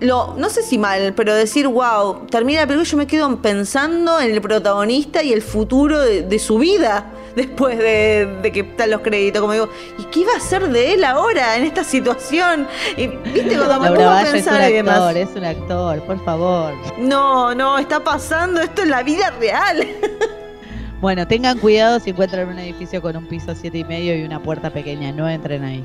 lo, 0.00 0.34
no 0.36 0.48
sé 0.48 0.62
si 0.62 0.78
mal, 0.78 1.12
pero 1.16 1.34
decir, 1.34 1.66
wow, 1.66 2.26
termina 2.30 2.60
la 2.60 2.66
película 2.66 2.86
y 2.86 2.90
yo 2.90 2.96
me 2.96 3.06
quedo 3.06 3.36
pensando 3.42 4.20
en 4.20 4.30
el 4.30 4.40
protagonista 4.40 5.22
y 5.22 5.32
el 5.32 5.42
futuro 5.42 6.00
de, 6.00 6.22
de 6.22 6.38
su 6.38 6.58
vida 6.58 7.06
después 7.36 7.78
de, 7.78 8.38
de 8.42 8.52
que 8.52 8.60
están 8.60 8.90
los 8.90 9.00
créditos. 9.00 9.40
Como 9.40 9.54
digo, 9.54 9.68
¿y 9.98 10.04
qué 10.04 10.20
iba 10.20 10.32
a 10.32 10.36
hacer 10.36 10.68
de 10.68 10.94
él 10.94 11.04
ahora 11.04 11.56
en 11.56 11.64
esta 11.64 11.82
situación? 11.82 12.68
Y 12.96 13.08
viste 13.08 13.56
cuando 13.56 13.80
me 13.80 13.88
pongo 13.88 14.02
a 14.02 14.14
Valle 14.14 14.22
es 14.22 14.28
un 14.28 14.52
pensar 14.52 14.62
actor, 14.62 15.16
es 15.16 15.28
un 15.34 15.44
actor, 15.44 16.02
por 16.02 16.24
favor. 16.24 16.74
No, 16.98 17.54
no, 17.54 17.78
está 17.78 18.02
pasando 18.02 18.60
esto 18.60 18.82
en 18.82 18.90
la 18.90 19.02
vida 19.02 19.32
real. 19.40 19.86
Bueno, 21.00 21.28
tengan 21.28 21.58
cuidado 21.58 22.00
si 22.00 22.10
encuentran 22.10 22.48
un 22.48 22.58
edificio 22.58 23.00
con 23.00 23.16
un 23.16 23.24
piso 23.28 23.54
siete 23.54 23.78
y 23.78 23.84
medio 23.84 24.18
y 24.18 24.24
una 24.24 24.42
puerta 24.42 24.70
pequeña, 24.70 25.12
no 25.12 25.28
entren 25.28 25.62
ahí. 25.62 25.84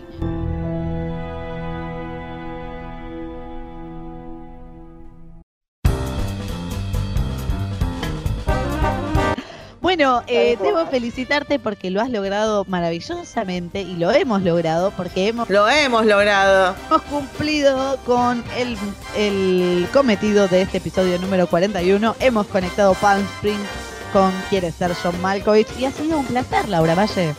Bueno, 9.95 10.23
eh, 10.25 10.57
debo 10.59 10.87
felicitarte 10.87 11.59
porque 11.59 11.91
lo 11.91 12.01
has 12.01 12.09
logrado 12.09 12.65
maravillosamente 12.67 13.81
y 13.81 13.95
lo 13.95 14.11
hemos 14.11 14.41
logrado 14.41 14.89
porque 14.89 15.27
hemos, 15.27 15.47
Lo 15.51 15.69
hemos 15.69 16.07
logrado. 16.07 16.75
hemos 16.87 17.01
cumplido 17.03 17.99
con 18.03 18.43
el, 18.57 18.75
el 19.15 19.87
cometido 19.93 20.47
de 20.47 20.63
este 20.63 20.79
episodio 20.79 21.19
número 21.19 21.45
41. 21.45 22.15
Hemos 22.19 22.47
conectado 22.47 22.95
Palm 22.95 23.23
Springs 23.35 23.69
con 24.11 24.31
Quieres 24.49 24.73
ser 24.73 24.95
John 24.95 25.21
Malkovich 25.21 25.67
y 25.77 25.85
ha 25.85 25.91
sido 25.91 26.17
un 26.17 26.25
placer, 26.25 26.69
Laura 26.69 26.95
Valle. 26.95 27.35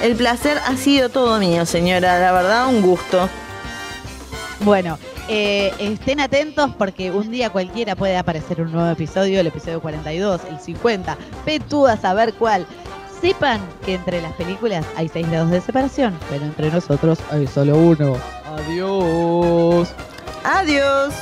El 0.00 0.14
placer 0.14 0.60
ha 0.64 0.76
sido 0.76 1.08
todo 1.08 1.40
mío, 1.40 1.66
señora. 1.66 2.20
La 2.20 2.30
verdad, 2.30 2.68
un 2.68 2.82
gusto. 2.82 3.28
Bueno, 4.60 4.96
Eh, 5.30 5.72
estén 5.78 6.20
atentos 6.20 6.70
porque 6.78 7.10
un 7.10 7.30
día 7.30 7.50
cualquiera 7.50 7.94
puede 7.94 8.16
aparecer 8.16 8.62
un 8.62 8.72
nuevo 8.72 8.88
episodio, 8.88 9.40
el 9.40 9.46
episodio 9.46 9.80
42, 9.80 10.40
el 10.48 10.58
50, 10.58 11.18
ve 11.44 11.60
tú 11.60 11.86
a 11.86 11.96
saber 11.98 12.32
cuál. 12.34 12.66
Sepan 13.20 13.60
que 13.84 13.94
entre 13.94 14.22
las 14.22 14.32
películas 14.34 14.86
hay 14.96 15.08
6 15.08 15.28
grados 15.30 15.50
de 15.50 15.60
separación, 15.60 16.18
pero 16.30 16.44
entre 16.44 16.70
nosotros 16.70 17.18
hay 17.30 17.46
solo 17.46 17.76
uno. 17.76 18.16
Adiós. 18.56 19.88
Adiós. 20.44 21.12